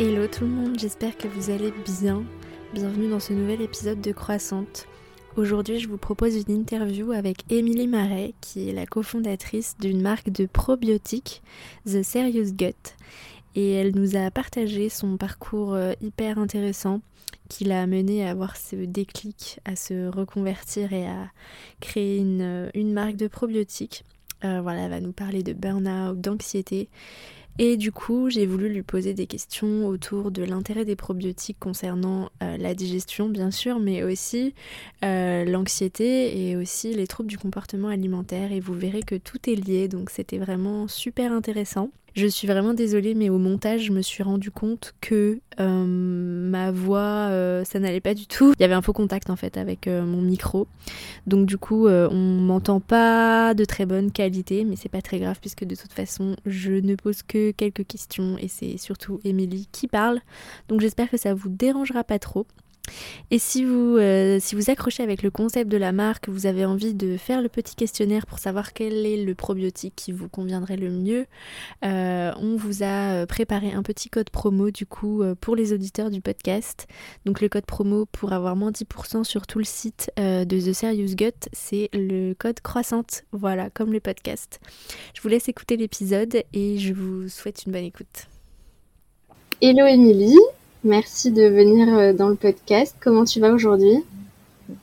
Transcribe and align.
Hello 0.00 0.28
tout 0.28 0.44
le 0.44 0.50
monde, 0.50 0.78
j'espère 0.78 1.16
que 1.16 1.26
vous 1.26 1.50
allez 1.50 1.72
bien. 1.84 2.22
Bienvenue 2.72 3.10
dans 3.10 3.18
ce 3.18 3.32
nouvel 3.32 3.60
épisode 3.62 4.00
de 4.00 4.12
Croissante. 4.12 4.86
Aujourd'hui, 5.34 5.80
je 5.80 5.88
vous 5.88 5.98
propose 5.98 6.36
une 6.36 6.54
interview 6.54 7.10
avec 7.10 7.38
Émilie 7.50 7.88
Marais, 7.88 8.32
qui 8.40 8.68
est 8.68 8.72
la 8.72 8.86
cofondatrice 8.86 9.74
d'une 9.80 10.00
marque 10.00 10.30
de 10.30 10.46
probiotiques, 10.46 11.42
The 11.84 12.04
Serious 12.04 12.52
Gut. 12.52 12.94
Et 13.56 13.72
elle 13.72 13.92
nous 13.96 14.14
a 14.14 14.30
partagé 14.30 14.88
son 14.88 15.16
parcours 15.16 15.74
euh, 15.74 15.94
hyper 16.00 16.38
intéressant 16.38 17.00
qui 17.48 17.64
l'a 17.64 17.82
amené 17.82 18.24
à 18.24 18.30
avoir 18.30 18.56
ce 18.56 18.76
déclic, 18.76 19.58
à 19.64 19.74
se 19.74 20.06
reconvertir 20.06 20.92
et 20.92 21.08
à 21.08 21.32
créer 21.80 22.18
une, 22.18 22.42
euh, 22.42 22.70
une 22.74 22.92
marque 22.92 23.16
de 23.16 23.26
probiotiques. 23.26 24.04
Euh, 24.44 24.60
voilà, 24.62 24.82
elle 24.82 24.90
va 24.90 25.00
nous 25.00 25.10
parler 25.10 25.42
de 25.42 25.54
burn-out, 25.54 26.20
d'anxiété 26.20 26.88
et 27.58 27.76
du 27.76 27.90
coup, 27.90 28.30
j'ai 28.30 28.46
voulu 28.46 28.68
lui 28.68 28.82
poser 28.82 29.14
des 29.14 29.26
questions 29.26 29.86
autour 29.86 30.30
de 30.30 30.44
l'intérêt 30.44 30.84
des 30.84 30.94
probiotiques 30.94 31.58
concernant 31.58 32.30
euh, 32.42 32.56
la 32.56 32.72
digestion, 32.72 33.28
bien 33.28 33.50
sûr, 33.50 33.80
mais 33.80 34.04
aussi 34.04 34.54
euh, 35.04 35.44
l'anxiété 35.44 36.48
et 36.48 36.56
aussi 36.56 36.94
les 36.94 37.08
troubles 37.08 37.28
du 37.28 37.36
comportement 37.36 37.88
alimentaire. 37.88 38.52
Et 38.52 38.60
vous 38.60 38.74
verrez 38.74 39.02
que 39.02 39.16
tout 39.16 39.50
est 39.50 39.56
lié, 39.56 39.88
donc 39.88 40.10
c'était 40.10 40.38
vraiment 40.38 40.86
super 40.86 41.32
intéressant. 41.32 41.90
Je 42.18 42.26
suis 42.26 42.48
vraiment 42.48 42.74
désolée, 42.74 43.14
mais 43.14 43.28
au 43.30 43.38
montage, 43.38 43.82
je 43.84 43.92
me 43.92 44.02
suis 44.02 44.24
rendu 44.24 44.50
compte 44.50 44.92
que 45.00 45.38
euh, 45.60 45.84
ma 45.86 46.72
voix, 46.72 47.28
euh, 47.30 47.62
ça 47.62 47.78
n'allait 47.78 48.00
pas 48.00 48.14
du 48.14 48.26
tout. 48.26 48.54
Il 48.58 48.60
y 48.60 48.64
avait 48.64 48.74
un 48.74 48.82
faux 48.82 48.92
contact 48.92 49.30
en 49.30 49.36
fait 49.36 49.56
avec 49.56 49.86
euh, 49.86 50.04
mon 50.04 50.20
micro. 50.20 50.66
Donc 51.28 51.46
du 51.46 51.58
coup, 51.58 51.86
on 51.86 52.40
m'entend 52.40 52.80
pas 52.80 53.54
de 53.54 53.64
très 53.64 53.86
bonne 53.86 54.10
qualité, 54.10 54.64
mais 54.64 54.74
c'est 54.74 54.88
pas 54.88 55.00
très 55.00 55.20
grave 55.20 55.38
puisque 55.40 55.64
de 55.64 55.76
toute 55.76 55.92
façon, 55.92 56.34
je 56.44 56.72
ne 56.72 56.96
pose 56.96 57.22
que 57.22 57.52
quelques 57.52 57.86
questions 57.86 58.36
et 58.36 58.48
c'est 58.48 58.78
surtout 58.78 59.20
Émilie 59.22 59.68
qui 59.70 59.86
parle. 59.86 60.18
Donc 60.68 60.80
j'espère 60.80 61.08
que 61.08 61.18
ça 61.18 61.34
vous 61.34 61.48
dérangera 61.48 62.02
pas 62.02 62.18
trop. 62.18 62.48
Et 63.30 63.38
si 63.38 63.64
vous, 63.64 63.96
euh, 63.98 64.38
si 64.40 64.54
vous 64.54 64.70
accrochez 64.70 65.02
avec 65.02 65.22
le 65.22 65.30
concept 65.30 65.70
de 65.70 65.76
la 65.76 65.92
marque, 65.92 66.28
vous 66.28 66.46
avez 66.46 66.64
envie 66.64 66.94
de 66.94 67.16
faire 67.16 67.42
le 67.42 67.48
petit 67.48 67.74
questionnaire 67.74 68.26
pour 68.26 68.38
savoir 68.38 68.72
quel 68.72 69.06
est 69.06 69.24
le 69.24 69.34
probiotique 69.34 69.94
qui 69.96 70.12
vous 70.12 70.28
conviendrait 70.28 70.76
le 70.76 70.90
mieux, 70.90 71.26
euh, 71.84 72.32
on 72.40 72.56
vous 72.56 72.82
a 72.82 73.12
euh, 73.12 73.26
préparé 73.26 73.72
un 73.72 73.82
petit 73.82 74.08
code 74.08 74.30
promo 74.30 74.70
du 74.70 74.86
coup 74.86 75.22
pour 75.40 75.56
les 75.56 75.72
auditeurs 75.72 76.10
du 76.10 76.20
podcast. 76.20 76.86
Donc 77.24 77.40
le 77.40 77.48
code 77.48 77.66
promo 77.66 78.06
pour 78.06 78.32
avoir 78.32 78.56
moins 78.56 78.70
10% 78.70 79.24
sur 79.24 79.46
tout 79.46 79.58
le 79.58 79.64
site 79.64 80.10
de 80.16 80.44
The 80.44 80.72
Serious 80.72 81.14
Gut, 81.14 81.48
c'est 81.52 81.88
le 81.92 82.34
code 82.34 82.60
croissante, 82.60 83.24
voilà, 83.32 83.70
comme 83.70 83.92
le 83.92 84.00
podcast. 84.00 84.60
Je 85.14 85.20
vous 85.20 85.28
laisse 85.28 85.48
écouter 85.48 85.76
l'épisode 85.76 86.42
et 86.52 86.78
je 86.78 86.92
vous 86.92 87.28
souhaite 87.28 87.64
une 87.66 87.72
bonne 87.72 87.84
écoute. 87.84 88.28
Hello 89.60 89.86
Émilie, 89.86 90.38
Merci 90.84 91.32
de 91.32 91.42
venir 91.42 91.92
euh, 91.92 92.12
dans 92.12 92.28
le 92.28 92.36
podcast. 92.36 92.94
Comment 93.00 93.24
tu 93.24 93.40
vas 93.40 93.50
aujourd'hui? 93.50 94.04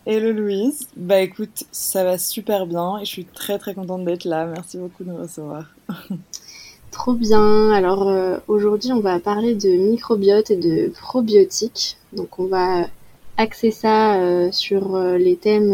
Hello 0.06 0.34
Louise. 0.34 0.90
Bah 0.98 1.22
écoute, 1.22 1.64
ça 1.72 2.04
va 2.04 2.18
super 2.18 2.68
bien 2.68 2.98
et 2.98 3.06
je 3.06 3.10
suis 3.10 3.24
très 3.24 3.58
très 3.58 3.74
contente 3.74 4.04
d'être 4.04 4.26
là. 4.26 4.46
Merci 4.46 4.78
beaucoup 4.78 5.06
de 5.06 5.12
me 5.12 5.22
recevoir. 5.22 5.74
Trop 6.92 7.14
bien. 7.14 7.72
Alors 7.72 8.10
euh, 8.10 8.38
aujourd'hui, 8.50 8.92
on 8.92 9.00
va 9.00 9.22
parler 9.22 9.56
de 9.56 9.70
microbiote 9.70 10.52
et 10.52 10.58
de 10.58 10.90
probiotiques. 10.90 11.96
Donc 12.12 12.40
on 12.40 12.48
va 12.48 12.88
axer 13.38 13.72
ça 13.72 14.20
euh, 14.20 14.52
sur 14.52 14.98
les 14.98 15.38
thèmes 15.38 15.72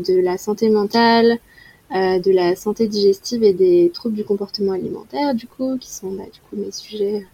de 0.00 0.20
la 0.20 0.38
santé 0.38 0.70
mentale, 0.70 1.38
de 1.90 2.30
la 2.30 2.54
santé 2.54 2.86
digestive 2.86 3.42
et 3.42 3.52
des 3.52 3.90
troubles 3.92 4.14
du 4.14 4.24
comportement 4.24 4.72
alimentaire, 4.72 5.34
du 5.34 5.48
coup, 5.48 5.76
qui 5.76 5.90
sont 5.90 6.12
bah, 6.12 6.22
du 6.32 6.38
coup 6.48 6.54
mes 6.54 6.70
sujets 6.70 7.26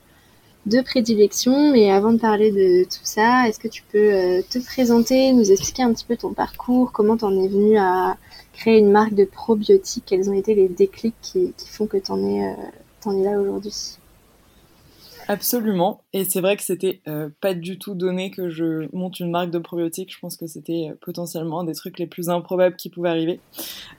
de 0.66 0.80
prédilection. 0.80 1.72
Mais 1.72 1.90
avant 1.90 2.12
de 2.12 2.18
parler 2.18 2.50
de 2.50 2.84
tout 2.84 3.04
ça, 3.04 3.48
est-ce 3.48 3.58
que 3.58 3.68
tu 3.68 3.82
peux 3.92 4.12
euh, 4.12 4.42
te 4.48 4.58
présenter, 4.58 5.32
nous 5.32 5.50
expliquer 5.50 5.82
un 5.82 5.92
petit 5.92 6.04
peu 6.04 6.16
ton 6.16 6.32
parcours, 6.32 6.92
comment 6.92 7.16
tu 7.16 7.24
en 7.24 7.42
es 7.42 7.48
venu 7.48 7.76
à 7.78 8.16
créer 8.52 8.78
une 8.78 8.90
marque 8.90 9.14
de 9.14 9.24
probiotiques, 9.24 10.04
quels 10.06 10.28
ont 10.28 10.34
été 10.34 10.54
les 10.54 10.68
déclics 10.68 11.14
qui, 11.22 11.54
font 11.70 11.86
que 11.86 11.96
tu 11.96 12.12
en, 12.12 12.24
es, 12.24 12.44
euh, 12.44 12.54
en 13.06 13.18
es 13.18 13.24
là 13.24 13.40
aujourd'hui? 13.40 13.98
Absolument. 15.28 16.03
Et 16.12 16.25
c'est 16.25 16.41
vrai 16.41 16.56
que 16.56 16.62
c'était 16.62 17.00
euh, 17.06 17.28
pas 17.41 17.55
du 17.55 17.78
tout 17.78 17.94
donné 17.94 18.31
que 18.31 18.50
je 18.50 18.88
monte 18.94 19.21
une 19.21 19.31
marque 19.31 19.50
de 19.50 19.59
probiotiques. 19.59 20.12
Je 20.12 20.19
pense 20.19 20.37
que 20.37 20.47
c'était 20.47 20.88
euh, 20.91 20.94
potentiellement 21.00 21.60
un 21.60 21.65
des 21.65 21.75
trucs 21.75 21.99
les 21.99 22.06
plus 22.06 22.28
improbables 22.28 22.77
qui 22.77 22.88
pouvaient 22.88 23.10
arriver. 23.10 23.41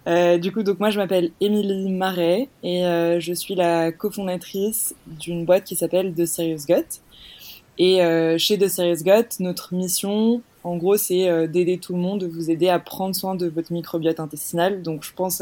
Euh, 0.07 0.37
du 0.37 0.51
coup, 0.51 0.63
donc 0.63 0.79
moi 0.79 0.89
je 0.89 0.99
m'appelle 0.99 1.31
Émilie 1.39 1.91
Marais 1.91 2.49
et 2.63 2.83
je 3.19 3.33
suis 3.33 3.55
la 3.55 3.91
cofondatrice 3.91 4.95
d'une 5.07 5.45
boîte 5.45 5.63
qui 5.63 5.75
s'appelle 5.75 6.13
The 6.13 6.25
Serious 6.25 6.65
Gut. 6.67 7.01
Et 7.77 7.99
chez 8.37 8.57
The 8.57 8.67
Serious 8.67 9.03
Gut, 9.03 9.39
notre 9.39 9.73
mission, 9.73 10.41
en 10.63 10.77
gros, 10.77 10.97
c'est 10.97 11.47
d'aider 11.47 11.77
tout 11.77 11.93
le 11.93 11.99
monde, 11.99 12.21
de 12.21 12.27
vous 12.27 12.51
aider 12.51 12.69
à 12.69 12.79
prendre 12.79 13.15
soin 13.15 13.35
de 13.35 13.47
votre 13.47 13.73
microbiote 13.73 14.19
intestinal. 14.19 14.81
Donc, 14.81 15.03
je 15.03 15.13
pense 15.13 15.41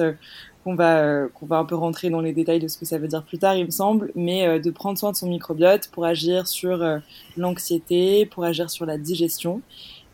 qu'on 0.64 0.76
va 0.76 0.98
euh, 1.00 1.28
qu'on 1.34 1.46
va 1.46 1.58
un 1.58 1.66
peu 1.66 1.76
rentrer 1.76 2.10
dans 2.10 2.22
les 2.22 2.34
détails 2.34 2.60
de 2.60 2.68
ce 2.68 2.78
que 2.78 2.86
ça 2.86 2.98
veut 2.98 3.08
dire 3.08 3.24
plus 3.24 3.38
tard, 3.38 3.56
il 3.56 3.66
me 3.66 3.72
semble, 3.72 4.12
mais 4.16 4.48
euh, 4.48 4.60
de 4.60 4.72
prendre 4.72 4.98
soin 4.98 5.12
de 5.12 5.18
son 5.18 5.28
microbiote 5.28 5.88
pour 5.90 6.06
agir 6.06 6.48
sur 6.48 6.82
euh, 6.82 7.00
l'anxiété, 7.38 8.26
pour 8.26 8.44
agir 8.44 8.70
sur 8.70 8.86
la 8.86 8.98
digestion, 8.98 9.62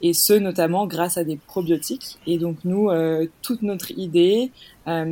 et 0.02 0.14
ce 0.14 0.34
notamment 0.34 0.88
grâce 0.88 1.18
à 1.18 1.24
des 1.24 1.38
probiotiques. 1.38 2.18
Et 2.28 2.38
donc 2.38 2.58
nous, 2.64 2.92
toute 3.42 3.64
notre 3.64 3.90
idée, 3.98 4.52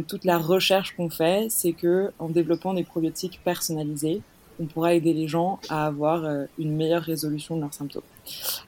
toute 0.07 0.25
la 0.25 0.37
recherche 0.37 0.95
qu'on 0.95 1.09
fait, 1.09 1.47
c'est 1.49 1.73
que 1.73 2.11
en 2.19 2.29
développant 2.29 2.75
des 2.75 2.83
probiotiques 2.83 3.41
personnalisés, 3.43 4.21
on 4.59 4.65
pourra 4.65 4.93
aider 4.93 5.13
les 5.13 5.27
gens 5.27 5.59
à 5.69 5.87
avoir 5.87 6.23
une 6.59 6.75
meilleure 6.75 7.01
résolution 7.01 7.55
de 7.55 7.61
leurs 7.61 7.73
symptômes. 7.73 8.03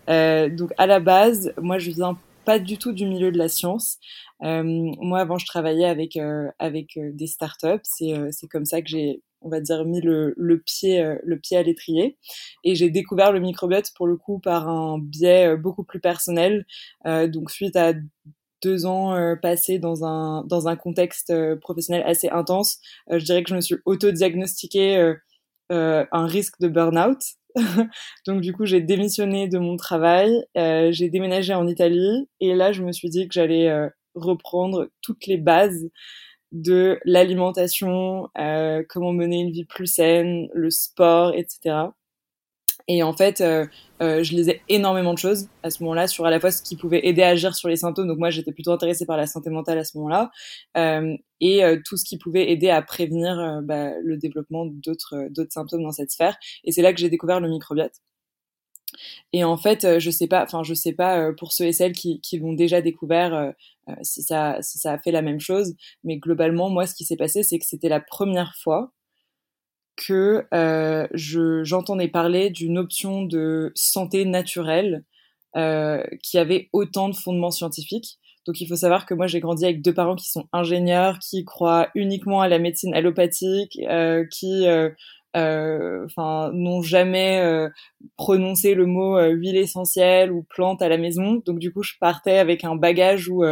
donc 0.07 0.73
à 0.79 0.87
la 0.87 0.99
base, 0.99 1.53
moi 1.61 1.77
je 1.77 1.91
viens 1.91 2.17
pas 2.47 2.59
du 2.59 2.77
tout 2.77 2.93
du 2.93 3.05
milieu 3.05 3.29
de 3.29 3.37
la 3.37 3.49
science. 3.49 3.99
Euh, 4.43 4.63
moi, 4.63 5.19
avant, 5.19 5.37
je 5.37 5.45
travaillais 5.45 5.85
avec 5.85 6.17
euh, 6.17 6.49
avec 6.59 6.97
euh, 6.97 7.11
des 7.13 7.27
startups. 7.27 7.79
C'est 7.83 8.13
c'est 8.31 8.47
comme 8.47 8.65
ça 8.65 8.81
que 8.81 8.89
j'ai 8.89 9.21
on 9.41 9.49
va 9.49 9.61
dire 9.61 9.85
mis 9.85 10.01
le, 10.01 10.33
le 10.37 10.59
pied 10.59 11.03
le 11.23 11.39
pied 11.39 11.57
à 11.57 11.63
l'étrier. 11.63 12.17
Et 12.63 12.75
j'ai 12.75 12.89
découvert 12.89 13.31
le 13.31 13.39
microbiote 13.39 13.91
pour 13.95 14.07
le 14.07 14.17
coup 14.17 14.39
par 14.39 14.67
un 14.67 14.99
biais 14.99 15.55
beaucoup 15.57 15.83
plus 15.83 15.99
personnel. 15.99 16.65
Donc 17.05 17.51
suite 17.51 17.75
à 17.75 17.93
deux 18.63 18.85
ans 18.87 19.15
passés 19.41 19.79
dans 19.79 20.03
un 20.05 20.43
dans 20.45 20.67
un 20.67 20.75
contexte 20.75 21.31
professionnel 21.61 22.03
assez 22.07 22.29
intense 22.29 22.79
je 23.11 23.23
dirais 23.23 23.43
que 23.43 23.49
je 23.49 23.55
me 23.55 23.61
suis 23.61 23.75
auto-diagnostiqué 23.85 25.13
un 25.69 26.25
risque 26.25 26.59
de 26.59 26.67
burn-out. 26.67 27.19
Donc 28.27 28.41
du 28.41 28.53
coup, 28.53 28.65
j'ai 28.65 28.81
démissionné 28.81 29.47
de 29.47 29.57
mon 29.57 29.77
travail, 29.77 30.43
euh, 30.57 30.91
j'ai 30.91 31.09
déménagé 31.09 31.53
en 31.53 31.67
Italie. 31.67 32.27
Et 32.39 32.53
là, 32.53 32.71
je 32.71 32.83
me 32.83 32.91
suis 32.91 33.09
dit 33.09 33.27
que 33.27 33.33
j'allais 33.33 33.69
euh, 33.69 33.89
reprendre 34.23 34.89
toutes 35.01 35.27
les 35.27 35.37
bases 35.37 35.89
de 36.51 36.99
l'alimentation, 37.03 38.29
euh, 38.37 38.83
comment 38.87 39.13
mener 39.13 39.39
une 39.39 39.51
vie 39.51 39.65
plus 39.65 39.87
saine, 39.87 40.47
le 40.53 40.69
sport, 40.69 41.33
etc. 41.35 41.89
Et 42.87 43.03
en 43.03 43.13
fait, 43.13 43.41
euh, 43.41 43.65
euh, 44.01 44.23
je 44.23 44.33
lisais 44.33 44.61
énormément 44.69 45.13
de 45.13 45.19
choses 45.19 45.49
à 45.61 45.69
ce 45.69 45.83
moment-là 45.83 46.07
sur 46.07 46.25
à 46.25 46.31
la 46.31 46.39
fois 46.39 46.51
ce 46.51 46.61
qui 46.61 46.77
pouvait 46.77 47.05
aider 47.05 47.21
à 47.21 47.29
agir 47.29 47.53
sur 47.53 47.67
les 47.67 47.75
symptômes. 47.75 48.07
Donc 48.07 48.17
moi, 48.17 48.29
j'étais 48.29 48.53
plutôt 48.53 48.71
intéressée 48.71 49.05
par 49.05 49.17
la 49.17 49.27
santé 49.27 49.49
mentale 49.49 49.77
à 49.77 49.83
ce 49.83 49.97
moment-là 49.97 50.31
euh, 50.77 51.15
et 51.41 51.65
euh, 51.65 51.77
tout 51.85 51.97
ce 51.97 52.05
qui 52.05 52.17
pouvait 52.17 52.49
aider 52.49 52.69
à 52.69 52.81
prévenir 52.81 53.61
bah, 53.63 53.91
le 54.01 54.17
développement 54.17 54.65
d'autres 54.65 55.27
d'autres 55.31 55.51
symptômes 55.51 55.83
dans 55.83 55.91
cette 55.91 56.11
sphère. 56.11 56.37
Et 56.63 56.71
c'est 56.71 56.81
là 56.81 56.93
que 56.93 56.99
j'ai 56.99 57.09
découvert 57.09 57.39
le 57.41 57.49
microbiote. 57.49 57.93
Et 59.33 59.43
en 59.43 59.57
fait, 59.57 59.99
je 59.99 60.09
sais 60.09 60.27
pas, 60.27 60.43
enfin 60.43 60.63
je 60.63 60.73
sais 60.73 60.93
pas 60.93 61.31
pour 61.33 61.51
ceux 61.51 61.65
et 61.65 61.73
celles 61.73 61.93
qui, 61.93 62.21
qui 62.21 62.37
l'ont 62.39 62.53
déjà 62.53 62.81
découvert 62.81 63.53
si 64.01 64.23
ça 64.23 64.57
si 64.61 64.77
ça 64.77 64.93
a 64.93 64.97
fait 64.97 65.11
la 65.11 65.21
même 65.21 65.39
chose, 65.39 65.75
mais 66.03 66.17
globalement 66.17 66.69
moi 66.69 66.87
ce 66.87 66.95
qui 66.95 67.05
s'est 67.05 67.17
passé 67.17 67.43
c'est 67.43 67.59
que 67.59 67.65
c'était 67.65 67.89
la 67.89 68.01
première 68.01 68.55
fois 68.55 68.91
que 69.97 70.45
euh, 70.53 71.07
j'entendais 71.11 72.07
parler 72.07 72.49
d'une 72.49 72.77
option 72.77 73.23
de 73.23 73.71
santé 73.75 74.23
naturelle 74.23 75.03
euh, 75.57 76.03
qui 76.23 76.37
avait 76.37 76.69
autant 76.71 77.09
de 77.09 77.15
fondements 77.15 77.51
scientifiques. 77.51 78.19
Donc 78.45 78.61
il 78.61 78.67
faut 78.67 78.77
savoir 78.77 79.05
que 79.05 79.13
moi 79.13 79.27
j'ai 79.27 79.41
grandi 79.41 79.65
avec 79.65 79.81
deux 79.81 79.93
parents 79.93 80.15
qui 80.15 80.29
sont 80.29 80.47
ingénieurs, 80.53 81.19
qui 81.19 81.43
croient 81.43 81.89
uniquement 81.95 82.41
à 82.41 82.47
la 82.47 82.59
médecine 82.59 82.93
allopathique, 82.93 83.77
euh, 83.89 84.23
qui 84.31 84.67
euh, 84.67 84.89
euh, 84.89 84.91
enfin 86.05 86.51
n'ont 86.53 86.81
jamais 86.81 87.39
euh, 87.39 87.69
prononcé 88.15 88.73
le 88.73 88.85
mot 88.85 89.17
euh, 89.17 89.29
huile 89.29 89.57
essentielle 89.57 90.31
ou 90.31 90.43
plante 90.43 90.81
à 90.81 90.89
la 90.89 90.97
maison. 90.97 91.41
Donc 91.45 91.59
du 91.59 91.71
coup, 91.71 91.83
je 91.83 91.93
partais 91.99 92.37
avec 92.37 92.63
un 92.63 92.75
bagage 92.75 93.29
où 93.29 93.43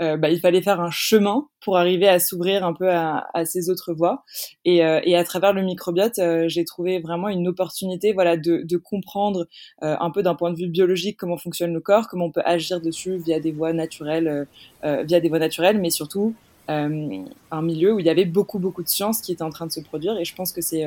bah, 0.00 0.28
il 0.28 0.40
fallait 0.40 0.60
faire 0.60 0.80
un 0.80 0.90
chemin 0.90 1.46
pour 1.60 1.78
arriver 1.78 2.08
à 2.08 2.18
s'ouvrir 2.18 2.64
un 2.64 2.74
peu 2.74 2.90
à, 2.90 3.26
à, 3.32 3.46
ces 3.46 3.70
autres 3.70 3.94
voies. 3.94 4.22
Et, 4.66 4.78
et, 4.78 5.16
à 5.16 5.24
travers 5.24 5.54
le 5.54 5.62
microbiote, 5.62 6.20
j'ai 6.46 6.64
trouvé 6.64 7.00
vraiment 7.00 7.28
une 7.28 7.48
opportunité, 7.48 8.12
voilà, 8.12 8.36
de, 8.36 8.62
de 8.64 8.76
comprendre 8.76 9.46
un 9.80 10.10
peu 10.10 10.22
d'un 10.22 10.34
point 10.34 10.50
de 10.50 10.56
vue 10.56 10.68
biologique 10.68 11.16
comment 11.16 11.38
fonctionne 11.38 11.72
le 11.72 11.80
corps, 11.80 12.08
comment 12.08 12.26
on 12.26 12.30
peut 12.30 12.42
agir 12.44 12.82
dessus 12.82 13.16
via 13.16 13.40
des 13.40 13.52
voies 13.52 13.72
naturelles, 13.72 14.46
via 14.82 15.20
des 15.20 15.28
voies 15.28 15.38
naturelles, 15.38 15.80
mais 15.80 15.90
surtout 15.90 16.34
un 16.68 17.62
milieu 17.62 17.92
où 17.92 18.00
il 18.00 18.06
y 18.06 18.10
avait 18.10 18.24
beaucoup 18.24 18.58
beaucoup 18.58 18.82
de 18.82 18.88
sciences 18.88 19.20
qui 19.20 19.32
étaient 19.32 19.42
en 19.42 19.50
train 19.50 19.66
de 19.66 19.72
se 19.72 19.80
produire 19.80 20.16
et 20.18 20.24
je 20.24 20.34
pense 20.34 20.50
que 20.52 20.62
c'est 20.62 20.86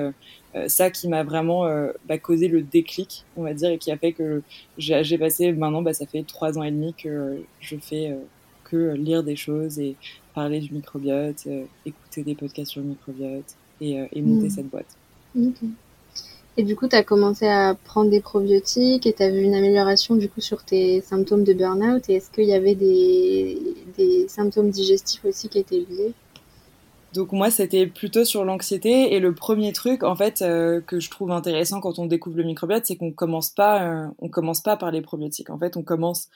ça 0.67 0.89
qui 0.89 1.07
m'a 1.07 1.23
vraiment 1.23 1.69
bah, 2.07 2.17
causé 2.17 2.47
le 2.47 2.63
déclic 2.63 3.25
on 3.35 3.43
va 3.43 3.53
dire 3.53 3.69
et 3.69 3.77
qui 3.77 3.91
a 3.91 3.97
fait 3.97 4.11
que 4.11 4.41
j'ai 4.79 5.17
passé 5.19 5.51
maintenant 5.51 5.83
bah, 5.83 5.93
ça 5.93 6.07
fait 6.07 6.23
trois 6.23 6.57
ans 6.57 6.63
et 6.63 6.71
demi 6.71 6.95
que 6.95 7.43
je 7.59 7.75
fais 7.77 8.17
que 8.63 8.93
lire 8.95 9.23
des 9.23 9.35
choses 9.35 9.79
et 9.79 9.95
parler 10.33 10.59
du 10.59 10.73
microbiote, 10.73 11.47
écouter 11.85 12.23
des 12.23 12.35
podcasts 12.35 12.71
sur 12.71 12.81
le 12.81 12.87
microbiote 12.87 13.55
et, 13.81 14.21
monter 14.21 14.47
mmh. 14.47 14.49
cette 14.49 14.69
boîte. 14.69 14.97
Et 16.59 16.63
du 16.63 16.75
coup, 16.75 16.87
tu 16.87 16.95
as 16.95 17.03
commencé 17.03 17.47
à 17.47 17.75
prendre 17.75 18.09
des 18.09 18.19
probiotiques 18.19 19.05
et 19.05 19.13
tu 19.13 19.21
as 19.21 19.29
vu 19.29 19.41
une 19.41 19.53
amélioration 19.53 20.15
du 20.15 20.27
coup 20.27 20.41
sur 20.41 20.63
tes 20.63 21.01
symptômes 21.01 21.43
de 21.43 21.53
burn-out. 21.53 22.09
Et 22.09 22.15
est-ce 22.15 22.31
qu'il 22.31 22.45
y 22.45 22.53
avait 22.53 22.73
des, 22.73 23.59
des, 23.95 24.27
symptômes 24.27 24.71
digestifs 24.71 25.23
aussi 25.23 25.49
qui 25.49 25.59
étaient 25.59 25.85
liés? 25.87 26.13
Donc 27.13 27.31
moi, 27.31 27.51
c'était 27.51 27.85
plutôt 27.85 28.25
sur 28.25 28.43
l'anxiété. 28.43 29.13
Et 29.13 29.19
le 29.19 29.35
premier 29.35 29.71
truc, 29.71 30.01
en 30.01 30.15
fait, 30.15 30.41
euh, 30.41 30.81
que 30.81 30.99
je 30.99 31.11
trouve 31.11 31.31
intéressant 31.31 31.79
quand 31.79 31.99
on 31.99 32.07
découvre 32.07 32.37
le 32.37 32.43
microbiote, 32.43 32.87
c'est 32.87 32.95
qu'on 32.95 33.11
commence 33.11 33.53
euh, 33.59 34.07
commence 34.31 34.61
pas 34.61 34.77
par 34.77 34.89
les 34.89 35.01
probiotiques. 35.01 35.51
En 35.51 35.59
fait, 35.59 35.77
on 35.77 35.83
commence 35.83 36.27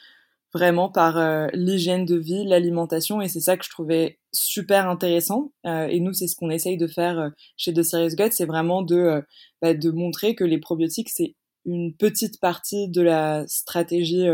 vraiment 0.53 0.89
par 0.89 1.17
euh, 1.17 1.47
l'hygiène 1.53 2.05
de 2.05 2.15
vie, 2.15 2.43
l'alimentation, 2.45 3.21
et 3.21 3.27
c'est 3.27 3.39
ça 3.39 3.57
que 3.57 3.63
je 3.65 3.69
trouvais 3.69 4.19
super 4.31 4.89
intéressant. 4.89 5.51
Euh, 5.65 5.87
et 5.87 5.99
nous, 5.99 6.13
c'est 6.13 6.27
ce 6.27 6.35
qu'on 6.35 6.49
essaye 6.49 6.77
de 6.77 6.87
faire 6.87 7.19
euh, 7.19 7.29
chez 7.57 7.73
The 7.73 7.83
Serious 7.83 8.15
Gut, 8.15 8.31
c'est 8.31 8.45
vraiment 8.45 8.81
de 8.81 9.23
bah, 9.61 9.73
de 9.73 9.91
montrer 9.91 10.35
que 10.35 10.43
les 10.43 10.59
probiotiques 10.59 11.09
c'est 11.09 11.35
une 11.65 11.93
petite 11.93 12.39
partie 12.39 12.87
de 12.87 13.03
la 13.03 13.45
stratégie, 13.47 14.27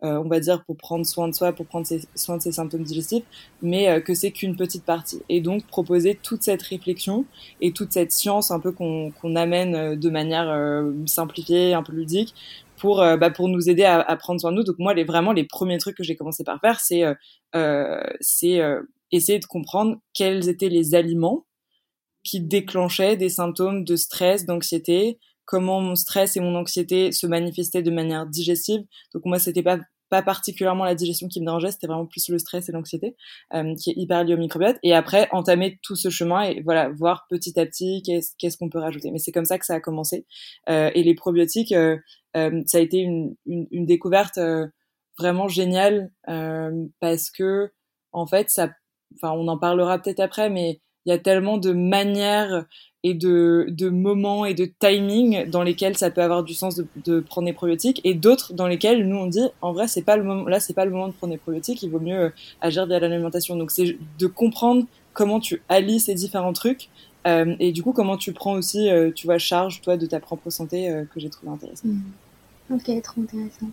on 0.00 0.28
va 0.30 0.40
dire, 0.40 0.64
pour 0.64 0.78
prendre 0.78 1.04
soin 1.04 1.28
de 1.28 1.34
soi, 1.34 1.52
pour 1.52 1.66
prendre 1.66 1.86
soin 2.14 2.38
de 2.38 2.42
ses 2.42 2.52
symptômes 2.52 2.84
digestifs, 2.84 3.24
mais 3.60 4.00
que 4.00 4.14
c'est 4.14 4.30
qu'une 4.30 4.56
petite 4.56 4.86
partie. 4.86 5.20
Et 5.28 5.42
donc 5.42 5.66
proposer 5.66 6.14
toute 6.14 6.42
cette 6.42 6.62
réflexion 6.62 7.26
et 7.60 7.72
toute 7.72 7.92
cette 7.92 8.12
science 8.12 8.50
un 8.50 8.60
peu 8.60 8.72
qu'on 8.72 9.10
qu'on 9.20 9.36
amène 9.36 9.94
de 9.94 10.08
manière 10.08 10.82
simplifiée, 11.04 11.74
un 11.74 11.82
peu 11.82 11.92
ludique, 11.92 12.34
pour 12.80 13.02
euh, 13.02 13.16
bah, 13.16 13.30
pour 13.30 13.48
nous 13.48 13.68
aider 13.68 13.84
à, 13.84 14.16
prendre 14.16 14.40
soin 14.40 14.50
de 14.50 14.56
nous. 14.56 14.64
Donc 14.64 14.76
moi, 14.78 14.94
les 14.94 15.04
vraiment 15.04 15.32
les 15.32 15.44
premiers 15.44 15.78
trucs 15.78 15.96
que 15.96 16.02
j'ai 16.02 16.16
commencé 16.16 16.42
par 16.42 16.60
faire, 16.60 16.80
c'est 16.80 17.04
euh, 17.04 17.14
euh, 17.54 18.82
essayer 19.12 19.38
de 19.38 19.44
comprendre 19.44 19.96
quels 20.14 20.48
étaient 20.48 20.68
les 20.68 20.94
aliments 20.94 21.46
qui 22.24 22.40
déclenchaient 22.40 23.16
des 23.16 23.28
symptômes 23.28 23.84
de 23.84 23.96
stress, 23.96 24.46
d'anxiété, 24.46 25.18
comment 25.44 25.80
mon 25.80 25.94
stress 25.94 26.36
et 26.36 26.40
mon 26.40 26.54
anxiété 26.54 27.12
se 27.12 27.26
manifestaient 27.26 27.82
de 27.82 27.90
manière 27.90 28.26
digestive. 28.26 28.82
Donc 29.14 29.24
moi, 29.24 29.38
c'était 29.38 29.62
pas 29.62 29.78
pas 30.10 30.22
particulièrement 30.22 30.84
la 30.84 30.94
digestion 30.94 31.28
qui 31.28 31.40
me 31.40 31.46
dérangeait, 31.46 31.70
c'était 31.70 31.86
vraiment 31.86 32.06
plus 32.06 32.28
le 32.28 32.38
stress 32.38 32.68
et 32.68 32.72
l'anxiété, 32.72 33.16
euh, 33.54 33.74
qui 33.76 33.90
est 33.90 33.94
hyper 33.96 34.24
lié 34.24 34.34
au 34.34 34.36
microbiote. 34.36 34.76
Et 34.82 34.92
après, 34.92 35.28
entamer 35.30 35.78
tout 35.82 35.96
ce 35.96 36.10
chemin 36.10 36.42
et 36.42 36.60
voilà, 36.62 36.90
voir 36.90 37.26
petit 37.30 37.58
à 37.58 37.64
petit 37.64 38.02
qu'est-ce 38.02 38.58
qu'on 38.58 38.68
peut 38.68 38.80
rajouter. 38.80 39.10
Mais 39.12 39.18
c'est 39.18 39.32
comme 39.32 39.44
ça 39.44 39.58
que 39.58 39.64
ça 39.64 39.74
a 39.74 39.80
commencé. 39.80 40.26
Euh, 40.68 40.90
et 40.94 41.02
les 41.02 41.14
probiotiques, 41.14 41.72
euh, 41.72 41.96
euh 42.36 42.62
ça 42.66 42.78
a 42.78 42.80
été 42.80 42.98
une, 42.98 43.36
une, 43.46 43.66
une 43.70 43.86
découverte 43.86 44.38
euh, 44.38 44.66
vraiment 45.18 45.48
géniale 45.48 46.10
euh, 46.28 46.86
parce 47.00 47.30
que 47.30 47.70
en 48.12 48.26
fait, 48.26 48.50
ça, 48.50 48.70
enfin, 49.14 49.32
on 49.32 49.46
en 49.48 49.58
parlera 49.58 49.98
peut-être 49.98 50.20
après, 50.20 50.50
mais 50.50 50.80
il 51.06 51.10
y 51.10 51.12
a 51.12 51.18
tellement 51.18 51.58
de 51.58 51.72
manières 51.72 52.66
et 53.02 53.14
de, 53.14 53.88
moments 53.88 54.44
et 54.44 54.54
de 54.54 54.70
timing 54.78 55.48
dans 55.48 55.62
lesquels 55.62 55.96
ça 55.96 56.10
peut 56.10 56.22
avoir 56.22 56.44
du 56.44 56.52
sens 56.52 56.80
de, 57.04 57.20
prendre 57.20 57.46
des 57.46 57.52
probiotiques 57.52 58.00
et 58.04 58.14
d'autres 58.14 58.52
dans 58.52 58.66
lesquels 58.66 59.08
nous 59.08 59.16
on 59.16 59.26
dit 59.26 59.48
en 59.62 59.72
vrai 59.72 59.88
c'est 59.88 60.02
pas 60.02 60.16
le 60.16 60.22
moment 60.22 60.46
là 60.46 60.60
c'est 60.60 60.74
pas 60.74 60.84
le 60.84 60.90
moment 60.90 61.08
de 61.08 61.12
prendre 61.12 61.32
des 61.32 61.38
probiotiques 61.38 61.82
il 61.82 61.90
vaut 61.90 62.00
mieux 62.00 62.18
euh, 62.18 62.30
agir 62.60 62.86
via 62.86 62.98
l'alimentation. 63.00 63.56
Donc 63.56 63.70
c'est 63.70 63.96
de 64.18 64.26
comprendre 64.26 64.84
comment 65.14 65.40
tu 65.40 65.62
allies 65.68 66.00
ces 66.00 66.14
différents 66.14 66.52
trucs 66.52 66.90
euh, 67.26 67.54
et 67.58 67.72
du 67.72 67.82
coup 67.82 67.92
comment 67.92 68.16
tu 68.18 68.32
prends 68.32 68.52
aussi 68.52 68.90
euh, 68.90 69.10
tu 69.14 69.26
vois 69.26 69.38
charge 69.38 69.80
toi 69.80 69.96
de 69.96 70.06
ta 70.06 70.20
propre 70.20 70.50
santé 70.50 71.04
que 71.12 71.20
j'ai 71.20 71.30
trouvé 71.30 71.52
intéressant. 71.52 71.88
Mmh. 71.88 72.74
ok 72.74 73.02
trop 73.02 73.22
intéressant 73.22 73.66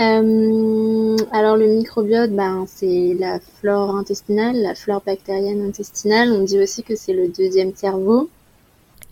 euh, 0.00 1.16
alors 1.32 1.56
le 1.56 1.66
microbiote, 1.66 2.30
ben, 2.30 2.64
c'est 2.66 3.14
la 3.18 3.38
flore 3.40 3.94
intestinale, 3.94 4.56
la 4.56 4.74
flore 4.74 5.02
bactérienne 5.04 5.60
intestinale. 5.62 6.32
On 6.32 6.42
dit 6.42 6.58
aussi 6.58 6.82
que 6.82 6.96
c'est 6.96 7.12
le 7.12 7.28
deuxième 7.28 7.74
cerveau. 7.74 8.30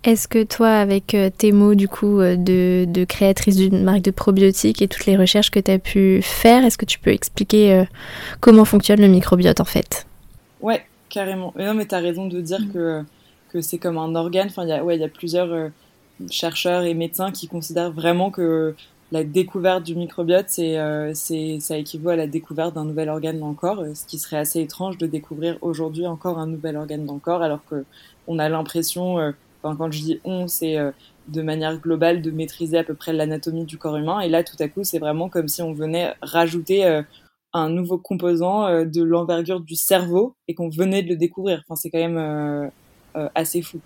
Est-ce 0.03 0.27
que 0.27 0.43
toi, 0.43 0.69
avec 0.69 1.15
euh, 1.15 1.29
tes 1.29 1.53
mots 1.53 1.75
du 1.75 1.87
coup 1.87 2.21
euh, 2.21 2.35
de, 2.37 2.87
de 2.89 3.05
créatrice 3.05 3.57
d'une 3.57 3.83
marque 3.83 4.01
de 4.01 4.11
probiotiques 4.11 4.81
et 4.81 4.89
toutes 4.89 5.05
les 5.05 5.19
recherches 5.19 5.51
que 5.51 5.61
tu 5.61 5.71
as 5.71 5.79
pu 5.79 6.23
faire, 6.23 6.65
est-ce 6.65 6.79
que 6.79 6.87
tu 6.87 6.99
peux 6.99 7.11
expliquer 7.11 7.85
comment 8.41 8.65
fonctionne 8.65 9.01
le 9.01 9.09
microbiote 9.09 9.61
en 9.61 9.67
fait? 9.67 10.07
Ouais, 10.63 10.83
carrément. 11.11 11.53
Mais 11.57 11.67
non, 11.67 11.75
mais 11.75 11.87
tu 11.87 11.95
as 11.95 11.99
raison 11.99 12.27
de 12.27 12.41
dire 12.41 12.61
mm. 12.61 12.73
que, 12.73 13.03
que 13.53 13.61
c'est 13.61 13.79
comme 13.79 13.99
un 13.99 14.15
organe. 14.15 14.49
Enfin, 14.49 14.63
il 14.63 14.71
y 14.71 14.73
a, 14.73 14.83
ouais, 14.83 14.97
y 14.97 15.05
a 15.05 15.09
plusieurs 15.09 15.71
chercheurs 16.31 16.85
et 16.85 16.95
médecins 16.95 17.31
qui 17.31 17.49
considèrent 17.49 17.93
vraiment 17.93 18.31
que 18.31 18.75
la 19.13 19.25
découverte 19.25 19.83
du 19.85 19.97
microbiote, 19.97 20.47
c'est, 20.49 20.79
euh, 20.79 21.13
c'est, 21.15 21.59
ça 21.61 21.77
équivaut 21.77 22.11
à 22.11 22.17
la 22.17 22.27
découverte 22.29 22.75
d'un 22.75 22.85
nouvel 22.85 23.09
organe 23.09 23.41
dans 23.41 23.49
le 23.49 23.55
corps, 23.55 23.85
ce 23.95 24.07
qui 24.07 24.19
serait 24.19 24.37
assez 24.37 24.61
étrange 24.61 24.99
de 24.99 25.07
découvrir 25.07 25.59
aujourd'hui 25.63 26.07
encore 26.07 26.39
un 26.39 26.47
nouvel 26.47 26.77
organe 26.77 27.05
dans 27.05 27.15
le 27.15 27.21
corps, 27.21 27.43
alors 27.43 27.65
que 27.69 27.85
on 28.29 28.39
a 28.39 28.49
l'impression, 28.49 29.19
euh, 29.19 29.33
quand 29.63 29.91
je 29.91 30.01
dis 30.01 30.21
on, 30.25 30.47
c'est 30.47 30.79
euh, 30.79 30.93
de 31.27 31.43
manière 31.43 31.79
globale 31.79 32.23
de 32.23 32.31
maîtriser 32.31 32.79
à 32.79 32.85
peu 32.85 32.95
près 32.95 33.13
l'anatomie 33.13 33.65
du 33.65 33.79
corps 33.79 33.97
humain, 33.97 34.21
et 34.21 34.29
là 34.29 34.45
tout 34.45 34.57
à 34.61 34.69
coup 34.69 34.85
c'est 34.85 35.01
vraiment 35.01 35.29
comme 35.29 35.49
si 35.49 35.63
on 35.63 35.73
venait 35.73 36.15
rajouter 36.23 37.03
un 37.53 37.69
nouveau 37.69 37.99
composant 37.99 38.85
de 38.85 39.03
l'envergure 39.03 39.61
du 39.61 39.75
cerveau 39.75 40.35
et 40.49 40.55
qu'on 40.55 40.69
venait 40.69 41.03
de 41.03 41.09
le 41.09 41.17
découvrir. 41.17 41.63
Enfin, 41.67 41.77
c'est 41.77 41.91
quand 41.91 41.99
même 41.99 42.71
assez 43.35 43.63
fou. 43.63 43.81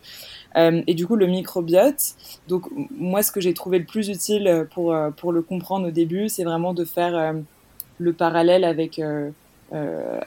Euh, 0.56 0.82
et 0.86 0.94
du 0.94 1.06
coup, 1.06 1.16
le 1.16 1.26
microbiote, 1.26 2.14
donc 2.48 2.66
moi, 2.96 3.22
ce 3.22 3.32
que 3.32 3.40
j'ai 3.40 3.54
trouvé 3.54 3.78
le 3.78 3.84
plus 3.84 4.08
utile 4.08 4.66
pour, 4.72 4.94
euh, 4.94 5.10
pour 5.10 5.32
le 5.32 5.42
comprendre 5.42 5.88
au 5.88 5.90
début, 5.90 6.28
c'est 6.28 6.44
vraiment 6.44 6.74
de 6.74 6.84
faire 6.84 7.16
euh, 7.16 7.32
le 7.98 8.12
parallèle 8.12 8.64
avec, 8.64 9.00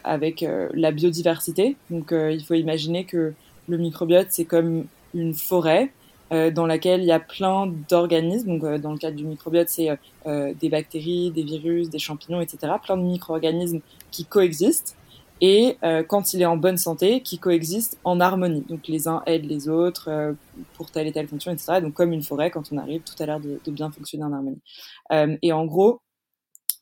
avec 0.04 0.46
la 0.74 0.92
biodiversité. 0.92 1.76
Donc, 1.90 2.14
il 2.14 2.44
faut 2.46 2.54
imaginer 2.54 3.04
que 3.04 3.34
le 3.68 3.78
microbiote, 3.78 4.28
c'est 4.30 4.46
comme 4.46 4.86
une 5.14 5.34
forêt 5.34 5.92
dans 6.32 6.66
laquelle 6.66 7.02
il 7.02 7.08
y 7.08 7.12
a 7.12 7.20
plein 7.20 7.68
d'organismes. 7.90 8.58
Donc, 8.58 8.82
dans 8.82 8.94
le 8.94 8.98
cadre 8.98 9.18
du 9.18 9.26
microbiote, 9.26 9.68
c'est 9.68 9.90
des 10.26 10.70
bactéries, 10.70 11.32
des 11.32 11.44
virus, 11.44 11.90
des 11.90 12.00
champignons, 12.00 12.40
etc. 12.40 12.74
Plein 12.82 12.96
de 12.96 13.04
micro-organismes 13.04 13.82
qui 14.12 14.24
coexistent 14.24 14.97
et 15.42 15.78
euh, 15.84 16.04
quand 16.04 16.34
il 16.34 16.42
est 16.42 16.46
en 16.46 16.58
bonne 16.58 16.78
santé, 16.78 17.22
qui 17.22 17.38
coexistent 17.38 18.00
en 18.04 18.20
harmonie. 18.20 18.62
Donc 18.68 18.88
les 18.88 19.08
uns 19.08 19.22
aident 19.26 19.46
les 19.46 19.70
autres 19.70 20.10
euh, 20.10 20.34
pour 20.74 20.92
telle 20.92 21.08
et 21.08 21.12
telle 21.12 21.28
fonction, 21.28 21.52
etc. 21.52 21.80
Donc 21.82 21.94
comme 21.94 22.12
une 22.12 22.24
forêt, 22.24 22.50
quand 22.50 22.72
on 22.72 22.78
arrive, 22.78 23.02
tout 23.02 23.22
a 23.22 23.26
l'air 23.26 23.40
de, 23.40 23.60
de, 23.64 23.72
bien 23.72 23.92
fonctionner 23.92 24.24
en 24.24 24.34
harmonie. 24.34 24.62
Euh, 25.12 25.38
et 25.42 25.54
en 25.54 25.66
gros, 25.66 26.02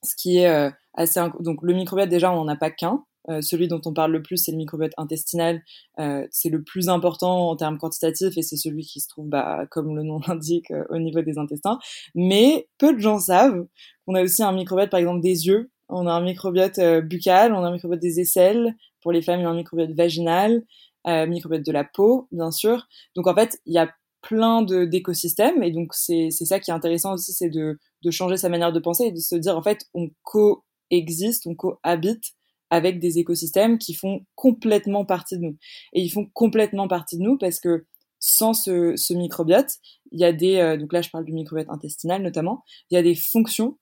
ce 0.03 0.15
qui 0.15 0.37
est 0.37 0.47
euh, 0.47 0.69
assez... 0.93 1.19
Donc 1.39 1.59
le 1.61 1.73
microbiote, 1.73 2.09
déjà, 2.09 2.31
on 2.31 2.35
n'en 2.35 2.47
a 2.47 2.55
pas 2.55 2.71
qu'un. 2.71 3.03
celui 3.41 3.67
dont 3.67 3.81
on 3.85 3.93
parle 3.93 4.11
le 4.11 4.21
plus, 4.21 4.37
c'est 4.37 4.51
le 4.51 4.57
microbiote 4.57 4.93
intestinal. 4.97 5.61
c'est 5.97 6.49
le 6.49 6.63
plus 6.63 6.89
important 6.89 7.49
en 7.49 7.55
termes 7.55 7.77
quantitatifs 7.77 8.37
et 8.37 8.41
c'est 8.41 8.55
celui 8.55 8.83
qui 8.83 9.01
se 9.01 9.09
trouve, 9.09 9.27
bah, 9.27 9.65
comme 9.71 9.95
le 9.95 10.03
nom 10.03 10.19
l'indique, 10.27 10.71
au 10.89 10.97
niveau 10.97 11.21
des 11.21 11.37
intestins. 11.37 11.79
Mais 12.13 12.67
peu 12.77 12.93
de 12.93 12.99
gens 12.99 13.19
savent 13.19 13.65
qu'on 14.05 14.15
a 14.15 14.23
aussi 14.23 14.43
un 14.43 14.51
microbiote, 14.53 14.91
par 14.91 14.99
exemple, 14.99 15.21
des 15.21 15.47
yeux 15.47 15.71
on 15.89 16.07
a 16.07 16.11
un 16.11 16.21
microbiote 16.21 16.79
euh, 16.79 17.01
buccal, 17.01 17.53
on 17.53 17.63
a 17.63 17.67
un 17.67 17.71
microbiote 17.71 18.01
des 18.01 18.19
aisselles. 18.19 18.75
Pour 19.01 19.11
les 19.11 19.21
femmes, 19.21 19.39
il 19.39 19.43
y 19.43 19.45
a 19.45 19.49
un 19.49 19.55
microbiote 19.55 19.91
vaginal, 19.91 20.63
euh, 21.07 21.27
microbiote 21.27 21.65
de 21.65 21.71
la 21.71 21.83
peau, 21.83 22.27
bien 22.31 22.51
sûr. 22.51 22.87
Donc 23.15 23.27
en 23.27 23.35
fait, 23.35 23.59
il 23.65 23.73
y 23.73 23.77
a 23.77 23.93
plein 24.21 24.63
d'écosystèmes 24.63 25.61
et 25.61 25.71
donc 25.71 25.93
c'est 25.93 26.31
ça 26.31 26.59
qui 26.59 26.71
est 26.71 26.73
intéressant 26.73 27.13
aussi, 27.13 27.31
c'est 27.31 27.49
de, 27.49 27.77
de 28.01 28.11
changer 28.11 28.37
sa 28.37 28.49
manière 28.49 28.73
de 28.73 28.79
penser 28.79 29.03
et 29.05 29.11
de 29.11 29.19
se 29.19 29.35
dire 29.35 29.55
en 29.55 29.61
fait 29.61 29.85
on 29.93 30.09
coexiste, 30.23 31.45
on 31.45 31.53
cohabite 31.53 32.33
avec 32.71 32.99
des 32.99 33.19
écosystèmes 33.19 33.77
qui 33.77 33.93
font 33.93 34.25
complètement 34.33 35.05
partie 35.05 35.37
de 35.37 35.43
nous. 35.43 35.57
Et 35.93 36.01
ils 36.01 36.09
font 36.09 36.27
complètement 36.33 36.87
partie 36.87 37.19
de 37.19 37.21
nous 37.21 37.37
parce 37.37 37.59
que 37.59 37.85
sans 38.19 38.55
ce, 38.55 38.95
ce 38.95 39.13
microbiote, 39.13 39.75
il 40.11 40.19
y 40.19 40.25
a 40.25 40.33
des, 40.33 40.55
euh, 40.55 40.77
donc 40.77 40.91
là 40.91 41.03
je 41.03 41.11
parle 41.11 41.25
du 41.25 41.33
microbiote 41.33 41.69
intestinal 41.69 42.23
notamment, 42.23 42.63
il 42.89 42.95
y 42.95 42.97
a 42.97 43.03
des 43.03 43.13
fonctions 43.13 43.77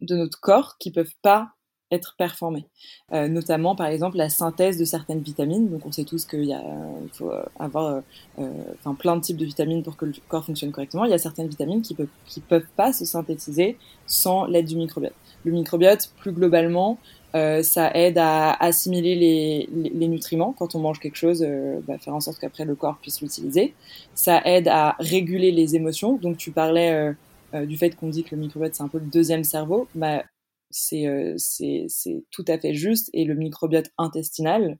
de 0.00 0.16
notre 0.16 0.40
corps 0.40 0.76
qui 0.78 0.90
peuvent 0.90 1.14
pas 1.22 1.50
être 1.92 2.16
performées. 2.18 2.66
Euh, 3.12 3.28
notamment, 3.28 3.76
par 3.76 3.86
exemple, 3.86 4.16
la 4.16 4.28
synthèse 4.28 4.76
de 4.76 4.84
certaines 4.84 5.20
vitamines. 5.20 5.68
Donc, 5.68 5.86
on 5.86 5.92
sait 5.92 6.04
tous 6.04 6.24
qu'il 6.24 6.58
faut 7.12 7.30
euh, 7.30 7.44
avoir, 7.60 8.02
euh, 8.38 8.50
enfin, 8.80 8.94
plein 8.94 9.16
de 9.16 9.20
types 9.20 9.36
de 9.36 9.44
vitamines 9.44 9.84
pour 9.84 9.96
que 9.96 10.04
le 10.04 10.12
corps 10.28 10.44
fonctionne 10.44 10.72
correctement. 10.72 11.04
Il 11.04 11.12
y 11.12 11.14
a 11.14 11.18
certaines 11.18 11.48
vitamines 11.48 11.82
qui 11.82 11.94
peuvent, 11.94 12.08
qui 12.26 12.40
peuvent 12.40 12.66
pas 12.76 12.92
se 12.92 13.04
synthétiser 13.04 13.78
sans 14.06 14.46
l'aide 14.46 14.66
du 14.66 14.76
microbiote. 14.76 15.14
Le 15.44 15.52
microbiote, 15.52 16.10
plus 16.18 16.32
globalement, 16.32 16.98
euh, 17.36 17.62
ça 17.62 17.90
aide 17.94 18.16
à 18.16 18.52
assimiler 18.52 19.68
les, 19.74 20.08
nutriments 20.08 20.54
quand 20.56 20.74
on 20.74 20.78
mange 20.78 21.00
quelque 21.00 21.16
chose, 21.16 21.44
euh, 21.46 21.80
bah, 21.86 21.98
faire 21.98 22.14
en 22.14 22.20
sorte 22.20 22.38
qu'après 22.38 22.64
le 22.64 22.74
corps 22.74 22.96
puisse 23.02 23.20
l'utiliser. 23.20 23.74
Ça 24.14 24.40
aide 24.46 24.68
à 24.68 24.96
réguler 24.98 25.52
les 25.52 25.76
émotions. 25.76 26.16
Donc, 26.16 26.38
tu 26.38 26.50
parlais 26.50 26.92
euh, 26.92 27.12
du 27.54 27.76
fait 27.76 27.94
qu'on 27.94 28.08
dit 28.08 28.24
que 28.24 28.34
le 28.34 28.40
microbiote 28.40 28.74
c'est 28.74 28.82
un 28.82 28.88
peu 28.88 28.98
le 28.98 29.06
deuxième 29.06 29.44
cerveau, 29.44 29.88
bah, 29.94 30.24
c'est 30.70 31.06
euh, 31.06 31.36
tout 32.30 32.44
à 32.48 32.58
fait 32.58 32.74
juste. 32.74 33.10
Et 33.12 33.24
le 33.24 33.34
microbiote 33.34 33.90
intestinal, 33.98 34.78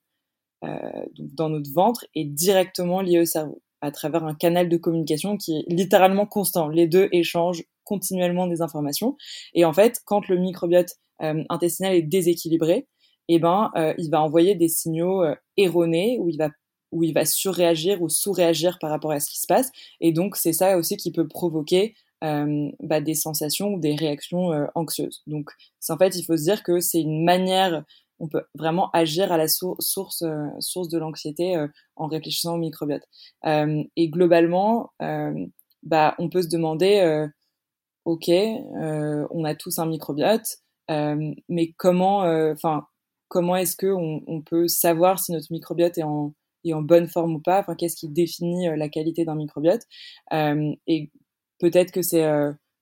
dans 0.62 1.48
notre 1.48 1.72
ventre 1.72 2.06
est 2.14 2.24
directement 2.24 3.00
lié 3.00 3.20
au 3.20 3.24
cerveau 3.24 3.62
à 3.80 3.90
travers 3.90 4.24
un 4.24 4.34
canal 4.34 4.68
de 4.68 4.76
communication 4.76 5.36
qui 5.36 5.56
est 5.56 5.64
littéralement 5.68 6.26
constant. 6.26 6.68
Les 6.68 6.86
deux 6.86 7.08
échangent 7.12 7.62
continuellement 7.84 8.46
des 8.46 8.62
informations. 8.62 9.16
Et 9.54 9.64
en 9.64 9.72
fait, 9.72 10.00
quand 10.04 10.28
le 10.28 10.36
microbiote 10.36 10.94
euh, 11.22 11.44
intestinal 11.48 11.94
est 11.94 12.02
déséquilibré, 12.02 12.88
eh 13.28 13.38
ben, 13.38 13.70
euh, 13.76 13.94
il 13.98 14.10
va 14.10 14.22
envoyer 14.22 14.54
des 14.54 14.68
signaux 14.68 15.22
euh, 15.22 15.34
erronés 15.56 16.18
où 16.20 16.28
il 16.28 16.36
va 16.36 16.50
où 16.92 17.02
il 17.02 17.12
va 17.12 17.24
surréagir 17.24 18.00
ou 18.00 18.08
sous-réagir 18.08 18.78
par 18.80 18.90
rapport 18.90 19.10
à 19.10 19.18
ce 19.18 19.28
qui 19.28 19.40
se 19.40 19.46
passe. 19.48 19.70
Et 20.00 20.12
donc, 20.12 20.36
c'est 20.36 20.52
ça 20.52 20.78
aussi 20.78 20.96
qui 20.96 21.10
peut 21.10 21.26
provoquer 21.26 21.94
bah, 22.22 23.00
des 23.00 23.14
sensations 23.14 23.74
ou 23.74 23.80
des 23.80 23.94
réactions 23.94 24.50
anxieuses. 24.74 25.22
Donc, 25.26 25.50
en 25.88 25.96
fait, 25.96 26.16
il 26.16 26.24
faut 26.24 26.36
se 26.36 26.42
dire 26.42 26.62
que 26.62 26.80
c'est 26.80 27.00
une 27.00 27.24
manière 27.24 27.84
on 28.18 28.28
peut 28.28 28.42
vraiment 28.54 28.90
agir 28.92 29.32
à 29.32 29.36
la 29.36 29.48
source, 29.48 30.22
euh, 30.22 30.46
source 30.60 30.88
de 30.88 30.98
l'anxiété 30.98 31.56
euh, 31.56 31.68
en 31.96 32.06
réfléchissant 32.06 32.54
au 32.54 32.58
microbiote. 32.58 33.02
Euh, 33.46 33.82
et 33.96 34.08
globalement, 34.08 34.92
bah, 35.82 36.14
on 36.18 36.28
peut 36.28 36.42
se 36.42 36.48
demander, 36.48 37.28
ok, 38.04 38.28
on 38.28 39.44
a 39.44 39.54
tous 39.54 39.78
un 39.78 39.86
microbiote, 39.86 40.58
mais 40.88 41.72
comment, 41.76 42.20
enfin, 42.52 42.86
comment 43.28 43.56
est-ce 43.56 43.76
que 43.76 43.86
on, 43.86 44.42
peut 44.42 44.68
savoir 44.68 45.20
si 45.20 45.32
notre 45.32 45.52
microbiote 45.52 45.98
est 45.98 46.02
en, 46.02 46.32
bonne 46.64 47.08
forme 47.08 47.36
ou 47.36 47.40
pas? 47.40 47.60
Enfin, 47.60 47.76
qu'est-ce 47.76 47.96
qui 47.96 48.08
définit 48.08 48.68
la 48.76 48.88
qualité 48.88 49.24
d'un 49.24 49.36
microbiote? 49.36 49.82
Peut-être 51.58 51.92
que 51.92 52.02
c'est 52.02 52.26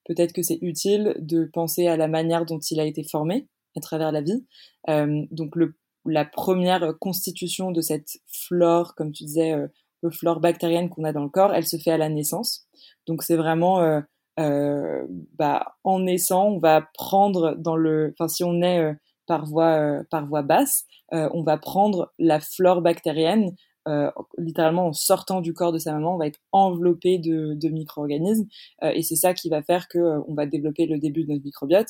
peut-être 0.04 0.32
que 0.32 0.42
c'est 0.42 0.58
utile 0.60 1.16
de 1.18 1.44
penser 1.44 1.86
à 1.86 1.96
la 1.96 2.08
manière 2.08 2.44
dont 2.44 2.58
il 2.58 2.80
a 2.80 2.84
été 2.84 3.04
formé 3.04 3.48
à 3.76 3.80
travers 3.80 4.12
la 4.12 4.20
vie. 4.20 4.44
Euh, 4.88 5.24
donc 5.30 5.56
le, 5.56 5.76
la 6.04 6.24
première 6.24 6.92
constitution 6.98 7.70
de 7.70 7.80
cette 7.80 8.18
flore, 8.26 8.94
comme 8.94 9.12
tu 9.12 9.24
disais, 9.24 9.52
euh, 9.52 9.68
flore 10.10 10.40
bactérienne 10.40 10.90
qu'on 10.90 11.04
a 11.04 11.12
dans 11.12 11.22
le 11.22 11.30
corps, 11.30 11.54
elle 11.54 11.66
se 11.66 11.78
fait 11.78 11.90
à 11.90 11.96
la 11.96 12.08
naissance. 12.08 12.66
Donc 13.06 13.22
c'est 13.22 13.36
vraiment 13.36 13.80
euh, 13.80 14.00
euh, 14.40 15.06
bah, 15.38 15.76
en 15.84 16.00
naissant, 16.00 16.48
on 16.48 16.58
va 16.58 16.88
prendre 16.94 17.54
dans 17.56 17.76
le, 17.76 18.12
enfin 18.12 18.28
si 18.28 18.42
on 18.44 18.62
est 18.62 18.80
euh, 18.80 18.92
par 19.26 19.46
voie 19.46 19.78
euh, 19.78 20.02
par 20.10 20.26
voie 20.26 20.42
basse, 20.42 20.84
on 21.12 21.44
va 21.44 21.58
prendre 21.58 22.12
la 22.18 22.40
flore 22.40 22.82
bactérienne 22.82 23.54
euh, 23.86 24.10
littéralement 24.38 24.86
en 24.88 24.92
sortant 24.94 25.42
du 25.42 25.52
corps 25.52 25.72
de 25.72 25.78
sa 25.78 25.92
maman, 25.92 26.14
on 26.14 26.18
va 26.18 26.26
être 26.26 26.40
enveloppé 26.52 27.18
de, 27.18 27.52
de 27.52 27.68
micro-organismes 27.68 28.46
euh, 28.82 28.92
et 28.94 29.02
c'est 29.02 29.16
ça 29.16 29.34
qui 29.34 29.50
va 29.50 29.62
faire 29.62 29.88
que 29.88 29.98
euh, 29.98 30.20
on 30.26 30.34
va 30.34 30.46
développer 30.46 30.86
le 30.86 30.98
début 30.98 31.24
de 31.24 31.32
notre 31.32 31.44
microbiote. 31.44 31.88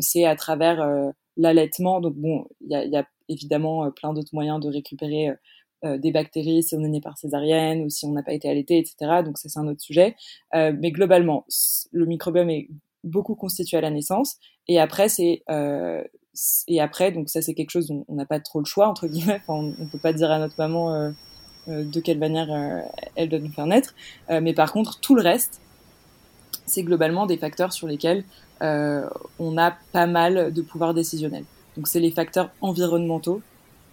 c'est 0.00 0.24
à 0.24 0.36
travers 0.36 1.12
l'allaitement. 1.36 2.00
Donc 2.00 2.14
bon, 2.14 2.46
il 2.60 2.70
y 2.70 2.74
a, 2.74 2.84
y 2.84 2.96
a, 2.96 3.06
évidemment 3.28 3.90
plein 3.92 4.12
d'autres 4.12 4.32
moyens 4.34 4.60
de 4.60 4.68
récupérer 4.68 5.28
des 5.84 6.10
bactéries 6.10 6.64
si 6.64 6.74
on 6.74 6.82
est 6.82 6.88
né 6.88 7.00
par 7.00 7.16
césarienne 7.16 7.82
ou 7.82 7.88
si 7.88 8.04
on 8.04 8.12
n'a 8.12 8.24
pas 8.24 8.32
été 8.32 8.48
allaité, 8.48 8.78
etc. 8.78 9.22
Donc 9.24 9.38
ça 9.38 9.48
c'est 9.48 9.58
un 9.60 9.68
autre 9.68 9.80
sujet. 9.80 10.16
mais 10.52 10.90
globalement, 10.90 11.46
le 11.92 12.06
microbiome 12.06 12.50
est 12.50 12.68
beaucoup 13.04 13.36
constitué 13.36 13.76
à 13.76 13.80
la 13.80 13.90
naissance 13.90 14.36
et 14.66 14.80
après 14.80 15.08
c'est 15.08 15.44
et 16.68 16.80
après, 16.80 17.10
donc 17.12 17.28
ça 17.28 17.42
c'est 17.42 17.54
quelque 17.54 17.70
chose 17.70 17.88
dont 17.88 18.04
on 18.08 18.14
n'a 18.14 18.24
pas 18.24 18.40
trop 18.40 18.60
le 18.60 18.64
choix 18.64 18.88
entre 18.88 19.06
guillemets. 19.08 19.40
on, 19.48 19.62
ne 19.62 19.86
peut 19.90 19.98
pas 19.98 20.12
dire 20.12 20.30
à 20.30 20.38
notre 20.38 20.54
maman 20.58 20.94
euh, 20.94 21.10
euh, 21.68 21.84
de 21.84 22.00
quelle 22.00 22.18
manière 22.18 22.50
euh, 22.52 22.80
elle 23.16 23.28
doit 23.28 23.40
nous 23.40 23.52
faire 23.52 23.66
naître. 23.66 23.94
mais 24.28 24.54
par 24.54 24.72
contre, 24.72 25.00
tout 25.00 25.14
le 25.14 25.22
reste, 25.22 25.60
c'est 26.66 26.82
globalement 26.82 27.26
des 27.26 27.36
facteurs 27.36 27.72
sur 27.72 27.86
lesquels 27.88 28.24
on 28.60 29.58
a 29.58 29.76
pas 29.92 30.06
mal 30.06 30.52
de 30.52 30.62
pouvoir 30.62 30.94
décisionnel. 30.94 31.44
Donc 31.76 31.88
c'est 31.88 32.00
les 32.00 32.10
facteurs 32.10 32.50
environnementaux 32.60 33.40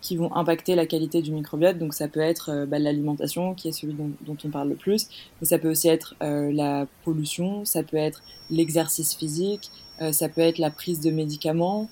qui 0.01 0.15
vont 0.15 0.33
impacter 0.35 0.75
la 0.75 0.85
qualité 0.85 1.21
du 1.21 1.31
microbiote. 1.31 1.79
Donc 1.79 1.93
ça 1.93 2.07
peut 2.07 2.19
être 2.19 2.65
bah, 2.67 2.77
l'alimentation, 2.77 3.55
qui 3.55 3.69
est 3.69 3.71
celui 3.71 3.93
dont, 3.93 4.37
on 4.43 4.49
parle 4.49 4.69
le 4.69 4.75
plus, 4.75 5.07
mais 5.41 5.47
ça 5.47 5.57
peut 5.57 5.71
aussi 5.71 5.87
être 5.87 6.15
la 6.21 6.85
pollution, 7.03 7.65
ça 7.65 7.81
peut 7.81 7.97
être 7.97 8.21
l'exercice 8.51 9.15
physique, 9.15 9.71
ça 10.11 10.29
peut 10.29 10.41
être 10.41 10.59
la 10.59 10.69
prise 10.69 10.99
de 10.99 11.09
médicaments, 11.09 11.89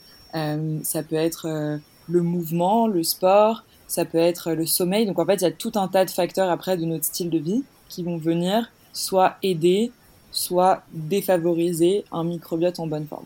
ça 0.84 1.04
peut 1.04 1.16
être 1.16 1.48
euh, 1.48 1.78
le 2.10 2.22
mouvement, 2.22 2.88
le 2.88 3.04
sport, 3.04 3.64
ça 3.88 4.06
peut 4.06 4.18
être 4.18 4.52
le 4.52 4.66
sommeil. 4.66 5.06
Donc 5.06 5.20
en 5.20 5.26
fait, 5.26 5.36
il 5.36 5.44
y 5.44 5.48
a 5.48 5.52
tout 5.52 5.72
un 5.76 5.88
tas 5.88 6.06
de 6.06 6.12
facteurs 6.12 6.50
après 6.50 6.78
de 6.78 6.86
notre 6.86 7.06
style 7.06 7.30
de 7.30 7.38
vie 7.38 7.64
qui 7.90 8.04
vont 8.04 8.18
venir 8.18 8.72
soit 8.94 9.36
aider, 9.44 9.92
soit 10.32 10.84
défavoriser 10.94 12.06
un 12.12 12.24
microbiote 12.24 12.80
en 12.80 12.88
bonne 12.88 13.08
forme. 13.08 13.26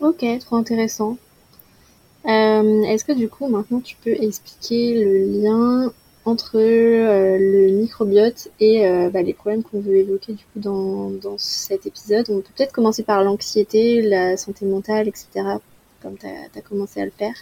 Ok, 0.00 0.24
trop 0.40 0.56
intéressant. 0.56 1.16
Euh, 2.26 2.82
Est-ce 2.82 3.04
que 3.04 3.12
du 3.12 3.28
coup 3.28 3.48
maintenant 3.48 3.80
tu 3.80 3.96
peux 4.02 4.10
expliquer 4.10 5.04
le 5.04 5.42
lien 5.42 5.92
entre 6.28 6.58
euh, 6.58 7.38
le 7.38 7.72
microbiote 7.72 8.48
et 8.60 8.86
euh, 8.86 9.10
bah, 9.10 9.22
les 9.22 9.34
problèmes 9.34 9.62
qu'on 9.62 9.80
veut 9.80 9.96
évoquer 9.96 10.34
du 10.34 10.44
coup 10.44 10.60
dans, 10.60 11.10
dans 11.10 11.38
cet 11.38 11.86
épisode. 11.86 12.26
On 12.30 12.40
peut 12.40 12.50
peut-être 12.56 12.72
commencer 12.72 13.02
par 13.02 13.24
l'anxiété, 13.24 14.02
la 14.02 14.36
santé 14.36 14.66
mentale, 14.66 15.08
etc. 15.08 15.28
Comme 16.00 16.16
tu 16.16 16.26
as, 16.26 16.62
commencé 16.62 17.00
à 17.00 17.04
le 17.04 17.10
faire. 17.10 17.34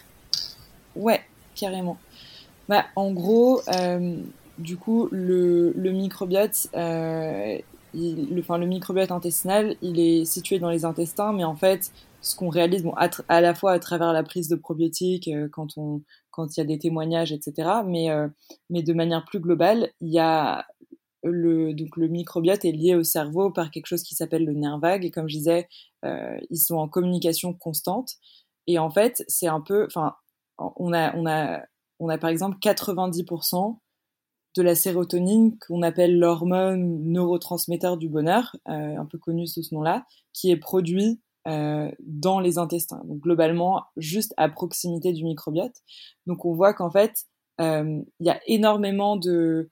Ouais, 0.94 1.20
carrément. 1.54 1.98
Bah, 2.68 2.86
en 2.96 3.12
gros, 3.12 3.60
euh, 3.76 4.16
du 4.58 4.76
coup, 4.76 5.08
le, 5.10 5.72
le 5.72 5.90
microbiote, 5.92 6.68
le, 7.96 8.40
enfin, 8.40 8.58
le 8.58 8.66
microbiote 8.66 9.10
intestinal, 9.10 9.76
il 9.82 9.98
est 9.98 10.24
situé 10.24 10.58
dans 10.58 10.70
les 10.70 10.84
intestins, 10.84 11.32
mais 11.32 11.44
en 11.44 11.56
fait, 11.56 11.92
ce 12.20 12.36
qu'on 12.36 12.48
réalise, 12.48 12.82
bon, 12.82 12.92
à, 12.96 13.08
à, 13.28 13.40
la 13.40 13.54
fois 13.54 13.72
à 13.72 13.78
travers 13.78 14.12
la 14.12 14.22
prise 14.22 14.48
de 14.48 14.56
probiotiques, 14.56 15.30
quand 15.52 15.76
on 15.76 16.02
quand 16.36 16.56
il 16.56 16.60
y 16.60 16.62
a 16.62 16.66
des 16.66 16.78
témoignages, 16.78 17.32
etc. 17.32 17.82
Mais, 17.86 18.10
euh, 18.10 18.28
mais 18.70 18.82
de 18.82 18.92
manière 18.92 19.24
plus 19.24 19.40
globale, 19.40 19.90
il 20.00 20.12
y 20.12 20.18
a 20.18 20.66
le, 21.24 21.72
donc 21.74 21.96
le 21.96 22.08
microbiote 22.08 22.64
est 22.64 22.72
lié 22.72 22.94
au 22.94 23.02
cerveau 23.02 23.50
par 23.50 23.70
quelque 23.70 23.86
chose 23.86 24.02
qui 24.02 24.14
s'appelle 24.14 24.44
le 24.44 24.52
nerf 24.52 24.78
vague. 24.78 25.04
Et 25.04 25.10
comme 25.10 25.28
je 25.28 25.36
disais, 25.38 25.68
euh, 26.04 26.38
ils 26.50 26.58
sont 26.58 26.76
en 26.76 26.88
communication 26.88 27.54
constante. 27.54 28.10
Et 28.66 28.78
en 28.78 28.90
fait, 28.90 29.24
c'est 29.28 29.48
un 29.48 29.62
peu, 29.62 29.86
enfin, 29.86 30.14
on 30.58 30.92
a, 30.92 31.16
on 31.16 31.26
a, 31.26 31.62
on 32.00 32.08
a 32.10 32.18
par 32.18 32.30
exemple 32.30 32.58
90% 32.58 33.78
de 34.56 34.62
la 34.62 34.74
sérotonine 34.74 35.58
qu'on 35.58 35.82
appelle 35.82 36.18
l'hormone 36.18 37.02
neurotransmetteur 37.04 37.96
du 37.96 38.08
bonheur, 38.08 38.56
euh, 38.68 38.96
un 38.96 39.04
peu 39.04 39.18
connu 39.18 39.46
sous 39.46 39.62
ce 39.62 39.74
nom-là, 39.74 40.06
qui 40.32 40.50
est 40.50 40.56
produit 40.56 41.20
euh, 41.46 41.90
dans 42.00 42.40
les 42.40 42.58
intestins, 42.58 43.02
donc 43.04 43.20
globalement 43.20 43.84
juste 43.96 44.34
à 44.36 44.48
proximité 44.48 45.12
du 45.12 45.24
microbiote. 45.24 45.76
Donc 46.26 46.44
on 46.44 46.54
voit 46.54 46.74
qu'en 46.74 46.90
fait, 46.90 47.26
euh, 47.60 48.00
il 48.18 48.26
y 48.26 48.30
a 48.30 48.40
énormément 48.46 49.16
de, 49.16 49.70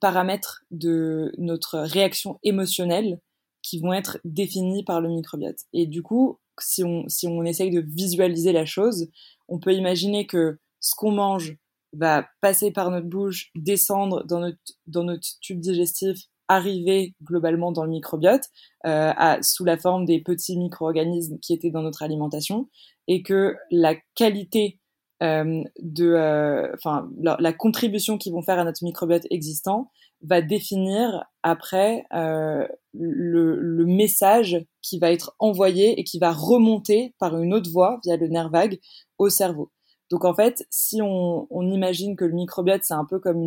paramètres 0.00 0.64
de 0.70 1.32
notre 1.38 1.78
réaction 1.78 2.38
émotionnelle 2.42 3.20
qui 3.62 3.78
vont 3.78 3.92
être 3.92 4.18
définis 4.24 4.82
par 4.82 5.00
le 5.00 5.10
microbiote. 5.10 5.60
Et 5.72 5.86
du 5.86 6.02
coup, 6.02 6.40
si 6.58 6.82
on, 6.82 7.08
si 7.08 7.28
on 7.28 7.44
essaye 7.44 7.70
de 7.70 7.80
visualiser 7.80 8.52
la 8.52 8.66
chose, 8.66 9.08
on 9.48 9.58
peut 9.58 9.72
imaginer 9.72 10.26
que 10.26 10.58
ce 10.80 10.94
qu'on 10.96 11.12
mange 11.12 11.56
va 11.92 12.26
passer 12.40 12.70
par 12.70 12.90
notre 12.90 13.08
bouche, 13.08 13.50
descendre 13.54 14.24
dans 14.24 14.40
notre, 14.40 14.58
dans 14.86 15.04
notre 15.04 15.26
tube 15.40 15.60
digestif, 15.60 16.18
arriver 16.48 17.14
globalement 17.22 17.72
dans 17.72 17.84
le 17.84 17.90
microbiote 17.90 18.44
euh, 18.86 19.12
à, 19.16 19.42
sous 19.42 19.64
la 19.64 19.76
forme 19.76 20.04
des 20.04 20.20
petits 20.20 20.58
micro-organismes 20.58 21.38
qui 21.38 21.52
étaient 21.54 21.70
dans 21.70 21.82
notre 21.82 22.02
alimentation 22.02 22.68
et 23.08 23.22
que 23.22 23.56
la 23.70 23.94
qualité 24.14 24.78
euh, 25.22 25.62
de, 25.78 26.08
euh, 26.14 26.72
enfin, 26.74 27.08
la, 27.20 27.36
la, 27.38 27.52
contribution 27.52 28.18
qu'ils 28.18 28.32
vont 28.32 28.42
faire 28.42 28.58
à 28.58 28.64
notre 28.64 28.82
microbiote 28.82 29.26
existant 29.30 29.88
va 30.22 30.42
définir 30.42 31.24
après 31.44 32.04
euh, 32.12 32.66
le, 32.92 33.56
le, 33.60 33.86
message 33.86 34.64
qui 34.80 34.98
va 34.98 35.12
être 35.12 35.36
envoyé 35.38 36.00
et 36.00 36.02
qui 36.02 36.18
va 36.18 36.32
remonter 36.32 37.14
par 37.20 37.40
une 37.40 37.54
autre 37.54 37.70
voie 37.70 38.00
via 38.04 38.16
le 38.16 38.26
nerf 38.26 38.50
vague 38.50 38.80
au 39.18 39.28
cerveau. 39.28 39.70
Donc 40.12 40.26
en 40.26 40.34
fait, 40.34 40.66
si 40.68 41.00
on, 41.00 41.46
imagine 41.62 42.16
que 42.16 42.26
le 42.26 42.34
microbiote 42.34 42.82
c'est 42.84 42.92
un 42.92 43.06
peu 43.06 43.18
comme 43.18 43.42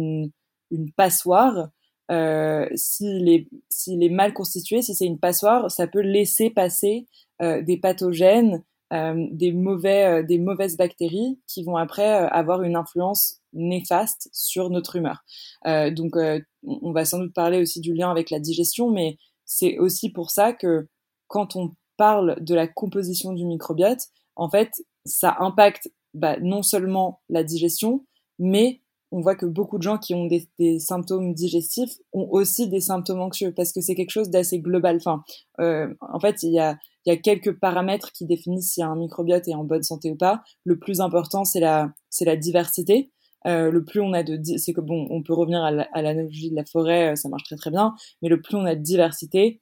une, 0.71 0.91
passoire, 0.97 1.69
euh, 2.09 2.67
s'il 2.73 3.29
est, 3.29 4.09
mal 4.09 4.33
constitué, 4.33 4.81
si 4.81 4.95
c'est 4.95 5.05
une 5.05 5.19
passoire, 5.19 5.69
ça 5.69 5.85
peut 5.85 6.01
laisser 6.01 6.49
passer 6.49 7.05
euh, 7.43 7.61
des 7.61 7.77
pathogènes, 7.77 8.63
euh, 8.93 9.27
des, 9.31 9.51
mauvais, 9.51 10.23
des 10.23 10.39
mauvaises 10.39 10.75
bactéries 10.75 11.39
qui 11.45 11.63
vont 11.63 11.77
après 11.77 12.07
avoir 12.07 12.63
une 12.63 12.75
influence 12.75 13.41
néfaste 13.53 14.27
sur 14.33 14.71
notre 14.71 14.95
humeur. 14.95 15.23
donc, 15.65 16.15
on 16.63 16.91
va 16.91 17.05
sans 17.05 17.19
doute 17.19 17.33
parler 17.35 17.61
aussi 17.61 17.79
du 17.79 17.93
lien 17.93 18.09
avec 18.09 18.31
la 18.31 18.39
digestion, 18.39 18.89
mais 18.89 19.17
c'est 19.45 19.77
aussi 19.77 20.11
pour 20.11 20.31
ça 20.31 20.51
que 20.51 20.87
quand 21.27 21.55
on 21.55 21.75
parle 21.95 22.43
de 22.43 22.55
la 22.55 22.67
composition 22.67 23.33
du 23.33 23.45
microbiote, 23.45 24.01
en 24.35 24.49
fait, 24.49 24.71
ça 25.05 25.37
impacte 25.39 25.89
bah, 26.15 26.37
non 26.41 26.63
seulement 26.63 27.21
la 27.29 27.43
digestion, 27.43 28.05
mais 28.39 28.81
on 29.11 29.21
voit 29.21 29.35
que 29.35 29.45
beaucoup 29.45 29.77
de 29.77 29.83
gens 29.83 29.97
qui 29.97 30.13
ont 30.13 30.25
des, 30.25 30.79
symptômes 30.79 31.33
digestifs 31.33 31.97
ont 32.11 32.27
aussi 32.31 32.67
des 32.67 32.81
symptômes 32.81 33.21
anxieux 33.21 33.53
parce 33.55 33.71
que 33.71 33.79
c'est 33.79 33.95
quelque 33.95 34.09
chose 34.09 34.29
d'assez 34.29 34.59
global. 34.59 34.97
Enfin, 34.97 35.23
euh, 35.61 35.93
en 36.01 36.19
fait, 36.19 36.43
il 36.43 36.51
y 36.51 36.59
a, 36.59 36.77
y 37.05 37.11
a 37.11 37.17
quelques 37.17 37.57
paramètres 37.59 38.11
qui 38.11 38.25
définissent 38.25 38.73
si 38.73 38.83
un 38.83 38.95
microbiote 38.95 39.47
est 39.47 39.55
en 39.55 39.63
bonne 39.63 39.83
santé 39.83 40.11
ou 40.11 40.15
pas. 40.15 40.43
Le 40.63 40.79
plus 40.79 40.99
important, 40.99 41.45
c'est 41.45 41.59
la, 41.59 41.93
c'est 42.09 42.25
la 42.25 42.35
diversité. 42.35 43.11
Euh, 43.47 43.69
le 43.69 43.85
plus 43.85 44.01
on 44.01 44.13
a 44.13 44.23
de, 44.23 44.39
c'est 44.57 44.73
que 44.73 44.81
bon, 44.81 45.07
on 45.11 45.21
peut 45.21 45.33
revenir 45.33 45.63
à 45.63 46.01
l'analogie 46.01 46.49
de 46.49 46.55
la 46.55 46.65
forêt, 46.65 47.11
euh, 47.11 47.15
ça 47.15 47.29
marche 47.29 47.43
très 47.43 47.55
très 47.55 47.69
bien, 47.69 47.93
mais 48.21 48.29
le 48.29 48.41
plus 48.41 48.55
on 48.55 48.65
a 48.65 48.73
de 48.73 48.81
diversité, 48.81 49.61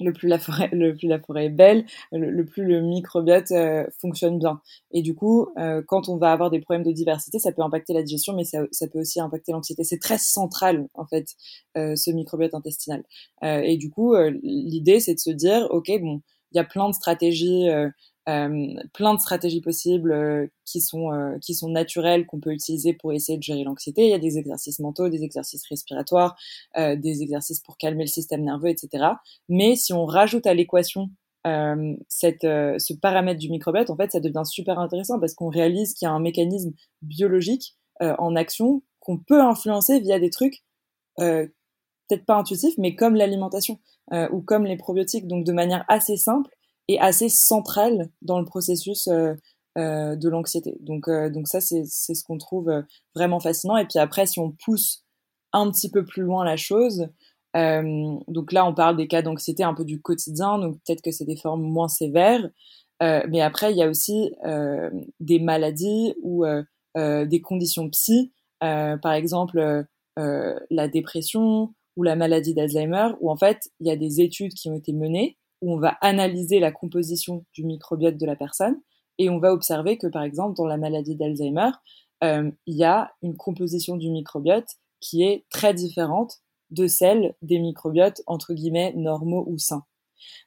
le 0.00 0.12
plus 0.12 0.28
la 0.28 0.38
forêt, 0.38 0.68
le 0.72 0.94
plus 0.94 1.08
la 1.08 1.18
forêt 1.18 1.46
est 1.46 1.50
belle, 1.50 1.84
le, 2.12 2.44
plus 2.44 2.64
le 2.64 2.80
microbiote 2.80 3.50
euh, 3.52 3.84
fonctionne 4.00 4.38
bien. 4.38 4.60
Et 4.92 5.02
du 5.02 5.14
coup, 5.14 5.48
euh, 5.58 5.82
quand 5.86 6.08
on 6.08 6.16
va 6.16 6.32
avoir 6.32 6.50
des 6.50 6.60
problèmes 6.60 6.84
de 6.84 6.92
diversité, 6.92 7.38
ça 7.38 7.52
peut 7.52 7.62
impacter 7.62 7.92
la 7.92 8.02
digestion, 8.02 8.34
mais 8.34 8.44
ça, 8.44 8.60
ça 8.70 8.86
peut 8.88 9.00
aussi 9.00 9.20
impacter 9.20 9.52
l'anxiété. 9.52 9.84
C'est 9.84 9.98
très 9.98 10.18
central 10.18 10.88
en 10.94 11.06
fait 11.06 11.26
euh, 11.76 11.96
ce 11.96 12.10
microbiote 12.10 12.54
intestinal. 12.54 13.04
et 13.42 13.76
du 13.76 13.90
coup, 13.90 14.14
l'idée 14.42 15.00
c'est 15.00 15.14
de 15.14 15.20
se 15.20 15.30
dire, 15.30 15.66
ok, 15.70 15.90
bon, 16.00 16.22
il 16.52 16.56
y 16.56 16.60
a 16.60 16.64
plein 16.64 16.88
de 16.88 16.94
stratégies 16.94 17.68
euh, 17.68 17.88
plein 18.92 19.14
de 19.14 19.20
stratégies 19.20 19.62
possibles 19.62 20.12
euh, 20.12 20.46
qui 20.66 20.82
sont 20.82 21.12
euh, 21.12 21.38
qui 21.38 21.54
sont 21.54 21.70
naturelles 21.70 22.26
qu'on 22.26 22.40
peut 22.40 22.52
utiliser 22.52 22.92
pour 22.92 23.12
essayer 23.12 23.38
de 23.38 23.42
gérer 23.42 23.64
l'anxiété. 23.64 24.02
Il 24.02 24.10
y 24.10 24.14
a 24.14 24.18
des 24.18 24.36
exercices 24.36 24.80
mentaux, 24.80 25.08
des 25.08 25.24
exercices 25.24 25.66
respiratoires, 25.68 26.36
des 26.76 27.22
exercices 27.22 27.60
pour 27.60 27.78
calmer 27.78 28.04
le 28.04 28.08
système 28.08 28.42
nerveux, 28.42 28.68
etc. 28.68 29.06
Mais 29.48 29.76
si 29.76 29.92
on 29.92 30.04
rajoute 30.04 30.46
à 30.46 30.54
l'équation 30.54 31.10
cette, 32.08 32.42
ce 32.42 32.92
paramètre 32.92 33.40
du 33.40 33.48
microbiote, 33.48 33.88
en 33.88 33.96
fait, 33.96 34.12
ça 34.12 34.20
devient 34.20 34.42
super 34.44 34.78
intéressant 34.78 35.18
parce 35.18 35.32
qu'on 35.32 35.48
réalise 35.48 35.94
qu'il 35.94 36.04
y 36.04 36.08
a 36.08 36.12
un 36.12 36.20
mécanisme 36.20 36.72
biologique 37.00 37.76
en 38.00 38.36
action 38.36 38.82
qu'on 39.00 39.16
peut 39.16 39.40
influencer 39.40 40.00
via 40.00 40.18
des 40.18 40.28
trucs 40.28 40.62
peut-être 41.16 42.26
pas 42.26 42.36
intuitifs, 42.36 42.74
mais 42.76 42.94
comme 42.94 43.14
l'alimentation 43.14 43.78
ou 44.30 44.42
comme 44.42 44.66
les 44.66 44.76
probiotiques, 44.76 45.26
donc 45.26 45.46
de 45.46 45.52
manière 45.52 45.86
assez 45.88 46.18
simple 46.18 46.50
est 46.88 46.98
assez 46.98 47.28
centrale 47.28 48.10
dans 48.22 48.38
le 48.38 48.44
processus 48.44 49.08
euh, 49.08 49.34
euh, 49.76 50.16
de 50.16 50.28
l'anxiété. 50.28 50.76
Donc, 50.80 51.08
euh, 51.08 51.30
donc 51.30 51.46
ça, 51.46 51.60
c'est 51.60 51.84
ce 51.84 52.24
qu'on 52.24 52.38
trouve 52.38 52.72
vraiment 53.14 53.40
fascinant. 53.40 53.76
Et 53.76 53.86
puis 53.86 53.98
après, 53.98 54.26
si 54.26 54.40
on 54.40 54.50
pousse 54.64 55.04
un 55.52 55.70
petit 55.70 55.90
peu 55.90 56.04
plus 56.04 56.22
loin 56.22 56.44
la 56.44 56.56
chose, 56.56 57.08
donc 57.54 58.52
là, 58.52 58.64
on 58.66 58.74
parle 58.74 58.96
des 58.96 59.08
cas 59.08 59.20
d'anxiété 59.20 59.64
un 59.64 59.74
peu 59.74 59.84
du 59.84 60.00
quotidien, 60.00 60.58
donc 60.58 60.78
peut-être 60.84 61.02
que 61.02 61.10
c'est 61.10 61.24
des 61.24 61.36
formes 61.36 61.62
moins 61.62 61.88
sévères. 61.88 62.48
mais 63.00 63.40
après, 63.40 63.72
il 63.72 63.78
y 63.78 63.82
a 63.82 63.88
aussi 63.88 64.30
des 65.18 65.40
maladies 65.40 66.14
ou 66.22 66.44
des 66.94 67.40
conditions 67.40 67.88
psy, 67.90 68.32
par 68.60 69.12
exemple 69.12 69.86
la 70.16 70.88
dépression 70.88 71.74
ou 71.96 72.02
la 72.04 72.14
maladie 72.14 72.54
d'Alzheimer, 72.54 73.08
où 73.20 73.30
en 73.30 73.36
fait, 73.36 73.70
il 73.80 73.88
y 73.88 73.90
a 73.90 73.96
des 73.96 74.20
études 74.20 74.52
qui 74.52 74.68
ont 74.68 74.76
été 74.76 74.92
menées 74.92 75.37
où 75.60 75.74
on 75.74 75.78
va 75.78 75.96
analyser 76.00 76.60
la 76.60 76.72
composition 76.72 77.44
du 77.54 77.64
microbiote 77.64 78.16
de 78.16 78.26
la 78.26 78.36
personne 78.36 78.80
et 79.18 79.28
on 79.28 79.38
va 79.38 79.52
observer 79.52 79.98
que 79.98 80.06
par 80.06 80.22
exemple 80.22 80.56
dans 80.56 80.66
la 80.66 80.76
maladie 80.76 81.16
d'Alzheimer, 81.16 81.70
euh, 82.24 82.50
il 82.66 82.76
y 82.76 82.84
a 82.84 83.12
une 83.22 83.36
composition 83.36 83.96
du 83.96 84.10
microbiote 84.10 84.68
qui 85.00 85.22
est 85.22 85.44
très 85.50 85.74
différente 85.74 86.38
de 86.70 86.86
celle 86.86 87.34
des 87.42 87.58
microbiotes 87.58 88.22
entre 88.26 88.54
guillemets 88.54 88.92
normaux 88.96 89.44
ou 89.48 89.58
sains. 89.58 89.84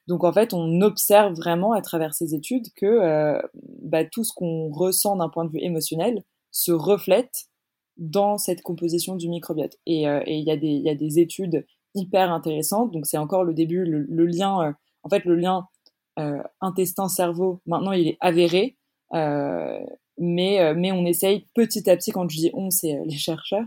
Donc 0.06 0.24
en 0.24 0.32
fait, 0.32 0.52
on 0.52 0.80
observe 0.82 1.34
vraiment 1.34 1.72
à 1.72 1.80
travers 1.80 2.14
ces 2.14 2.34
études 2.34 2.66
que 2.76 2.86
euh, 2.86 3.40
bah, 3.82 4.04
tout 4.04 4.24
ce 4.24 4.32
qu'on 4.34 4.70
ressent 4.70 5.16
d'un 5.16 5.28
point 5.28 5.44
de 5.44 5.50
vue 5.50 5.62
émotionnel 5.62 6.22
se 6.50 6.72
reflète 6.72 7.46
dans 7.96 8.38
cette 8.38 8.62
composition 8.62 9.16
du 9.16 9.28
microbiote. 9.28 9.76
Et 9.86 10.08
euh, 10.08 10.22
il 10.26 10.40
y, 10.40 10.82
y, 10.82 10.90
a 10.90 10.94
des 10.94 11.18
études 11.18 11.66
hyper 11.94 12.32
intéressantes. 12.32 12.92
Donc 12.92 13.06
c'est 13.06 13.18
encore 13.18 13.44
le 13.44 13.54
début, 13.54 13.84
le, 13.84 14.26
lien 14.26 14.74
en 15.02 15.08
fait, 15.08 15.24
le 15.24 15.36
lien 15.36 15.68
euh, 16.18 16.42
intestin-cerveau, 16.60 17.60
maintenant, 17.66 17.92
il 17.92 18.08
est 18.08 18.18
avéré, 18.20 18.76
euh, 19.14 19.80
mais, 20.18 20.60
euh, 20.60 20.74
mais 20.76 20.92
on 20.92 21.06
essaye 21.06 21.46
petit 21.54 21.88
à 21.88 21.96
petit, 21.96 22.10
quand 22.10 22.28
je 22.28 22.36
dis 22.36 22.50
on, 22.52 22.70
c'est 22.70 23.00
les 23.06 23.16
chercheurs, 23.16 23.64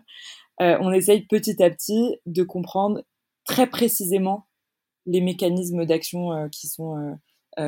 on 0.60 0.92
essaye 0.94 1.26
petit 1.26 1.62
à 1.62 1.70
petit 1.70 2.18
de 2.26 2.44
comprendre 2.44 3.04
très 3.46 3.68
précisément 3.68 4.48
les 5.06 5.20
mécanismes 5.20 5.86
d'action 5.86 6.48
qui 6.50 6.68
sont 6.68 7.18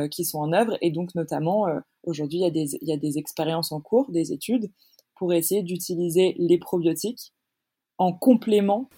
qui 0.10 0.24
sont 0.24 0.40
en 0.40 0.54
œuvre. 0.54 0.78
Et 0.80 0.92
donc 0.92 1.14
notamment 1.14 1.66
aujourd'hui 2.04 2.38
il 2.38 2.44
y 2.44 2.46
a 2.46 2.50
des 2.50 2.78
y 2.82 2.94
a 2.94 2.98
des 2.98 3.18
expériences 3.18 3.74
en 3.74 3.82
cours 3.82 4.10
des 4.10 4.32
études 4.32 4.72
pour 5.16 5.34
essayer 5.34 5.64
d'utiliser 5.64 6.34
les 6.38 6.58
probiotiques 6.58 7.34
en 7.98 8.14
complément 8.14 8.90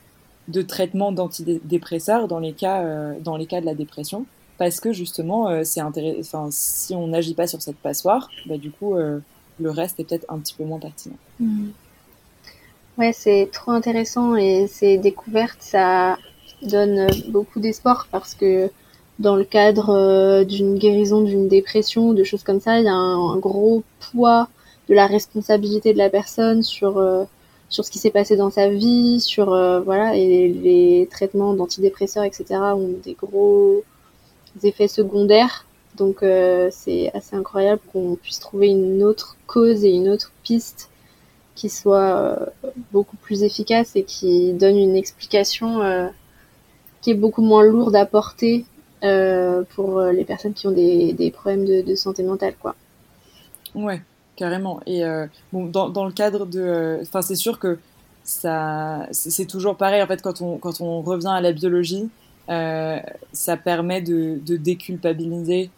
de 0.49 0.62
traitements 0.62 1.12
d'antidépresseurs 1.12 2.27
dans 2.27 2.39
dans 2.39 3.38
les 3.38 3.45
cas 3.47 3.62
de 3.62 3.65
la 3.65 3.73
dépression 3.73 4.27
parce 4.60 4.82
que 4.82 4.91
justement, 4.91 5.48
euh, 5.48 5.63
si 5.63 6.93
on 6.93 7.08
n'agit 7.08 7.34
pas 7.34 7.48
sur 7.48 7.62
cette 7.62 7.78
passoire, 7.78 8.30
bah, 8.45 8.58
du 8.58 8.69
coup, 8.69 8.95
euh, 8.95 9.19
le 9.60 9.72
reste 9.72 10.00
est 10.00 10.04
peut-être 10.04 10.26
un 10.30 10.38
petit 10.38 10.54
peu 10.54 10.65
moins 10.65 10.80
pertinent. 10.80 11.15
Mmh. 11.39 11.69
Ouais, 12.98 13.13
c'est 13.13 13.50
trop 13.52 13.72
intéressant 13.72 14.36
et 14.36 14.67
ces 14.67 14.98
découvertes, 14.98 15.62
ça 15.62 16.17
donne 16.62 17.08
beaucoup 17.30 17.62
d'espoir 17.62 18.10
parce 18.12 18.36
que 18.36 18.69
dans 19.17 19.38
le 19.38 19.45
cadre 19.45 19.91
euh, 19.91 20.43
d'une 20.43 20.78
guérison 20.78 21.22
d'une 21.22 21.48
dépression, 21.48 22.12
de 22.12 22.26
choses 22.26 22.43
comme 22.43 22.60
ça, 22.60 22.80
il 22.80 22.86
y 22.86 22.89
a 22.89 22.93
un, 22.93 23.38
gros 23.38 23.84
poids 24.12 24.50
de 24.89 24.93
la 24.93 25.08
responsabilité 25.08 25.93
de 25.93 25.98
la 25.98 26.10
personne 26.10 26.63
sur 26.63 27.02
sur 27.69 27.86
ce 27.86 27.91
qui 27.91 28.00
s'est 28.00 28.10
passé 28.10 28.36
dans 28.36 28.50
sa 28.50 28.67
vie, 28.67 29.22
sur 29.22 29.45
voilà 29.86 30.15
et 30.17 30.50
les 30.50 31.08
traitements 31.10 31.54
d'antidépresseurs, 31.54 32.24
etc. 32.24 32.56
ont 32.76 32.95
des 33.04 33.13
gros 33.13 33.84
effets 34.63 34.88
secondaires. 34.88 35.65
Donc 35.97 36.23
euh, 36.23 36.69
c'est 36.71 37.12
assez 37.13 37.35
incroyable 37.35 37.81
qu'on 37.91 38.15
puisse 38.15 38.39
trouver 38.39 38.67
une 38.67 39.03
autre 39.03 39.38
cause 39.47 39.83
et 39.83 39.91
une 39.91 40.09
autre 40.09 40.31
piste 40.43 40.89
qui 41.55 41.69
soit 41.69 42.15
euh, 42.15 42.45
beaucoup 42.91 43.17
plus 43.17 43.43
efficace 43.43 43.95
et 43.95 44.03
qui 44.03 44.53
donne 44.53 44.77
une 44.77 44.95
explication 44.95 45.81
euh, 45.81 46.07
qui 47.01 47.12
est 47.12 47.15
beaucoup 47.15 47.41
moins 47.41 47.63
lourde 47.63 47.95
à 47.95 48.05
porter 48.05 48.65
pour 49.75 50.01
les 50.01 50.25
personnes 50.25 50.53
qui 50.53 50.67
ont 50.67 50.71
des, 50.71 51.33
problèmes 51.33 51.63
de, 51.63 51.95
santé 51.95 52.21
mentale. 52.21 52.55
Quoi. 52.59 52.75
Ouais, 53.73 54.01
carrément. 54.35 54.81
Et 54.85 55.03
bon, 55.53 55.67
dans, 55.67 55.88
dans, 55.88 56.05
le 56.05 56.12
cadre 56.12 56.45
de... 56.45 56.99
Enfin, 57.01 57.21
c'est 57.21 57.35
sûr 57.35 57.59
que 57.59 57.79
ça 58.25 59.07
c'est 59.12 59.45
toujours 59.45 59.77
pareil 59.77 60.03
en 60.03 60.07
fait 60.07 60.21
quand 60.21 60.41
on, 60.41 60.57
quand 60.57 60.81
on 60.81 61.01
revient 61.01 61.31
à 61.31 61.39
la 61.39 61.53
biologie 61.53 62.09
euh, 62.49 62.99
ça 63.31 63.57
permet 63.57 64.01
de, 64.01 64.39
de 64.43 64.57
déculpabiliser 64.57 65.69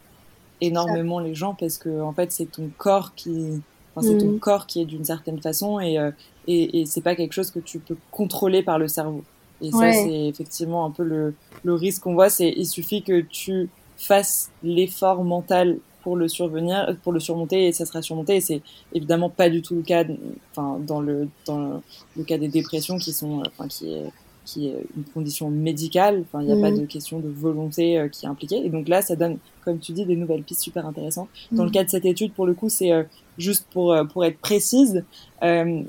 énormément 0.62 1.20
les 1.20 1.36
gens 1.36 1.56
parce 1.60 1.78
que 1.78 2.02
en 2.02 2.14
fait 2.14 2.32
c'est 2.32 2.46
ton 2.46 2.70
corps 2.78 3.14
qui 3.16 3.62
enfin, 3.94 4.08
c'est 4.08 4.18
ton 4.18 4.34
mm. 4.34 4.40
corps 4.40 4.68
qui 4.68 4.82
est 4.82 4.86
d'une 4.86 5.04
certaine 5.04 5.42
façon 5.42 5.80
et, 5.80 5.98
euh, 5.98 6.12
et, 6.48 6.80
et 6.80 6.86
c'est 6.86 7.02
pas 7.02 7.16
quelque 7.16 7.34
chose 7.34 7.52
que 7.52 7.60
tu 7.60 7.80
peux 7.80 7.98
contrôler 8.12 8.64
par 8.64 8.80
le 8.80 8.88
cerveau 8.88 9.24
et 9.62 9.72
ça 9.72 9.92
c'est 9.92 10.28
effectivement 10.28 10.86
un 10.86 10.92
peu 10.92 11.04
le, 11.04 11.34
le 11.64 11.74
risque 11.74 12.04
qu'on 12.04 12.14
voit 12.14 12.30
c'est 12.30 12.50
il 12.56 12.66
suffit 12.66 13.02
que 13.02 13.22
tu 13.22 13.70
fasses 13.98 14.50
l'effort 14.64 15.24
mental 15.24 15.78
pour 16.04 16.16
le 16.16 16.28
survenir 16.28 16.96
pour 17.04 17.12
le 17.12 17.20
surmonter 17.20 17.68
et 17.68 17.72
ça 17.74 17.86
sera 17.86 18.02
surmonté 18.02 18.38
et 18.38 18.42
c'est 18.42 18.62
évidemment 18.94 19.30
pas 19.30 19.50
du 19.50 19.62
tout 19.62 19.76
le 19.76 19.84
cas 19.84 20.04
enfin 20.52 20.80
dans 20.80 21.02
le 21.02 21.28
dans 21.46 21.82
le 22.16 22.24
cas 22.24 22.38
des 22.38 22.48
dépressions 22.48 22.98
qui 22.98 23.14
sont 23.14 23.44
enfin 23.46 23.68
qui 23.68 23.94
est 23.94 24.12
qui 24.46 24.68
est 24.68 24.76
une 24.96 25.04
condition 25.04 25.50
médicale. 25.50 26.22
Enfin, 26.22 26.42
il 26.42 26.48
n'y 26.48 26.60
a 26.60 26.62
pas 26.62 26.72
mm. 26.72 26.80
de 26.82 26.86
question 26.86 27.20
de 27.20 27.30
volonté 27.30 27.98
euh, 27.98 28.08
qui 28.08 28.26
est 28.26 28.30
impliquée. 28.30 28.66
Et 28.66 28.70
donc 28.70 28.88
là, 28.88 29.02
ça 29.02 29.16
donne, 29.16 29.38
comme 29.64 29.80
tu 29.80 29.92
dis, 29.92 30.06
des 30.06 30.16
nouvelles 30.16 30.44
pistes 30.44 30.62
super 30.62 30.86
intéressantes. 30.86 31.30
Dans 31.52 31.64
le 31.64 31.70
mm. 31.70 31.74
cas 31.74 31.84
de 31.84 31.90
cette 31.90 32.06
étude, 32.06 32.34
pour 32.34 32.46
le 32.46 32.54
coup, 32.54 32.70
c'est 32.70 32.92
euh, 32.92 33.04
juste 33.38 33.66
pour, 33.72 33.94
euh, 33.94 34.04
pour 34.04 34.26
être 34.26 34.40
précise, 34.40 35.04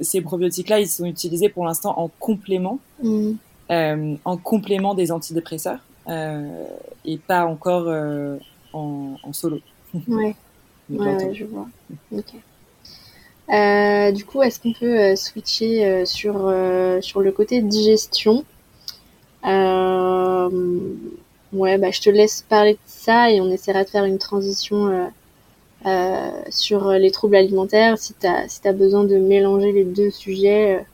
ces 0.00 0.20
probiotiques-là, 0.22 0.80
ils 0.80 0.88
sont 0.88 1.04
utilisés 1.04 1.48
pour 1.48 1.64
l'instant 1.64 1.98
en 1.98 2.08
complément, 2.18 2.78
mm. 3.02 3.32
en 4.24 4.36
complément 4.36 4.94
des 4.94 5.12
antidépresseurs 5.12 5.80
et 6.08 7.18
pas 7.26 7.44
encore 7.44 7.88
en, 8.72 9.16
en, 9.22 9.32
solo. 9.32 9.60
Ouais. 10.08 10.34
ouais, 10.90 11.34
je 11.34 11.44
vois. 11.44 11.68
Ok. 12.10 12.34
Euh, 13.50 14.12
du 14.12 14.24
coup, 14.24 14.42
est-ce 14.42 14.60
qu'on 14.60 14.72
peut 14.72 14.98
euh, 14.98 15.16
switcher 15.16 15.84
euh, 15.84 16.04
sur, 16.04 16.34
sur 17.02 17.20
le 17.20 17.32
côté 17.32 17.60
digestion 17.62 18.44
Ouais, 21.52 21.76
bah, 21.76 21.90
je 21.90 22.00
te 22.00 22.08
laisse 22.08 22.42
parler 22.48 22.74
de 22.74 22.78
ça 22.86 23.30
et 23.30 23.40
on 23.40 23.50
essaiera 23.50 23.84
de 23.84 23.90
faire 23.90 24.04
une 24.04 24.18
transition 24.18 25.10
sur 26.48 26.90
les 26.92 27.10
troubles 27.10 27.36
alimentaires. 27.36 27.98
Si 27.98 28.14
tu 28.14 28.26
as, 28.26 28.48
si 28.48 28.66
as 28.66 28.72
besoin 28.72 29.04
de 29.04 29.16
mélanger 29.16 29.72
les 29.72 29.84
deux 29.84 30.10
sujets, 30.10 30.84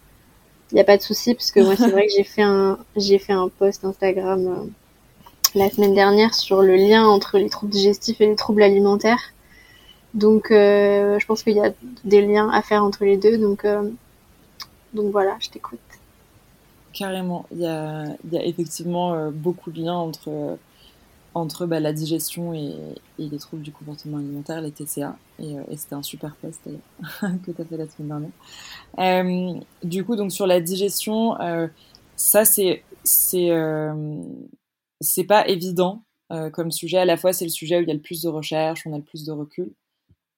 il 0.72 0.74
n'y 0.74 0.80
a 0.80 0.84
pas 0.84 0.96
de 0.96 1.02
souci, 1.02 1.34
parce 1.34 1.52
que 1.52 1.60
moi, 1.60 1.76
c'est 1.76 1.90
vrai 1.90 2.06
que 2.06 2.12
j'ai 2.16 2.24
fait, 2.24 2.42
un, 2.42 2.78
j'ai 2.96 3.18
fait 3.18 3.32
un 3.32 3.48
post 3.48 3.84
Instagram 3.84 4.68
la 5.54 5.70
semaine 5.70 5.94
dernière 5.94 6.34
sur 6.34 6.62
le 6.62 6.76
lien 6.76 7.06
entre 7.06 7.38
les 7.38 7.48
troubles 7.48 7.72
digestifs 7.72 8.20
et 8.20 8.26
les 8.26 8.36
troubles 8.36 8.62
alimentaires. 8.62 9.32
Donc, 10.14 10.50
euh, 10.50 11.18
je 11.18 11.26
pense 11.26 11.42
qu'il 11.42 11.54
y 11.54 11.60
a 11.60 11.72
des 12.04 12.22
liens 12.22 12.50
à 12.50 12.62
faire 12.62 12.82
entre 12.82 13.04
les 13.04 13.16
deux. 13.16 13.38
Donc, 13.38 13.64
euh, 13.64 13.90
donc 14.94 15.12
voilà, 15.12 15.36
je 15.40 15.50
t'écoute. 15.50 15.78
Carrément, 16.92 17.46
il 17.52 17.60
y 17.60 17.66
a, 17.66 18.04
il 18.24 18.32
y 18.32 18.38
a 18.38 18.44
effectivement 18.44 19.30
beaucoup 19.30 19.70
de 19.70 19.80
liens 19.80 19.94
entre 19.94 20.58
entre 21.38 21.66
bah, 21.66 21.80
la 21.80 21.92
digestion 21.92 22.52
et, 22.54 22.74
les 23.18 23.38
troubles 23.38 23.62
du 23.62 23.72
comportement 23.72 24.18
alimentaire, 24.18 24.60
les 24.60 24.70
TCA. 24.70 25.16
Et, 25.38 25.56
c'était 25.76 25.94
un 25.94 26.02
super 26.02 26.34
post 26.36 26.60
que 27.20 27.50
tu 27.50 27.62
as 27.62 27.64
fait 27.64 27.76
la 27.76 27.88
semaine 27.88 28.08
dernière. 28.08 28.30
Euh, 28.98 29.60
du 29.82 30.04
coup, 30.04 30.16
donc 30.16 30.32
sur 30.32 30.46
la 30.46 30.60
digestion, 30.60 31.40
euh, 31.40 31.68
ça 32.16 32.44
c'est 32.44 32.82
euh, 33.34 34.22
c'est 35.00 35.24
pas 35.24 35.46
évident 35.48 36.02
comme 36.52 36.70
sujet. 36.70 36.98
À 36.98 37.06
la 37.06 37.16
fois, 37.16 37.32
c'est 37.32 37.46
le 37.46 37.50
sujet 37.50 37.78
où 37.78 37.80
il 37.80 37.88
y 37.88 37.90
a 37.90 37.94
le 37.94 38.00
plus 38.00 38.20
de 38.20 38.28
recherche, 38.28 38.86
on 38.86 38.92
a 38.92 38.98
le 38.98 39.02
plus 39.02 39.24
de 39.24 39.32
recul. 39.32 39.72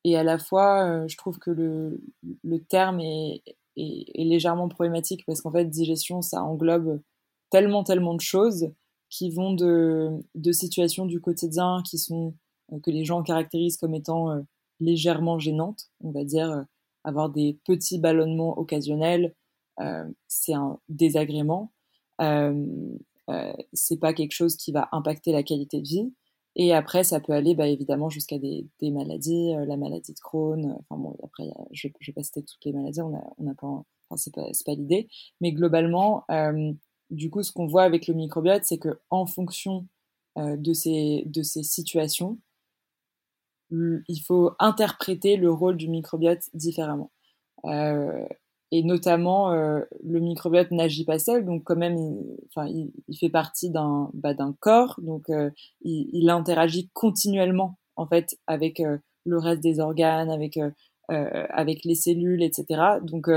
Et 0.05 0.17
à 0.17 0.23
la 0.25 0.39
fois, 0.39 1.07
je 1.07 1.17
trouve 1.17 1.39
que 1.39 1.51
le, 1.51 2.01
le 2.43 2.59
terme 2.59 3.01
est, 3.01 3.43
est, 3.77 4.05
est 4.15 4.25
légèrement 4.25 4.69
problématique 4.69 5.25
parce 5.27 5.43
qu'en 5.43 5.51
fait, 5.51 5.67
digestion, 5.67 6.23
ça 6.23 6.43
englobe 6.43 7.01
tellement, 7.51 7.85
tellement 7.85 8.15
de 8.15 8.21
choses 8.21 8.71
qui 9.11 9.31
vont 9.31 9.53
de, 9.53 10.11
de 10.37 10.53
situations 10.53 11.05
du 11.05 11.21
quotidien 11.21 11.83
qui 11.85 11.99
sont 11.99 12.35
euh, 12.73 12.79
que 12.81 12.91
les 12.91 13.05
gens 13.05 13.23
caractérisent 13.23 13.77
comme 13.77 13.95
étant 13.95 14.31
euh, 14.31 14.41
légèrement 14.79 15.39
gênantes, 15.39 15.91
on 16.01 16.13
va 16.13 16.25
dire 16.25 16.51
euh, 16.51 16.63
avoir 17.05 17.29
des 17.29 17.59
petits 17.65 17.99
ballonnements 17.99 18.59
occasionnels, 18.59 19.35
c'est 20.29 20.53
un 20.53 20.79
désagrément. 20.91 21.73
c'est 22.19 23.99
pas 23.99 24.13
quelque 24.13 24.33
chose 24.35 24.57
qui 24.57 24.73
va 24.73 24.91
impacter 24.93 25.33
la 25.33 25.43
qualité 25.43 25.81
de 25.81 25.89
vie. 25.89 26.13
Et 26.57 26.75
après, 26.75 27.05
ça 27.05 27.21
peut 27.21 27.33
aller 27.33 27.55
bah, 27.55 27.69
évidemment 27.69 28.11
jusqu'à 28.11 28.39
des, 28.39 28.67
des, 28.81 28.91
maladies, 28.91 29.53
la 29.67 29.77
maladie 29.77 30.13
de 30.13 30.21
Crohn. 30.21 30.77
Enfin 30.81 31.01
bon, 31.01 31.17
après, 31.23 31.45
je, 31.73 31.89
je 32.01 32.11
vais 32.11 32.15
pas 32.15 32.23
citer 32.23 32.43
toutes 32.43 32.65
les 32.65 32.73
maladies, 32.73 33.03
on 33.03 33.15
a, 33.17 33.23
on 33.39 33.47
a 33.49 33.55
pas, 33.55 33.67
enfin, 33.69 34.17
c'est 34.17 34.35
pas, 34.35 34.47
pas 34.67 34.75
l'idée. 34.75 35.09
Mais 35.41 35.53
globalement, 35.53 36.25
du 37.11 37.31
coup, 37.31 37.43
ce 37.43 37.53
qu'on 37.53 37.67
voit 37.67 37.83
avec 37.83 38.07
le 38.07 38.15
microbiote, 38.15 38.65
c'est 38.65 38.79
que 38.79 39.01
en 39.11 39.27
fonction 39.27 39.87
euh, 40.39 40.57
de, 40.57 40.73
ces, 40.73 41.25
de 41.27 41.43
ces 41.43 41.63
situations, 41.63 42.39
il 43.73 44.21
faut 44.27 44.53
interpréter 44.59 45.37
le 45.37 45.51
rôle 45.51 45.77
du 45.77 45.89
microbiote 45.89 46.43
différemment. 46.55 47.13
Euh, 47.67 48.27
et 48.73 48.83
notamment, 48.83 49.53
euh, 49.53 49.81
le 50.05 50.21
microbiote 50.21 50.71
n'agit 50.71 51.05
pas 51.05 51.19
seul, 51.19 51.45
donc 51.45 51.65
quand 51.65 51.77
même, 51.77 51.97
il, 51.97 52.37
enfin, 52.49 52.69
il, 52.69 52.93
il 53.09 53.17
fait 53.19 53.31
partie 53.31 53.71
d'un 53.71 54.11
bah, 54.15 54.35
d'un 54.35 54.55
corps, 54.61 55.01
donc 55.03 55.27
il, 55.83 56.11
il, 56.13 56.31
interagit 56.31 56.91
continuellement 56.93 57.79
en 57.97 58.07
fait 58.07 58.37
avec 58.47 58.81
le 59.25 59.39
reste 59.39 59.63
des 59.63 59.81
organes, 59.81 60.31
avec 60.31 60.59
avec 61.09 61.85
les 61.85 61.97
cellules, 61.97 62.43
etc. 62.43 63.01
Donc 63.03 63.29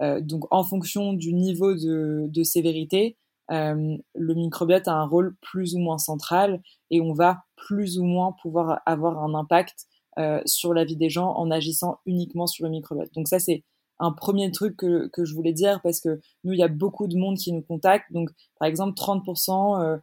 euh, 0.00 0.20
donc, 0.20 0.44
en 0.50 0.64
fonction 0.64 1.12
du 1.12 1.32
niveau 1.32 1.74
de, 1.74 2.42
sévérité, 2.42 3.16
euh, 3.50 3.96
le 4.14 4.34
microbiote 4.34 4.88
a 4.88 4.94
un 4.94 5.06
rôle 5.06 5.36
plus 5.40 5.74
ou 5.74 5.78
moins 5.78 5.98
central 5.98 6.62
et 6.90 7.00
on 7.00 7.12
va 7.12 7.44
plus 7.56 7.98
ou 7.98 8.04
moins 8.04 8.34
pouvoir 8.40 8.80
avoir 8.86 9.22
un 9.22 9.34
impact 9.34 9.86
euh, 10.18 10.40
sur 10.46 10.74
la 10.74 10.84
vie 10.84 10.96
des 10.96 11.10
gens 11.10 11.32
en 11.32 11.50
agissant 11.50 11.98
uniquement 12.06 12.46
sur 12.46 12.64
le 12.64 12.70
microbiote. 12.70 13.12
Donc 13.14 13.28
ça, 13.28 13.38
c'est 13.38 13.64
un 13.98 14.12
premier 14.12 14.50
truc 14.50 14.76
que, 14.76 15.24
je 15.24 15.34
voulais 15.34 15.52
dire 15.52 15.80
parce 15.82 16.00
que 16.00 16.20
nous, 16.44 16.52
il 16.52 16.58
y 16.58 16.62
a 16.62 16.68
beaucoup 16.68 17.06
de 17.06 17.16
monde 17.16 17.36
qui 17.36 17.52
nous 17.52 17.62
contacte. 17.62 18.12
Donc, 18.12 18.30
par 18.58 18.68
exemple, 18.68 18.94
30% 18.98 20.00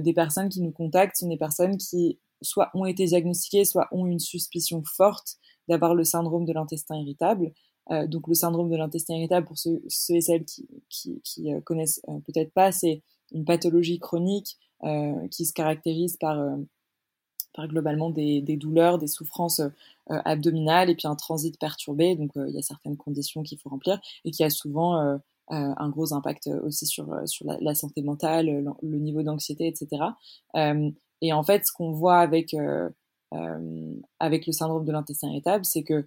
des 0.00 0.12
personnes 0.12 0.48
qui 0.48 0.60
nous 0.60 0.72
contactent 0.72 1.16
sont 1.16 1.28
des 1.28 1.38
personnes 1.38 1.76
qui 1.78 2.18
soit 2.42 2.70
ont 2.74 2.84
été 2.84 3.06
diagnostiquées, 3.06 3.64
soit 3.64 3.88
ont 3.92 4.06
une 4.06 4.18
suspicion 4.18 4.82
forte 4.84 5.36
d'avoir 5.68 5.94
le 5.94 6.04
syndrome 6.04 6.44
de 6.44 6.52
l'intestin 6.52 6.96
irritable. 6.96 7.52
Euh, 7.90 8.06
donc 8.06 8.28
le 8.28 8.34
syndrome 8.34 8.70
de 8.70 8.76
l'intestin 8.76 9.14
irritable, 9.14 9.46
pour 9.46 9.58
ceux, 9.58 9.82
et 10.10 10.20
celles 10.20 10.44
qui, 10.44 10.66
qui, 10.88 11.52
euh, 11.52 11.60
connaissent 11.62 12.00
euh, 12.08 12.18
peut-être 12.26 12.52
pas, 12.52 12.70
c'est 12.70 13.02
une 13.32 13.44
pathologie 13.44 13.98
chronique 13.98 14.58
qui 15.30 15.46
se 15.46 15.52
caractérise 15.52 16.16
par, 16.16 16.36
par 17.54 17.68
globalement 17.68 18.10
des, 18.10 18.42
douleurs, 18.56 18.98
des 18.98 19.06
souffrances 19.06 19.60
abdominales 20.08 20.90
et 20.90 20.94
puis 20.94 21.06
un 21.06 21.16
transit 21.16 21.58
perturbé. 21.58 22.16
Donc 22.16 22.32
il 22.36 22.54
y 22.54 22.58
a 22.58 22.62
certaines 22.62 22.96
conditions 22.96 23.42
qu'il 23.42 23.58
faut 23.58 23.68
remplir 23.68 24.00
et 24.24 24.30
qui 24.30 24.44
a 24.44 24.50
souvent 24.50 25.18
un 25.48 25.88
gros 25.90 26.14
impact 26.14 26.48
aussi 26.62 26.86
sur, 26.86 27.14
sur 27.26 27.46
la, 27.46 27.74
santé 27.74 28.02
mentale, 28.02 28.64
le, 28.82 28.98
niveau 28.98 29.22
d'anxiété, 29.22 29.66
etc. 29.66 30.02
et 31.20 31.32
en 31.32 31.42
fait, 31.42 31.66
ce 31.66 31.72
qu'on 31.72 31.92
voit 31.92 32.18
avec, 32.18 32.56
avec 34.18 34.46
le 34.46 34.52
syndrome 34.52 34.84
de 34.84 34.92
l'intestin 34.92 35.28
irritable, 35.28 35.64
c'est 35.64 35.82
que 35.82 36.06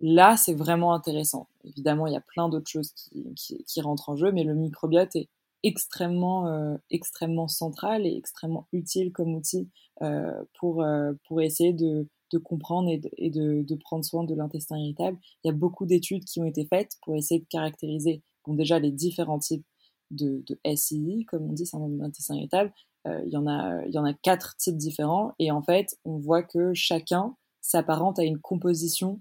Là, 0.00 0.36
c'est 0.36 0.54
vraiment 0.54 0.94
intéressant. 0.94 1.48
Évidemment, 1.64 2.06
il 2.06 2.14
y 2.14 2.16
a 2.16 2.22
plein 2.22 2.48
d'autres 2.48 2.70
choses 2.70 2.92
qui, 2.92 3.80
rentrent 3.82 4.08
en 4.08 4.16
jeu, 4.16 4.32
mais 4.32 4.44
le 4.44 4.54
microbiote 4.54 5.14
est 5.16 5.28
extrêmement, 5.62 6.46
euh, 6.46 6.76
extrêmement 6.90 7.48
central 7.48 8.06
et 8.06 8.16
extrêmement 8.16 8.66
utile 8.72 9.12
comme 9.12 9.34
outil 9.34 9.68
euh, 10.02 10.42
pour, 10.58 10.82
euh, 10.82 11.12
pour 11.26 11.40
essayer 11.40 11.72
de, 11.72 12.08
comprendre 12.44 12.88
et, 12.90 13.30
de, 13.30 13.74
prendre 13.76 14.04
soin 14.04 14.24
de 14.24 14.34
l'intestin 14.34 14.78
irritable. 14.78 15.18
Il 15.44 15.48
y 15.48 15.50
a 15.50 15.54
beaucoup 15.54 15.86
d'études 15.86 16.24
qui 16.24 16.40
ont 16.40 16.44
été 16.44 16.66
faites 16.66 16.92
pour 17.02 17.16
essayer 17.16 17.40
de 17.40 17.46
caractériser 17.46 18.22
bon, 18.46 18.54
déjà 18.54 18.78
les 18.78 18.92
différents 18.92 19.38
types 19.38 19.66
de, 20.10 20.42
de 20.46 20.58
SII, 20.76 21.24
comme 21.26 21.50
on 21.50 21.52
dit, 21.52 21.66
syndrome 21.66 21.96
de 21.96 22.02
l'intestin 22.02 22.36
irritable. 22.36 22.72
il, 23.06 23.32
y 23.32 23.36
en 23.36 23.46
a, 23.46 23.84
il 23.86 23.92
y 23.92 23.98
en 23.98 24.04
a 24.04 24.14
quatre 24.14 24.56
types 24.56 24.76
différents 24.76 25.32
et 25.38 25.50
en 25.50 25.62
fait, 25.62 25.98
on 26.04 26.18
voit 26.18 26.42
que 26.42 26.72
chacun 26.74 27.36
s'apparente 27.60 28.18
à 28.18 28.24
une 28.24 28.38
composition 28.38 29.20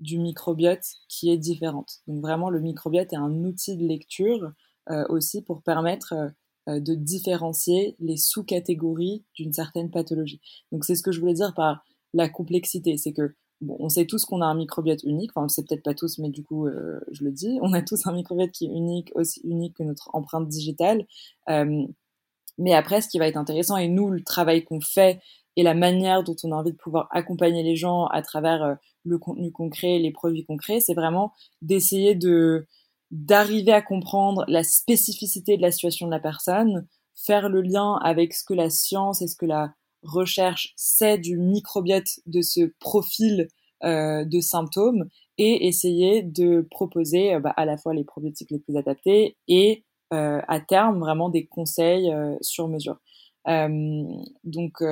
du 0.00 0.18
microbiote 0.18 0.84
qui 1.08 1.30
est 1.30 1.38
différente. 1.38 2.00
Donc 2.06 2.20
vraiment, 2.20 2.50
le 2.50 2.60
microbiote 2.60 3.12
est 3.12 3.16
un 3.16 3.44
outil 3.44 3.76
de 3.76 3.86
lecture 3.86 4.44
euh, 4.44 4.50
aussi 5.08 5.42
pour 5.42 5.62
permettre 5.62 6.12
euh, 6.12 6.28
euh, 6.68 6.80
de 6.80 6.94
différencier 6.94 7.94
les 8.00 8.16
sous-catégories 8.16 9.22
d'une 9.34 9.52
certaine 9.52 9.90
pathologie. 9.90 10.40
Donc 10.72 10.84
c'est 10.84 10.94
ce 10.94 11.02
que 11.02 11.12
je 11.12 11.20
voulais 11.20 11.34
dire 11.34 11.52
par 11.54 11.84
la 12.14 12.28
complexité, 12.28 12.96
c'est 12.96 13.12
que 13.12 13.34
bon, 13.60 13.76
on 13.80 13.90
sait 13.90 14.06
tous 14.06 14.24
qu'on 14.24 14.40
a 14.40 14.46
un 14.46 14.54
microbiote 14.54 15.02
unique, 15.02 15.30
enfin 15.32 15.42
on 15.42 15.44
le 15.44 15.48
sait 15.50 15.62
peut-être 15.62 15.82
pas 15.82 15.94
tous, 15.94 16.18
mais 16.18 16.30
du 16.30 16.42
coup 16.42 16.66
je 17.10 17.24
le 17.24 17.32
dis, 17.32 17.58
on 17.60 17.74
a 17.74 17.82
tous 17.82 18.06
un 18.06 18.12
microbiote 18.12 18.50
qui 18.50 18.64
est 18.64 18.70
unique, 18.70 19.10
aussi 19.14 19.40
unique 19.44 19.76
que 19.76 19.82
notre 19.82 20.08
empreinte 20.14 20.48
digitale. 20.48 21.06
mais 22.56 22.72
après, 22.72 23.02
ce 23.02 23.08
qui 23.08 23.18
va 23.18 23.26
être 23.26 23.36
intéressant, 23.36 23.76
et 23.76 23.88
nous, 23.88 24.08
le 24.10 24.22
travail 24.22 24.64
qu'on 24.64 24.80
fait 24.80 25.20
et 25.56 25.62
la 25.62 25.74
manière 25.74 26.22
dont 26.22 26.36
on 26.44 26.52
a 26.52 26.56
envie 26.56 26.72
de 26.72 26.78
pouvoir 26.78 27.08
accompagner 27.10 27.62
les 27.62 27.76
gens 27.76 28.06
à 28.06 28.22
travers 28.22 28.78
le 29.04 29.18
contenu 29.18 29.52
concret, 29.52 29.98
les 29.98 30.12
produits 30.12 30.44
concrets, 30.46 30.80
c'est 30.80 30.94
vraiment 30.94 31.32
d'essayer 31.62 32.14
de 32.14 32.66
d'arriver 33.14 33.72
à 33.72 33.80
comprendre 33.80 34.44
la 34.48 34.64
spécificité 34.64 35.56
de 35.56 35.62
la 35.62 35.70
situation 35.70 36.06
de 36.06 36.10
la 36.10 36.18
personne, 36.18 36.88
faire 37.14 37.48
le 37.48 37.62
lien 37.62 37.94
avec 38.02 38.34
ce 38.34 38.44
que 38.44 38.54
la 38.54 38.70
science 38.70 39.22
et 39.22 39.28
ce 39.28 39.36
que 39.36 39.46
la 39.46 39.72
recherche 40.02 40.72
sait 40.74 41.16
du 41.16 41.38
microbiote 41.38 42.18
de 42.26 42.42
ce 42.42 42.72
profil 42.80 43.46
euh, 43.84 44.24
de 44.24 44.40
symptômes 44.40 45.08
et 45.38 45.68
essayer 45.68 46.22
de 46.22 46.66
proposer 46.72 47.34
euh, 47.34 47.40
bah, 47.40 47.54
à 47.56 47.64
la 47.64 47.76
fois 47.76 47.94
les 47.94 48.02
probiotiques 48.02 48.50
les 48.50 48.58
plus 48.58 48.76
adaptés 48.76 49.36
et 49.46 49.84
euh, 50.12 50.40
à 50.48 50.58
terme 50.58 50.98
vraiment 50.98 51.28
des 51.28 51.46
conseils 51.46 52.12
sur 52.40 52.66
mesure. 52.66 52.98
donc 53.46 54.82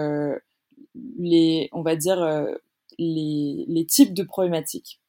les, 0.94 1.68
on 1.72 1.82
va 1.82 1.96
dire 1.96 2.46
les, 2.98 3.86
types 3.88 4.14
de 4.14 4.22
problématiques 4.22 5.00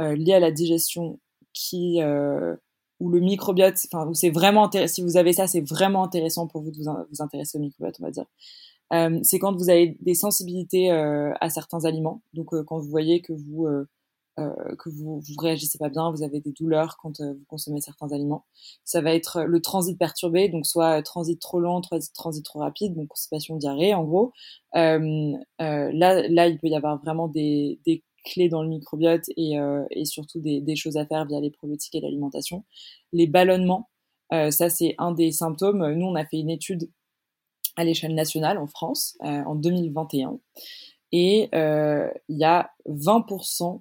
liées 0.00 0.34
à 0.34 0.40
la 0.40 0.50
digestion 0.50 1.20
qui 1.52 2.02
euh, 2.02 2.56
où 3.00 3.10
le 3.10 3.20
microbiote, 3.20 3.76
enfin, 3.92 4.08
où 4.08 4.14
c'est 4.14 4.30
vraiment 4.30 4.70
si 4.86 5.02
vous 5.02 5.16
avez 5.16 5.32
ça, 5.32 5.46
c'est 5.46 5.60
vraiment 5.60 6.04
intéressant 6.04 6.46
pour 6.48 6.62
vous 6.62 6.70
de 6.72 6.78
vous, 6.78 7.22
intéresser 7.22 7.58
au 7.58 7.60
microbiote, 7.60 7.96
on 8.00 8.04
va 8.04 8.10
dire. 8.10 8.26
Euh, 8.92 9.20
c'est 9.22 9.38
quand 9.38 9.54
vous 9.56 9.70
avez 9.70 9.96
des 10.00 10.14
sensibilités 10.14 10.90
à 10.90 11.50
certains 11.50 11.84
aliments. 11.84 12.22
Donc, 12.34 12.48
quand 12.66 12.78
vous 12.78 12.90
voyez 12.90 13.20
que 13.22 13.32
vous 13.32 13.66
que 14.78 14.88
vous, 14.88 15.20
vous 15.20 15.34
réagissez 15.40 15.78
pas 15.78 15.88
bien, 15.88 16.12
vous 16.12 16.22
avez 16.22 16.40
des 16.40 16.52
douleurs 16.52 16.96
quand 17.02 17.20
vous 17.20 17.44
consommez 17.48 17.80
certains 17.80 18.12
aliments. 18.12 18.44
Ça 18.84 19.00
va 19.00 19.12
être 19.14 19.42
le 19.42 19.60
transit 19.60 19.98
perturbé, 19.98 20.48
donc 20.48 20.64
soit 20.64 21.02
transit 21.02 21.40
trop 21.40 21.58
lent, 21.60 21.80
transit, 21.80 22.44
trop 22.44 22.60
rapide, 22.60 22.94
donc 22.94 23.08
constipation, 23.08 23.56
diarrhée 23.56 23.94
en 23.94 24.04
gros. 24.04 24.32
Euh, 24.76 25.32
euh, 25.60 25.90
là, 25.92 26.28
là, 26.28 26.46
il 26.46 26.58
peut 26.58 26.68
y 26.68 26.76
avoir 26.76 26.98
vraiment 27.02 27.28
des 27.28 27.80
clés 28.24 28.48
dans 28.48 28.62
le 28.62 28.68
microbiote 28.68 29.24
et, 29.36 29.58
euh, 29.58 29.84
et 29.90 30.04
surtout 30.04 30.40
des, 30.40 30.76
choses 30.76 30.96
à 30.96 31.06
faire 31.06 31.26
via 31.26 31.40
les 31.40 31.50
probiotiques 31.50 31.94
et 31.94 32.00
l'alimentation. 32.00 32.64
Les 33.12 33.26
ballonnements, 33.26 33.88
ça 34.30 34.68
c'est 34.68 34.94
un 34.98 35.12
des 35.12 35.32
symptômes. 35.32 35.92
Nous, 35.94 36.06
on 36.06 36.14
a 36.14 36.24
fait 36.24 36.38
une 36.38 36.50
étude 36.50 36.90
à 37.76 37.84
l'échelle 37.84 38.14
nationale 38.14 38.58
en 38.58 38.66
France 38.66 39.16
en 39.20 39.54
2021 39.54 40.38
et 41.12 41.48
il 41.52 42.36
y 42.36 42.44
a 42.44 42.70
20% 42.86 43.80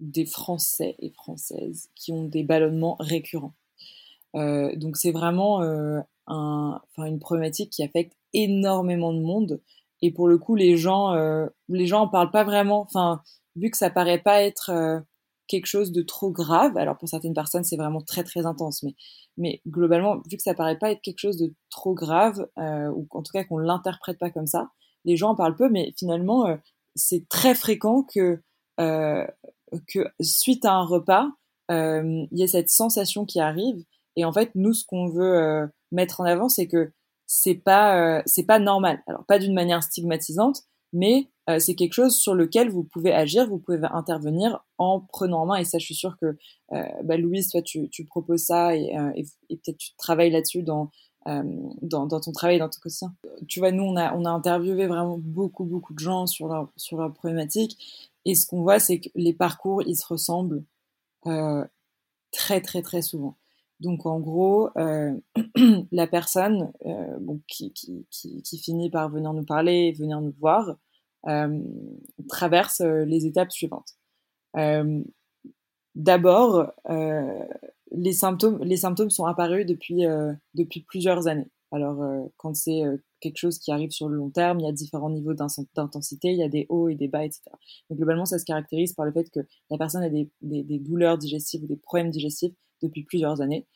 des 0.00 0.26
Français 0.26 0.96
et 0.98 1.10
Françaises 1.10 1.90
qui 1.94 2.12
ont 2.12 2.24
des 2.24 2.42
ballonnements 2.42 2.96
récurrents. 3.00 3.54
Euh, 4.34 4.74
donc 4.76 4.96
c'est 4.96 5.10
vraiment 5.10 5.62
euh, 5.62 6.00
un, 6.26 6.80
une 6.98 7.18
problématique 7.18 7.70
qui 7.70 7.82
affecte 7.82 8.16
énormément 8.32 9.12
de 9.12 9.20
monde. 9.20 9.60
Et 10.00 10.12
pour 10.12 10.28
le 10.28 10.38
coup, 10.38 10.54
les 10.54 10.76
gens, 10.76 11.12
euh, 11.14 11.46
les 11.68 11.86
gens 11.86 12.02
en 12.02 12.08
parlent 12.08 12.30
pas 12.30 12.44
vraiment. 12.44 12.80
Enfin, 12.82 13.22
vu 13.58 13.70
que 13.70 13.76
ça 13.76 13.90
paraît 13.90 14.22
pas 14.22 14.42
être 14.42 15.02
quelque 15.48 15.66
chose 15.66 15.90
de 15.90 16.02
trop 16.02 16.30
grave. 16.30 16.76
Alors 16.76 16.96
pour 16.96 17.08
certaines 17.08 17.34
personnes, 17.34 17.64
c'est 17.64 17.76
vraiment 17.76 18.02
très 18.02 18.22
très 18.22 18.46
intense, 18.46 18.84
mais, 18.84 18.94
mais 19.36 19.60
globalement, 19.66 20.18
vu 20.30 20.36
que 20.36 20.42
ça 20.42 20.54
paraît 20.54 20.78
pas 20.78 20.92
être 20.92 21.00
quelque 21.00 21.18
chose 21.18 21.38
de 21.38 21.52
trop 21.70 21.94
grave, 21.94 22.46
euh, 22.58 22.88
ou 22.90 23.08
en 23.10 23.22
tout 23.22 23.32
cas 23.32 23.42
qu'on 23.42 23.58
l'interprète 23.58 24.18
pas 24.18 24.30
comme 24.30 24.46
ça, 24.46 24.68
les 25.04 25.16
gens 25.16 25.30
en 25.30 25.34
parlent 25.34 25.56
peu, 25.56 25.68
mais 25.68 25.92
finalement, 25.98 26.46
euh, 26.46 26.56
c'est 26.94 27.28
très 27.28 27.54
fréquent 27.54 28.04
que, 28.04 28.40
euh, 28.78 29.26
que 29.88 30.06
suite 30.20 30.64
à 30.64 30.74
un 30.74 30.84
repas, 30.84 31.28
il 31.70 32.28
y 32.32 32.42
ait 32.42 32.46
cette 32.46 32.70
sensation 32.70 33.26
qui 33.26 33.40
arrive. 33.40 33.84
Et 34.16 34.24
en 34.24 34.32
fait, 34.32 34.50
nous, 34.54 34.72
ce 34.72 34.84
qu'on 34.86 35.08
veut 35.08 35.68
mettre 35.92 36.20
en 36.22 36.24
avant, 36.24 36.48
c'est 36.48 36.66
que 36.66 36.92
c'est 37.26 37.56
pas 37.56 38.22
c'est 38.24 38.46
pas 38.46 38.58
normal. 38.58 39.02
Alors 39.06 39.26
pas 39.26 39.38
d'une 39.38 39.52
manière 39.52 39.82
stigmatisante, 39.82 40.62
mais 40.92 41.28
euh, 41.48 41.58
c'est 41.58 41.74
quelque 41.74 41.94
chose 41.94 42.16
sur 42.16 42.34
lequel 42.34 42.70
vous 42.70 42.84
pouvez 42.84 43.12
agir, 43.12 43.48
vous 43.48 43.58
pouvez 43.58 43.78
intervenir 43.90 44.64
en 44.76 45.00
prenant 45.00 45.42
en 45.42 45.46
main. 45.46 45.56
Et 45.56 45.64
ça, 45.64 45.78
je 45.78 45.84
suis 45.84 45.94
sûre 45.94 46.16
que 46.20 46.36
euh, 46.72 46.82
bah, 47.04 47.16
Louise, 47.16 47.48
toi, 47.48 47.62
tu, 47.62 47.88
tu 47.88 48.04
proposes 48.04 48.44
ça 48.44 48.76
et, 48.76 48.96
euh, 48.96 49.10
et, 49.48 49.56
peut-être 49.56 49.78
tu 49.78 49.94
travailles 49.96 50.30
là-dessus 50.30 50.62
dans, 50.62 50.90
dans, 51.26 52.06
dans, 52.06 52.20
ton 52.20 52.32
travail, 52.32 52.58
dans 52.58 52.68
ton 52.68 52.80
quotidien. 52.80 53.14
Tu 53.48 53.60
vois, 53.60 53.70
nous, 53.70 53.82
on 53.84 53.96
a, 53.96 54.14
on 54.14 54.24
a 54.24 54.30
interviewé 54.30 54.86
vraiment 54.86 55.18
beaucoup, 55.18 55.64
beaucoup 55.64 55.94
de 55.94 55.98
gens 55.98 56.26
sur 56.26 56.48
leur, 56.48 56.70
sur 56.76 56.98
leur 56.98 57.12
problématique. 57.12 57.76
Et 58.24 58.34
ce 58.34 58.46
qu'on 58.46 58.62
voit, 58.62 58.78
c'est 58.78 59.00
que 59.00 59.08
les 59.14 59.32
parcours, 59.32 59.82
ils 59.82 59.96
se 59.96 60.06
ressemblent 60.06 60.64
très, 62.32 62.60
très, 62.60 62.82
très 62.82 63.02
souvent. 63.02 63.37
Donc 63.80 64.06
en 64.06 64.18
gros, 64.18 64.70
euh, 64.76 65.14
la 65.92 66.06
personne 66.06 66.72
euh, 66.86 67.18
qui, 67.46 67.72
finit 68.62 68.90
par 68.90 69.08
venir 69.08 69.32
nous 69.32 69.44
parler, 69.44 69.92
venir 69.92 70.20
nous 70.20 70.34
voir, 70.40 70.76
euh, 71.28 71.60
traverse 72.28 72.80
les 72.80 73.26
étapes 73.26 73.52
suivantes. 73.52 73.96
D'abord, 75.94 76.72
les 77.90 78.12
symptômes, 78.12 78.62
les 78.62 78.76
symptômes 78.76 79.10
sont 79.10 79.24
apparus 79.24 79.66
depuis 79.66 80.04
depuis 80.54 80.82
plusieurs 80.82 81.26
années. 81.28 81.50
Alors 81.70 82.30
quand 82.36 82.54
c'est 82.54 82.82
quelque 83.20 83.36
chose 83.36 83.58
qui 83.58 83.72
arrive 83.72 83.90
sur 83.90 84.08
le 84.08 84.16
long 84.16 84.30
terme, 84.30 84.60
il 84.60 84.66
y 84.66 84.68
a 84.68 84.72
différents 84.72 85.10
niveaux 85.10 85.34
d'intensité, 85.34 86.28
il 86.30 86.38
y 86.38 86.42
a 86.42 86.48
des 86.48 86.66
hauts 86.68 86.88
et 86.88 86.94
des 86.94 87.08
bas, 87.08 87.24
etc. 87.24 87.42
Mais 87.90 87.96
globalement, 87.96 88.24
ça 88.24 88.38
se 88.38 88.44
caractérise 88.44 88.92
par 88.94 89.06
le 89.06 89.12
fait 89.12 89.28
que 89.30 89.40
la 89.70 89.78
personne 89.78 90.02
a 90.02 90.08
des, 90.08 90.30
des 90.40 90.78
douleurs 90.78 91.18
digestives 91.18 91.64
ou 91.64 91.66
des 91.66 91.76
problèmes 91.76 92.10
digestifs 92.10 92.54
depuis 92.82 93.04
plusieurs 93.04 93.40
années. 93.40 93.66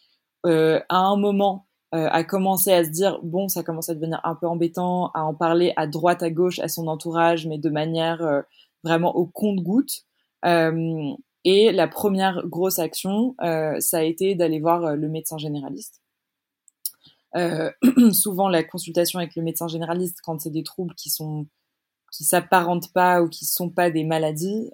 Euh, 0.47 0.81
à 0.89 0.99
un 0.99 1.17
moment, 1.17 1.67
euh, 1.95 2.09
a 2.11 2.25
commencé 2.25 2.73
à 2.73 2.85
se 2.85 2.89
dire 2.89 3.21
bon, 3.23 3.49
ça 3.49 3.63
commence 3.63 3.91
à 3.91 3.95
devenir 3.95 4.19
un 4.25 4.35
peu 4.35 4.47
embêtant, 4.47 5.11
à 5.13 5.25
en 5.25 5.35
parler 5.35 5.75
à 5.77 5.87
droite, 5.87 6.23
à 6.23 6.31
gauche, 6.31 6.59
à 6.61 6.69
son 6.69 6.87
entourage, 6.87 7.47
mais 7.47 7.59
de 7.59 7.69
manière 7.69 8.23
euh, 8.23 8.41
vraiment 8.83 9.15
au 9.15 9.27
compte-goutte. 9.27 10.07
Euh, 10.47 11.13
et 11.45 11.71
la 11.71 11.89
première 11.89 12.47
grosse 12.47 12.79
action, 12.79 13.35
ça 13.41 13.99
a 13.99 14.03
été 14.03 14.37
d'aller 14.37 14.61
voir 14.61 14.95
le 14.95 15.09
médecin 15.09 15.39
généraliste. 15.39 16.01
souvent, 18.13 18.49
la 18.49 18.63
consultation 18.63 19.19
avec 19.19 19.35
le 19.35 19.43
médecin 19.43 19.67
généraliste, 19.67 20.19
quand 20.23 20.41
c'est 20.41 20.51
des 20.51 20.63
troubles 20.63 20.95
qui 20.95 21.11
sont 21.11 21.47
qui 22.13 22.25
s'apparentent 22.25 22.93
pas 22.93 23.23
ou 23.23 23.29
qui 23.29 23.45
sont 23.47 23.71
pas 23.71 23.91
des 23.91 24.05
maladies, 24.05 24.71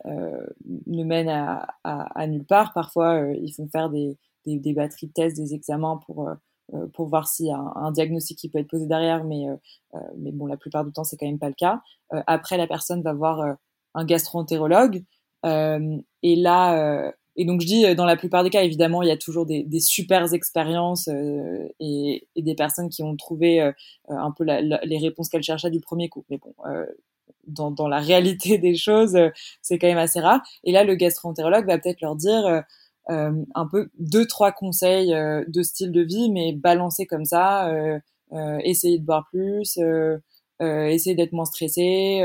ne 0.86 1.04
mène 1.04 1.28
à, 1.30 1.68
à, 1.84 2.20
à, 2.20 2.26
nulle 2.26 2.44
part. 2.44 2.74
Parfois, 2.74 3.32
ils 3.40 3.52
font 3.54 3.68
faire 3.68 3.88
des, 3.88 4.18
des, 4.44 4.58
des, 4.58 4.74
batteries 4.74 5.06
de 5.06 5.12
tests, 5.12 5.36
des 5.36 5.54
examens 5.54 6.00
pour 6.04 6.28
euh, 6.74 6.86
pour 6.92 7.08
voir 7.08 7.26
s'il 7.28 7.46
y 7.46 7.50
a 7.50 7.58
un, 7.58 7.90
diagnostic 7.92 8.38
qui 8.38 8.50
peut 8.50 8.58
être 8.58 8.68
posé 8.68 8.86
derrière, 8.86 9.24
mais, 9.24 9.48
euh, 9.48 9.56
euh, 9.94 9.98
mais 10.18 10.32
bon, 10.32 10.44
la 10.46 10.58
plupart 10.58 10.84
du 10.84 10.92
temps, 10.92 11.04
c'est 11.04 11.16
quand 11.16 11.24
même 11.26 11.38
pas 11.38 11.48
le 11.48 11.54
cas. 11.54 11.80
après, 12.26 12.58
la 12.58 12.66
personne 12.66 13.02
va 13.02 13.14
voir 13.14 13.56
un 13.94 14.04
gastro-entérologue, 14.04 15.04
et 15.44 16.36
là, 16.36 17.12
et 17.36 17.44
donc 17.44 17.60
je 17.60 17.66
dis, 17.66 17.94
dans 17.94 18.04
la 18.04 18.16
plupart 18.16 18.44
des 18.44 18.50
cas, 18.50 18.62
évidemment, 18.62 19.02
il 19.02 19.08
y 19.08 19.12
a 19.12 19.16
toujours 19.16 19.46
des, 19.46 19.62
des 19.62 19.80
super 19.80 20.32
expériences 20.34 21.08
et, 21.08 22.28
et, 22.34 22.42
des 22.42 22.54
personnes 22.54 22.88
qui 22.88 23.02
ont 23.02 23.16
trouvé 23.16 23.60
un 24.08 24.30
peu 24.32 24.44
la, 24.44 24.60
les 24.60 24.98
réponses 24.98 25.28
qu'elles 25.28 25.42
cherchaient 25.42 25.70
du 25.70 25.80
premier 25.80 26.08
coup. 26.08 26.24
Mais 26.30 26.38
bon, 26.38 26.54
dans, 27.48 27.70
dans, 27.70 27.88
la 27.88 27.98
réalité 28.00 28.58
des 28.58 28.76
choses, 28.76 29.18
c'est 29.62 29.78
quand 29.78 29.88
même 29.88 29.98
assez 29.98 30.20
rare. 30.20 30.40
Et 30.64 30.72
là, 30.72 30.84
le 30.84 30.94
gastro-entérologue 30.94 31.66
va 31.66 31.78
peut-être 31.78 32.00
leur 32.00 32.16
dire, 32.16 32.64
euh, 33.10 33.32
un 33.54 33.66
peu 33.66 33.88
deux 33.98 34.26
trois 34.26 34.52
conseils 34.52 35.14
euh, 35.14 35.42
de 35.48 35.62
style 35.62 35.92
de 35.92 36.02
vie, 36.02 36.30
mais 36.30 36.52
balancés 36.52 37.06
comme 37.06 37.24
ça. 37.24 37.70
Euh, 37.70 37.98
essayer 38.62 38.98
de 38.98 39.04
boire 39.04 39.26
plus, 39.30 39.78
essayer 40.60 41.14
d'être 41.14 41.32
moins 41.32 41.46
stressé, 41.46 42.22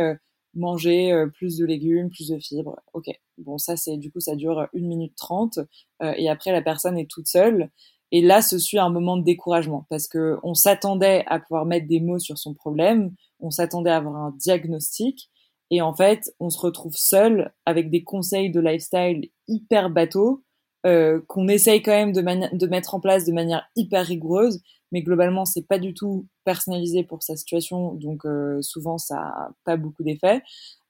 manger 0.54 1.14
plus 1.36 1.56
de 1.56 1.66
légumes, 1.66 2.10
plus 2.10 2.28
de 2.28 2.38
fibres. 2.40 2.76
Ok, 2.92 3.06
bon 3.38 3.58
ça 3.58 3.78
c'est 3.78 3.96
du 3.96 4.12
coup 4.12 4.20
ça 4.20 4.36
dure 4.36 4.68
une 4.74 4.88
minute 4.88 5.16
trente 5.16 5.60
et 6.02 6.28
après 6.30 6.52
la 6.52 6.62
personne 6.62 6.98
est 6.98 7.10
toute 7.10 7.28
seule. 7.28 7.70
Et 8.12 8.22
là, 8.22 8.42
se 8.42 8.60
suit 8.60 8.80
un 8.80 8.90
moment 8.90 9.16
de 9.16 9.24
découragement 9.24 9.88
parce 9.90 10.10
que 10.10 10.38
on 10.44 10.54
s'attendait 10.56 11.24
à 11.28 11.40
pouvoir 11.40 11.66
mettre 11.66 11.88
des 11.88 12.02
mots 12.02 12.20
sur 12.20 12.38
son 12.38 12.54
problème, 12.54 13.16
on 13.44 13.52
s'attendait 13.52 13.92
à 13.92 13.98
avoir 13.98 14.16
un 14.16 14.32
diagnostic, 14.38 15.30
et 15.70 15.82
en 15.82 15.94
fait, 15.94 16.34
on 16.40 16.50
se 16.50 16.60
retrouve 16.60 16.96
seul 16.96 17.54
avec 17.66 17.90
des 17.90 18.04
conseils 18.04 18.52
de 18.52 18.60
lifestyle 18.60 19.30
hyper 19.48 19.90
bateaux 19.90 20.44
euh, 20.86 21.22
qu'on 21.28 21.48
essaye 21.48 21.82
quand 21.82 21.92
même 21.92 22.12
de, 22.12 22.68
mettre 22.68 22.94
en 22.94 23.00
place 23.00 23.24
de 23.24 23.32
manière 23.32 23.66
hyper 23.78 24.06
rigoureuse, 24.06 24.62
mais 24.92 25.02
globalement 25.02 25.46
c'est 25.46 25.66
pas 25.66 25.80
du 25.80 25.94
tout 25.94 26.28
personnalisé 26.44 27.04
pour 27.04 27.24
sa 27.24 27.38
situation, 27.38 27.94
donc 27.94 28.26
euh, 28.26 28.62
souvent 28.62 28.98
ça 28.98 29.18
a 29.18 29.50
pas 29.64 29.78
beaucoup 29.78 30.04
d'effet. 30.04 30.42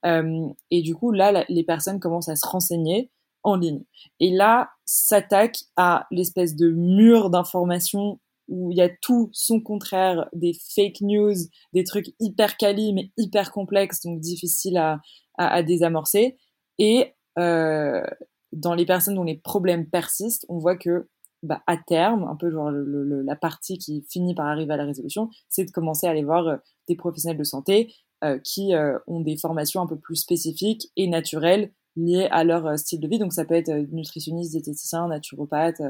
Euh, 0.06 0.48
et 0.72 0.82
du 0.82 0.96
coup 0.96 1.12
là, 1.12 1.46
les 1.48 1.64
personnes 1.64 2.00
commencent 2.00 2.30
à 2.30 2.36
se 2.36 2.48
renseigner 2.48 3.12
en 3.44 3.56
ligne. 3.56 3.84
Et 4.20 4.32
là, 4.32 4.72
s'attaque 4.86 5.60
à 5.78 6.08
l'espèce 6.10 6.56
de 6.56 6.72
mur 6.72 7.30
d'informations 7.30 8.20
où 8.54 8.72
il 8.72 8.78
y 8.78 8.82
a 8.82 8.90
tout 9.02 9.30
son 9.34 9.60
contraire, 9.60 10.30
des 10.32 10.54
fake 10.76 11.02
news, 11.02 11.34
des 11.74 11.84
trucs 11.84 12.14
hyper 12.20 12.56
quali 12.56 12.94
mais 12.94 13.12
hyper 13.18 13.52
complexes, 13.52 14.02
donc 14.02 14.20
difficiles 14.20 14.78
à, 14.78 15.02
à, 15.40 15.64
désamorcer. 15.64 16.38
Et 16.78 17.14
euh, 17.40 18.04
dans 18.52 18.76
les 18.76 18.86
personnes 18.86 19.16
dont 19.16 19.24
les 19.24 19.38
problèmes 19.38 19.90
persistent, 19.90 20.46
on 20.50 20.60
voit 20.60 20.78
que 20.78 21.10
bah, 21.42 21.64
à 21.66 21.78
terme, 21.78 22.26
un 22.26 22.36
peu 22.36 22.52
genre 22.52 22.70
la 22.72 23.36
partie 23.36 23.80
qui 23.80 24.06
finit 24.08 24.36
par 24.36 24.46
arriver 24.46 24.74
à 24.74 24.78
la 24.78 24.86
résolution, 24.86 25.30
c'est 25.50 25.66
de 25.66 25.72
commencer 25.72 26.06
à 26.06 26.12
aller 26.12 26.24
voir 26.24 26.48
euh, 26.48 26.58
des 26.88 26.96
professionnels 26.96 27.40
de 27.40 27.44
santé 27.44 27.92
euh, 28.24 28.38
qui 28.38 28.74
ont 29.08 29.22
des 29.22 29.38
formations 29.38 29.82
un 29.82 29.88
peu 29.88 29.98
plus 29.98 30.18
spécifiques 30.18 30.92
et 30.96 31.08
naturelles 31.08 31.72
liées 31.96 32.28
à 32.32 32.44
leur 32.44 32.78
style 32.78 33.00
de 33.00 33.08
vie. 33.08 33.20
Donc 33.20 33.34
ça 33.34 33.46
peut 33.46 33.56
être 33.56 33.72
nutritionnistes, 33.92 34.52
diététiciens, 34.52 35.08
naturopathes, 35.08 35.82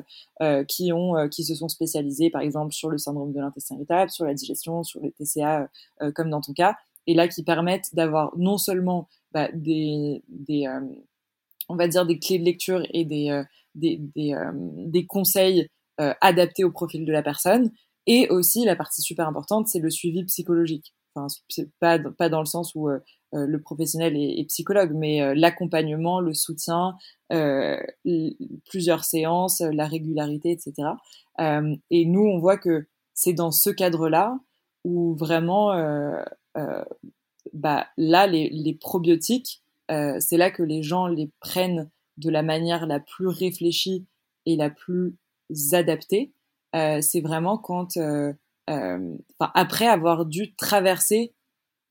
qui 0.67 0.91
ont, 0.91 1.29
qui 1.29 1.43
se 1.43 1.55
sont 1.55 1.69
spécialisés 1.69 2.29
par 2.29 2.41
exemple 2.41 2.73
sur 2.73 2.89
le 2.89 2.97
syndrome 2.97 3.31
de 3.33 3.39
l'intestin 3.39 3.75
irritable, 3.75 4.11
sur 4.11 4.25
la 4.25 4.33
digestion, 4.33 4.83
sur 4.83 5.01
les 5.01 5.11
TCA, 5.11 5.69
comme 6.13 6.29
dans 6.29 6.41
ton 6.41 6.53
cas, 6.53 6.75
et 7.07 7.13
là 7.13 7.27
qui 7.27 7.43
permettent 7.43 7.93
d'avoir 7.93 8.31
non 8.37 8.57
seulement 8.57 9.07
bah, 9.31 9.49
des, 9.53 10.23
des 10.27 10.67
on 11.69 11.75
va 11.75 11.87
dire, 11.87 12.05
des 12.05 12.19
clés 12.19 12.39
de 12.39 12.45
lecture 12.45 12.85
et 12.93 13.05
des, 13.05 13.29
euh, 13.29 13.43
des, 13.75 13.97
des, 14.15 14.33
euh, 14.33 14.51
des, 14.53 15.05
conseils 15.05 15.69
euh, 15.99 16.13
adaptés 16.21 16.63
au 16.63 16.71
profil 16.71 17.05
de 17.05 17.11
la 17.11 17.23
personne. 17.23 17.71
Et 18.05 18.27
aussi, 18.29 18.65
la 18.65 18.75
partie 18.75 19.01
super 19.01 19.27
importante, 19.27 19.67
c'est 19.67 19.79
le 19.79 19.89
suivi 19.89 20.23
psychologique. 20.25 20.93
Enfin, 21.15 21.27
pas, 21.79 21.99
pas 21.99 22.29
dans 22.29 22.39
le 22.39 22.45
sens 22.45 22.73
où 22.75 22.89
le 23.33 23.61
professionnel 23.61 24.15
est, 24.15 24.45
psychologue, 24.47 24.93
mais 24.93 25.33
l'accompagnement, 25.35 26.19
le 26.19 26.33
soutien, 26.33 26.95
plusieurs 28.69 29.03
séances, 29.03 29.61
la 29.61 29.87
régularité, 29.87 30.51
etc. 30.51 30.89
et 31.89 32.05
nous, 32.05 32.21
on 32.21 32.39
voit 32.39 32.57
que 32.57 32.85
c'est 33.13 33.33
dans 33.33 33.51
ce 33.51 33.69
cadre-là 33.69 34.37
où 34.83 35.15
vraiment, 35.15 35.73
bah, 37.53 37.87
là, 37.97 38.27
les, 38.27 38.77
probiotiques 38.79 39.63
euh, 39.91 40.17
c'est 40.19 40.37
là 40.37 40.51
que 40.51 40.63
les 40.63 40.81
gens 40.81 41.07
les 41.07 41.29
prennent 41.39 41.89
de 42.17 42.29
la 42.29 42.43
manière 42.43 42.85
la 42.85 42.99
plus 42.99 43.27
réfléchie 43.27 44.05
et 44.45 44.55
la 44.55 44.69
plus 44.69 45.17
adaptée. 45.73 46.33
Euh, 46.75 47.01
c'est 47.01 47.21
vraiment 47.21 47.57
quand, 47.57 47.97
euh, 47.97 48.33
après 49.39 49.87
avoir 49.87 50.25
dû 50.25 50.55
traverser 50.55 51.33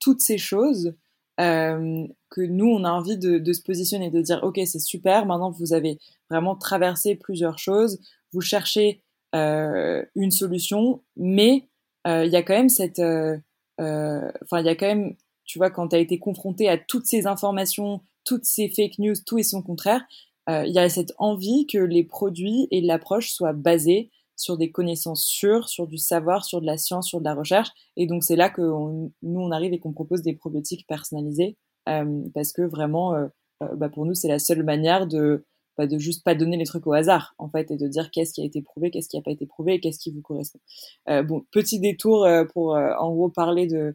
toutes 0.01 0.21
ces 0.21 0.39
choses, 0.39 0.95
que 1.43 2.41
nous, 2.41 2.67
on 2.67 2.85
a 2.85 2.91
envie 2.91 3.19
de, 3.19 3.53
se 3.53 3.63
positionner, 3.63 4.11
de 4.11 4.21
dire, 4.21 4.41
OK, 4.43 4.61
c'est 4.65 4.79
super, 4.79 5.27
maintenant 5.27 5.51
vous 5.51 5.73
avez 5.73 5.99
vraiment 6.31 6.57
traversé 6.57 7.15
plusieurs 7.17 7.59
choses, 7.59 8.01
vous 8.33 8.41
cherchez 8.41 9.03
une 9.35 10.31
solution, 10.31 11.03
mais 11.17 11.69
il 12.07 12.29
y 12.29 12.37
a 12.37 12.43
quand 12.43 12.55
même 12.55 12.69
cette... 12.69 13.01
Enfin, 13.01 14.61
il 14.61 14.67
y 14.67 14.69
a 14.69 14.75
quand 14.75 14.87
même 14.87 15.17
tu 15.45 15.59
vois, 15.59 15.71
quand 15.71 15.89
tu 15.89 15.97
as 15.97 15.99
été 15.99 16.19
confronté 16.19 16.69
à 16.69 16.79
toutes 16.79 17.07
ces 17.07 17.27
informations, 17.27 18.01
toutes 18.25 18.45
ces 18.45 18.69
fake 18.69 18.99
news, 18.99 19.15
tout 19.27 19.39
et 19.39 19.43
son 19.43 19.63
contraire, 19.63 20.03
euh, 20.49 20.65
il 20.67 20.73
y 20.73 20.79
a 20.79 20.89
cette 20.89 21.13
envie 21.19 21.67
que 21.67 21.79
les 21.79 22.05
produits 22.05 22.69
et 22.71 22.81
l'approche 22.81 23.31
soient 23.31 23.53
basés 23.53 24.11
sur 24.43 24.59
des 24.59 24.73
connaissances 24.73 25.25
sûres, 25.25 25.69
sur 25.69 25.87
du 25.87 25.99
savoir, 25.99 26.45
sur 26.45 26.61
de 26.61 26.67
la 26.67 26.77
science, 26.77 27.09
sur 27.09 27.21
de 27.21 27.25
la 27.25 27.35
recherche. 27.35 27.69
Et 27.97 28.07
donc 28.07 28.25
c'est 28.25 28.37
là 28.37 28.51
que 28.51 28.61
nous, 28.61 29.13
on 29.23 29.51
arrive 29.53 29.73
et 29.73 29.79
qu'on 29.79 29.93
propose 29.93 30.23
des 30.23 30.35
probiotiques 30.35 30.87
personnalisés, 30.89 31.57
euh, 31.89 32.23
parce 32.35 32.53
que 32.53 32.63
vraiment, 32.63 33.15
euh, 33.15 33.29
bah, 33.77 33.89
pour 33.89 34.05
nous, 34.05 34.15
c'est 34.15 34.29
la 34.29 34.41
seule 34.41 34.65
manière 34.65 35.07
de, 35.07 35.47
bah, 35.79 35.87
de 35.87 35.97
juste 35.97 36.25
pas 36.25 36.35
donner 36.35 36.57
les 36.57 36.65
trucs 36.65 36.87
au 36.89 36.93
hasard 36.93 37.35
en 37.39 37.49
fait 37.49 37.71
et 37.71 37.77
de 37.77 37.87
dire 37.87 38.11
qu'est-ce 38.11 38.33
qui 38.35 38.43
a 38.43 38.45
été 38.45 38.63
prouvé, 38.63 38.91
qu'est-ce 38.91 39.09
qui 39.09 39.17
n'a 39.17 39.23
pas 39.23 39.31
été 39.31 39.47
prouvé, 39.47 39.79
qu'est-ce 39.79 40.01
qui 40.01 40.11
vous 40.11 40.23
correspond. 40.23 40.59
bon, 41.07 41.45
petit 41.53 41.79
détour 41.79 42.27
pour 42.53 42.73
en 42.75 43.13
gros 43.13 43.31
parler 43.31 43.67
de 43.67 43.95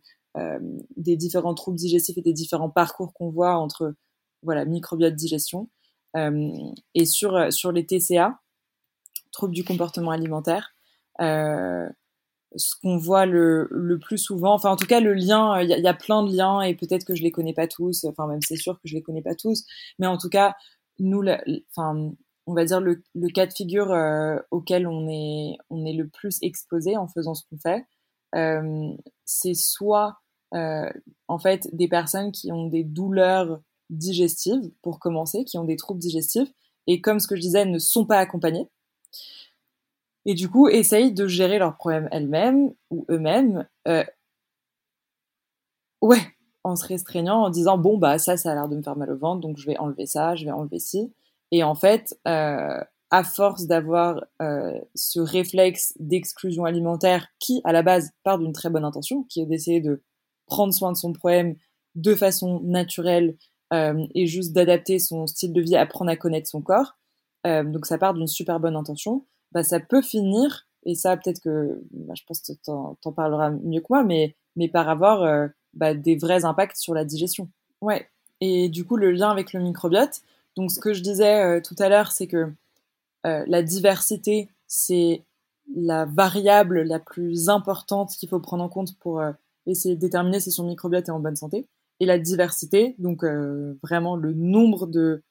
des 0.95 1.17
différents 1.17 1.55
troubles 1.55 1.77
digestifs 1.77 2.17
et 2.17 2.21
des 2.21 2.33
différents 2.33 2.69
parcours 2.69 3.13
qu'on 3.13 3.29
voit 3.29 3.55
entre 3.57 3.95
voilà 4.43 4.65
microbiote 4.65 5.15
digestion 5.15 5.69
et 6.95 7.05
sur 7.05 7.51
sur 7.51 7.71
les 7.71 7.86
TCA, 7.86 8.39
troubles 9.38 9.54
du 9.54 9.63
comportement 9.63 10.12
alimentaire. 10.12 10.73
Euh, 11.21 11.88
ce 12.56 12.76
qu'on 12.82 12.97
voit 12.97 13.26
le, 13.26 13.67
le, 13.71 14.00
plus 14.00 14.17
souvent, 14.17 14.54
enfin 14.54 14.71
en 14.71 14.78
tout 14.78 14.88
cas 14.88 15.00
le 15.00 15.13
lien, 15.13 15.62
il 15.62 15.69
y, 15.69 15.88
a 15.88 15.93
plein 15.93 16.23
de 16.23 16.36
liens 16.36 16.62
et 16.62 16.76
peut-être 16.76 17.06
que 17.06 17.13
je 17.13 17.21
les 17.21 17.32
connais 17.32 17.54
pas 17.54 17.67
tous, 17.67 18.06
enfin 18.06 18.26
même 18.26 18.41
c'est 18.41 18.56
sûr 18.56 18.76
que 18.76 18.88
je 18.88 18.95
les 18.95 19.02
connais 19.02 19.21
pas 19.21 19.36
tous, 19.36 19.65
mais 20.00 20.08
en 20.08 20.17
tout 20.17 20.30
cas 20.30 20.56
nous, 21.00 21.23
enfin 21.76 22.12
on 22.47 22.54
va 22.54 22.65
dire 22.65 22.80
le, 22.80 23.04
cas 23.34 23.45
de 23.45 23.54
figure 23.54 23.91
euh, 23.91 24.38
auquel 24.50 24.88
on 24.88 25.08
est 25.10 25.58
on 25.69 25.86
est 25.86 25.93
le 25.93 26.08
plus 26.08 26.38
exposé 26.41 26.95
en 26.95 27.08
faisant 27.08 27.36
ce 27.36 27.43
qu'on 27.50 27.60
fait, 27.60 27.86
euh, 28.36 28.93
c'est 29.26 29.54
soit 29.54 30.17
euh, 30.54 30.89
en 31.28 31.38
fait 31.38 31.67
des 31.73 31.89
personnes 31.89 32.32
qui 32.32 32.52
ont 32.52 32.67
des 32.67 32.86
douleurs 32.86 33.60
digestives 33.89 34.71
pour 34.82 35.00
commencer, 35.00 35.43
qui 35.43 35.58
ont 35.58 35.65
des 35.65 35.76
troubles 35.76 36.00
digestifs 36.00 36.50
et 36.88 37.02
comme 37.02 37.19
ce 37.19 37.28
que 37.28 37.36
je 37.36 37.41
disais 37.41 37.65
ne 37.65 37.80
sont 37.80 38.06
pas 38.06 38.19
accompagnées 38.19 38.69
et 40.27 40.34
du 40.34 40.49
coup 40.49 40.67
essayent 40.67 41.13
de 41.13 41.25
gérer 41.25 41.58
leurs 41.58 41.77
problèmes 41.77 42.10
elles-mêmes 42.12 42.73
ou 42.91 43.06
eux-mêmes. 43.10 43.65
Euh, 43.88 44.03
ouais, 46.01 46.19
en 46.65 46.75
se 46.75 46.86
restreignant, 46.86 47.43
en 47.43 47.49
disant 47.49 47.77
bon 47.77 47.97
bah 47.97 48.19
ça, 48.19 48.36
ça 48.36 48.51
a 48.51 48.53
l'air 48.53 48.67
de 48.67 48.75
me 48.75 48.82
faire 48.82 48.97
mal 48.97 49.10
au 49.10 49.17
ventre, 49.17 49.39
donc 49.39 49.58
je 49.58 49.65
vais 49.65 49.77
enlever 49.77 50.06
ça, 50.06 50.36
je 50.36 50.43
vais 50.43 50.51
enlever 50.51 50.80
ci. 50.80 51.13
Et 51.51 51.63
en 51.63 51.75
fait, 51.75 52.19
euh, 52.27 52.77
à 53.10 53.23
force 53.23 53.67
d'avoir 53.67 54.25
euh, 54.41 54.77
ce 54.95 55.21
réflexe 55.21 55.93
d'exclusion 55.97 56.65
alimentaire 56.65 57.30
qui, 57.39 57.62
à 57.63 57.71
la 57.71 57.82
base, 57.82 58.12
part 58.23 58.38
d'une 58.38 58.51
très 58.51 58.69
bonne 58.69 58.84
intention, 58.84 59.23
qui 59.30 59.39
est 59.39 59.45
d'essayer 59.45 59.80
de 59.80 60.03
prendre 60.45 60.73
soin 60.73 60.91
de 60.91 60.97
son 60.97 61.13
problème 61.13 61.56
de 61.95 62.15
façon 62.15 62.60
naturelle 62.63 63.38
et 63.73 64.27
juste 64.27 64.53
d'adapter 64.53 64.97
son 64.97 65.27
style 65.27 65.51
de 65.51 65.62
vie, 65.62 65.75
apprendre 65.75 66.10
à 66.10 66.15
connaître 66.15 66.47
son 66.47 66.62
corps. 66.62 66.97
Euh, 67.45 67.63
donc 67.63 67.86
ça 67.86 67.97
part 67.97 68.13
d'une 68.13 68.28
super 68.28 68.60
bonne 68.60 68.76
intention 68.76 69.23
bah, 69.54 69.63
ça 69.63 69.80
peut 69.80 70.02
finir, 70.02 70.67
et 70.84 70.95
ça 70.95 71.15
peut-être 71.15 71.41
que 71.41 71.82
bah, 71.91 72.13
je 72.15 72.23
pense 72.28 72.41
que 72.41 72.52
t'en, 72.65 72.95
t'en 73.02 73.13
parleras 73.13 73.52
mieux 73.52 73.80
que 73.80 73.88
moi, 73.89 74.04
mais, 74.04 74.36
mais 74.56 74.67
par 74.67 74.89
avoir 74.89 75.23
euh, 75.23 75.47
bah, 75.73 75.93
des 75.93 76.17
vrais 76.17 76.43
impacts 76.43 76.78
sur 76.78 76.93
la 76.93 77.06
digestion. 77.06 77.50
Ouais. 77.82 78.10
Et 78.41 78.69
du 78.69 78.86
coup, 78.86 78.97
le 78.97 79.12
lien 79.12 79.30
avec 79.30 79.54
le 79.54 79.62
microbiote. 79.62 80.21
Donc, 80.58 80.71
ce 80.71 80.80
que 80.80 80.93
je 80.93 81.02
disais 81.02 81.41
euh, 81.43 81.62
tout 81.62 81.76
à 81.80 81.89
l'heure, 81.89 82.12
c'est 82.12 82.28
que 82.28 82.52
la 83.23 83.62
diversité, 83.62 84.47
c'est 84.67 85.21
la 85.76 86.06
variable 86.06 86.84
la 86.84 86.97
plus 86.97 87.50
importante 87.50 88.12
qu'il 88.12 88.30
faut 88.30 88.39
prendre 88.39 88.63
en 88.63 88.69
compte 88.69 88.97
pour 89.00 89.21
essayer 89.65 89.95
de 89.95 90.00
déterminer 90.00 90.39
si 90.39 90.50
son 90.50 90.63
microbiote 90.65 91.10
est 91.10 91.12
en 91.12 91.19
bonne 91.19 91.36
santé. 91.36 91.67
Et 92.00 92.06
la 92.06 92.19
diversité, 92.19 92.95
donc 93.00 93.26
vraiment 93.84 94.15
le 94.15 94.34
nombre 94.34 94.88
de 94.88 95.23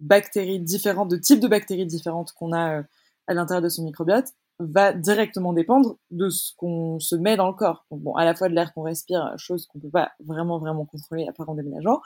bactéries 0.00 0.60
différentes, 0.60 1.10
de 1.10 1.16
types 1.16 1.40
de 1.40 1.48
bactéries 1.48 1.86
différentes 1.86 2.32
qu'on 2.32 2.52
a 2.52 2.82
à 3.26 3.34
l'intérieur 3.34 3.62
de 3.62 3.68
son 3.68 3.84
microbiote 3.84 4.32
va 4.60 4.92
directement 4.92 5.52
dépendre 5.52 5.96
de 6.10 6.28
ce 6.28 6.52
qu'on 6.56 7.00
se 7.00 7.16
met 7.16 7.36
dans 7.36 7.48
le 7.48 7.54
corps. 7.54 7.86
Bon, 7.90 8.14
à 8.14 8.24
la 8.24 8.34
fois 8.34 8.48
de 8.48 8.54
l'air 8.54 8.72
qu'on 8.74 8.82
respire, 8.82 9.32
chose 9.36 9.66
qu'on 9.66 9.80
peut 9.80 9.90
pas 9.90 10.10
vraiment 10.24 10.58
vraiment 10.58 10.84
contrôler 10.84 11.26
à 11.26 11.32
part 11.32 11.48
en 11.48 11.54
déménageant. 11.54 12.00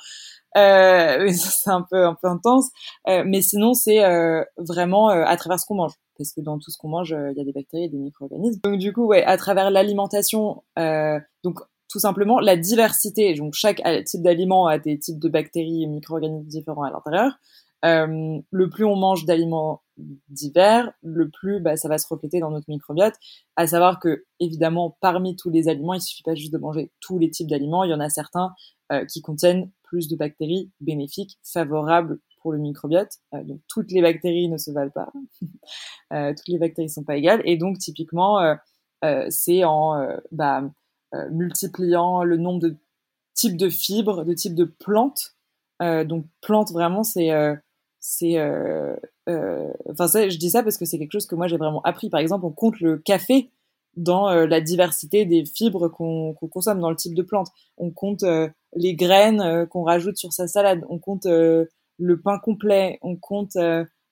Euh, 0.57 1.29
c'est 1.33 1.71
un 1.71 1.83
peu 1.83 2.07
un 2.07 2.15
peu 2.15 2.29
intense, 2.29 2.71
euh, 3.09 3.25
mais 3.27 3.43
sinon 3.43 3.75
c'est 3.75 4.05
euh, 4.05 4.45
vraiment 4.57 5.11
euh, 5.11 5.25
à 5.27 5.37
travers 5.37 5.59
ce 5.59 5.67
qu'on 5.67 5.75
mange, 5.75 5.95
parce 6.17 6.33
que 6.33 6.41
dans 6.41 6.59
tout 6.59 6.71
ce 6.71 6.79
qu'on 6.79 6.89
mange, 6.89 7.13
euh, 7.13 7.33
il 7.33 7.39
y 7.39 7.41
a 7.41 7.45
des 7.45 7.53
bactéries 7.53 7.85
et 7.85 7.89
des 7.89 7.99
micro-organismes. 7.99 8.61
Donc 8.63 8.79
du 8.79 8.93
coup, 8.93 9.07
ouais, 9.07 9.25
à 9.25 9.37
travers 9.37 9.71
l'alimentation, 9.71 10.63
donc 10.77 11.61
tout 11.89 11.99
simplement 11.99 12.39
la 12.39 12.57
diversité. 12.57 13.35
Donc 13.35 13.55
chaque 13.55 13.83
type 14.07 14.23
d'aliment 14.23 14.67
a 14.67 14.79
des 14.79 14.99
types 14.99 15.19
de 15.19 15.29
bactéries 15.29 15.83
et 15.83 15.87
micro-organismes 15.87 16.47
différents 16.47 16.85
à 16.85 16.91
l'intérieur. 16.91 17.37
Euh, 17.85 18.41
le 18.51 18.71
plus 18.71 18.85
on 18.85 18.97
mange 18.97 19.27
d'aliments 19.27 19.83
divers, 20.29 20.93
le 21.03 21.29
plus 21.29 21.61
bah, 21.61 21.77
ça 21.77 21.89
va 21.89 21.99
se 21.99 22.07
refléter 22.09 22.41
dans 22.41 22.51
notre 22.51 22.69
microbiote. 22.69 23.15
À 23.57 23.67
savoir 23.67 24.01
que, 24.01 24.25
évidemment, 24.41 24.97
parmi 25.01 25.37
tous 25.37 25.51
les 25.51 25.69
aliments, 25.69 25.95
il 25.95 26.01
suffit 26.01 26.23
pas 26.23 26.35
juste 26.35 26.53
de 26.53 26.59
manger 26.59 26.91
tous 27.01 27.19
les 27.19 27.31
types 27.31 27.49
d'aliments. 27.49 27.85
Il 27.85 27.91
y 27.91 27.95
en 27.95 28.01
a 28.01 28.09
certains 28.09 28.55
euh, 28.93 29.05
qui 29.05 29.21
contiennent 29.21 29.71
plus 29.83 30.09
de 30.09 30.17
bactéries 30.17 30.71
bénéfiques, 30.81 31.39
favorables 31.45 32.19
pour 32.41 32.53
le 32.53 32.59
microbiote. 32.59 33.19
Euh, 33.35 33.45
donc, 33.45 33.61
toutes 33.69 33.93
les 33.93 34.03
bactéries 34.03 34.49
ne 34.49 34.57
se 34.57 34.71
valent 34.71 34.91
pas. 34.91 35.13
toutes 36.37 36.49
les 36.49 36.59
bactéries 36.59 36.89
sont 36.89 37.05
pas 37.05 37.17
égales. 37.17 37.43
Et 37.45 37.57
donc, 37.57 37.79
typiquement, 37.79 38.57
c'est 39.29 39.65
en 39.65 40.07
bah, 40.33 40.63
multipliant 41.31 42.25
le 42.25 42.37
nombre 42.37 42.61
de 42.61 42.77
types 43.35 43.57
de 43.57 43.69
fibres, 43.69 44.25
de 44.25 44.33
types 44.33 44.55
de 44.55 44.65
plantes. 44.65 45.37
donc, 45.81 46.27
plantes, 46.41 46.71
vraiment, 46.73 47.03
c'est 47.03 47.31
c'est 48.07 48.37
euh, 48.37 48.95
euh, 49.31 49.73
je 49.89 50.37
dis 50.37 50.51
ça 50.51 50.63
parce 50.63 50.77
que 50.77 50.85
c'est 50.85 50.99
quelque 50.99 51.13
chose 51.13 51.25
que 51.25 51.35
moi 51.35 51.49
j'ai 51.49 51.57
vraiment 51.57 51.81
appris. 51.85 52.11
Par 52.11 52.21
exemple 52.21 52.45
on 52.45 52.51
compte 52.51 52.79
le 52.81 52.99
café 52.99 53.51
dans 53.97 54.29
euh, 54.29 54.47
la 54.47 54.61
diversité 54.61 55.25
des 55.25 55.47
fibres 55.47 55.89
qu'on 55.89 56.35
consomme 56.35 56.81
dans 56.81 56.91
le 56.91 56.97
type 56.97 57.15
de 57.15 57.23
plante. 57.23 57.49
On 57.79 57.91
compte 57.91 58.23
les 58.77 58.95
graines 58.95 59.67
qu'on 59.69 59.85
rajoute 59.85 60.19
sur 60.19 60.35
sa 60.35 60.47
salade. 60.47 60.85
On 60.91 60.99
compte 60.99 61.25
le 61.25 62.21
pain 62.23 62.39
complet. 62.39 62.99
On 63.01 63.17
compte 63.17 63.57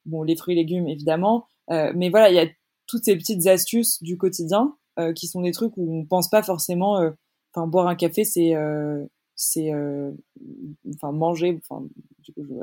bon 0.06 0.22
les 0.22 0.36
fruits 0.36 0.54
et 0.54 0.56
légumes 0.56 0.88
évidemment. 0.88 1.44
Mais 1.68 2.08
voilà 2.08 2.30
il 2.30 2.36
y 2.36 2.40
a 2.40 2.48
toutes 2.86 3.04
ces 3.04 3.14
petites 3.14 3.46
astuces 3.46 4.02
du 4.02 4.16
quotidien 4.16 4.74
qui 5.14 5.26
sont 5.26 5.42
des 5.42 5.52
trucs 5.52 5.76
où 5.76 5.98
on 5.98 6.06
pense 6.06 6.30
pas 6.30 6.42
forcément 6.42 7.12
enfin 7.54 7.66
boire 7.66 7.88
un 7.88 7.94
café 7.94 8.24
c'est 8.24 8.54
c'est 9.42 9.72
euh, 9.72 10.12
enfin 10.94 11.12
manger 11.12 11.60
enfin 11.62 11.84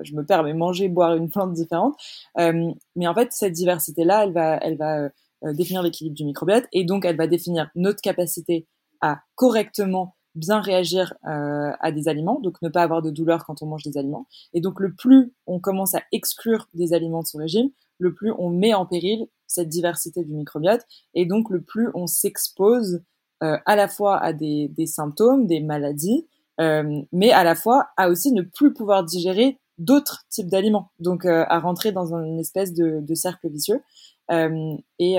je, 0.04 0.16
me 0.16 0.24
perds 0.24 0.44
mais 0.44 0.54
manger 0.54 0.88
boire 0.88 1.16
une 1.16 1.30
plante 1.30 1.54
différente 1.54 1.96
euh, 2.40 2.72
mais 2.96 3.08
en 3.08 3.14
fait 3.14 3.34
cette 3.34 3.54
diversité 3.54 4.06
là 4.06 4.24
elle 4.24 4.32
va 4.32 4.58
elle 4.62 4.78
va 4.78 5.10
euh, 5.44 5.54
définir 5.54 5.84
l'équilibre 5.84 6.16
du 6.16 6.24
microbiote 6.24 6.66
et 6.72 6.86
donc 6.86 7.04
elle 7.04 7.18
va 7.18 7.28
définir 7.28 7.70
notre 7.76 8.02
capacité 8.02 8.66
à 9.02 9.22
correctement 9.36 10.16
bien 10.36 10.62
réagir 10.62 11.16
à 11.24 11.92
des 11.92 12.08
aliments, 12.08 12.40
donc 12.40 12.62
ne 12.62 12.70
pas 12.70 12.84
avoir 12.84 13.02
de 13.02 13.10
douleur 13.10 13.46
quand 13.46 13.62
on 13.64 13.66
mange 13.66 13.84
des 13.84 13.98
aliments. 13.98 14.28
Et 14.54 14.62
donc 14.62 14.80
le 14.80 14.94
plus 14.94 15.34
on 15.48 15.60
commence 15.60 15.96
à 15.96 16.04
exclure 16.12 16.68
des 16.76 16.94
aliments 16.94 17.24
de 17.24 17.28
son 17.28 17.40
régime, 17.40 17.72
le 17.98 18.14
plus 18.14 18.32
on 18.38 18.50
met 18.50 18.74
en 18.74 18.86
péril 18.86 19.28
cette 19.48 19.70
diversité 19.70 20.24
du 20.24 20.34
microbiote, 20.34 20.86
et 21.16 21.26
donc 21.26 21.50
le 21.50 21.62
plus 21.62 21.90
on 21.96 22.06
s'expose 22.06 23.02
à 23.42 23.76
la 23.76 23.88
fois 23.88 24.18
à 24.18 24.34
des, 24.34 24.70
symptômes, 24.86 25.48
des 25.48 25.62
maladies, 25.62 26.28
mais 26.60 27.32
à 27.32 27.44
la 27.44 27.56
fois 27.56 27.90
à 27.98 28.10
aussi 28.10 28.32
ne 28.32 28.42
plus 28.42 28.74
pouvoir 28.74 29.04
digérer 29.04 29.60
d'autres 29.78 30.26
types 30.30 30.48
d'aliments, 30.48 30.92
donc 31.00 31.26
euh, 31.26 31.46
à 31.48 31.60
rentrer 31.60 31.92
dans 31.92 32.14
une 32.14 32.40
espèce 32.40 32.74
de, 32.74 33.16
cercle 33.16 33.50
vicieux. 33.50 33.82
Euh, 34.30 34.76
et, 35.00 35.18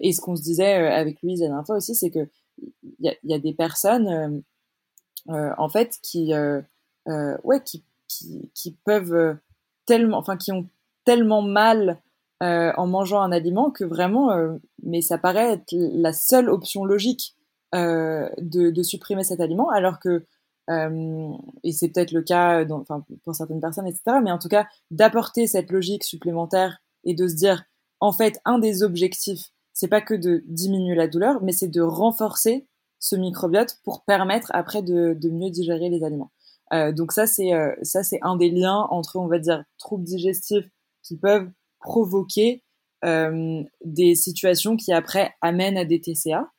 et 0.00 0.12
ce 0.12 0.20
qu'on 0.20 0.36
se 0.36 0.42
disait 0.42 0.72
avec 0.72 1.22
Louise 1.22 1.40
la 1.40 1.48
dernière 1.48 1.66
fois 1.66 1.76
aussi, 1.76 1.94
c'est 1.94 2.10
que 2.10 2.28
il 2.82 3.16
y 3.24 3.34
a, 3.34 3.38
des 3.38 3.54
personnes 3.54 4.42
en 5.28 5.68
fait 5.68 5.98
qui 6.02 6.32
ouais 7.06 7.62
qui, 7.64 7.84
qui, 8.54 8.76
peuvent 8.84 9.36
tellement 9.86 10.18
enfin 10.18 10.36
qui 10.36 10.52
ont 10.52 10.68
tellement 11.04 11.42
mal 11.42 12.00
euh, 12.42 12.72
en 12.78 12.86
mangeant 12.86 13.20
un 13.20 13.32
aliment 13.32 13.70
que 13.70 13.84
vraiment, 13.84 14.32
euh, 14.32 14.56
mais 14.82 15.02
ça 15.02 15.18
paraît 15.18 15.52
être 15.52 15.72
la 15.72 16.14
seule 16.14 16.48
option 16.48 16.86
logique 16.86 17.34
euh, 17.36 17.39
de, 17.72 18.70
de, 18.70 18.82
supprimer 18.82 19.24
cet 19.24 19.40
aliment, 19.40 19.70
alors 19.70 20.00
que, 20.00 20.24
euh, 20.70 21.32
et 21.62 21.72
c'est 21.72 21.88
peut-être 21.88 22.12
le 22.12 22.22
cas 22.22 22.64
dans, 22.64 22.80
enfin, 22.80 23.04
pour 23.24 23.34
certaines 23.34 23.60
personnes, 23.60 23.86
etc., 23.86 24.18
mais 24.22 24.32
en 24.32 24.38
tout 24.38 24.48
cas, 24.48 24.66
d'apporter 24.90 25.46
cette 25.46 25.70
logique 25.70 26.04
supplémentaire 26.04 26.78
et 27.04 27.14
de 27.14 27.28
se 27.28 27.34
dire, 27.34 27.64
en 28.00 28.12
fait, 28.12 28.40
un 28.44 28.58
des 28.58 28.82
objectifs, 28.82 29.50
c'est 29.72 29.88
pas 29.88 30.00
que 30.00 30.14
de 30.14 30.42
diminuer 30.46 30.94
la 30.94 31.08
douleur, 31.08 31.42
mais 31.42 31.52
c'est 31.52 31.68
de 31.68 31.80
renforcer 31.80 32.66
ce 32.98 33.16
microbiote 33.16 33.78
pour 33.82 34.04
permettre 34.04 34.50
après 34.52 34.82
de, 34.82 35.16
de 35.18 35.30
mieux 35.30 35.50
digérer 35.50 35.88
les 35.88 36.04
aliments. 36.04 36.30
Euh, 36.72 36.92
donc 36.92 37.12
ça, 37.12 37.26
c'est 37.26 37.52
euh, 37.52 37.74
ça, 37.82 38.02
c'est 38.02 38.20
un 38.22 38.36
des 38.36 38.50
liens 38.50 38.86
entre, 38.90 39.16
on 39.16 39.26
va 39.26 39.38
dire, 39.38 39.64
troubles 39.78 40.04
digestifs 40.04 40.68
qui 41.02 41.16
peuvent 41.16 41.50
provoquer 41.80 42.62
euh, 43.04 43.62
des 43.84 44.14
situations 44.14 44.76
qui 44.76 44.92
après 44.92 45.34
amènent 45.40 45.78
à 45.78 45.84
des 45.84 46.00
TCA. 46.00 46.50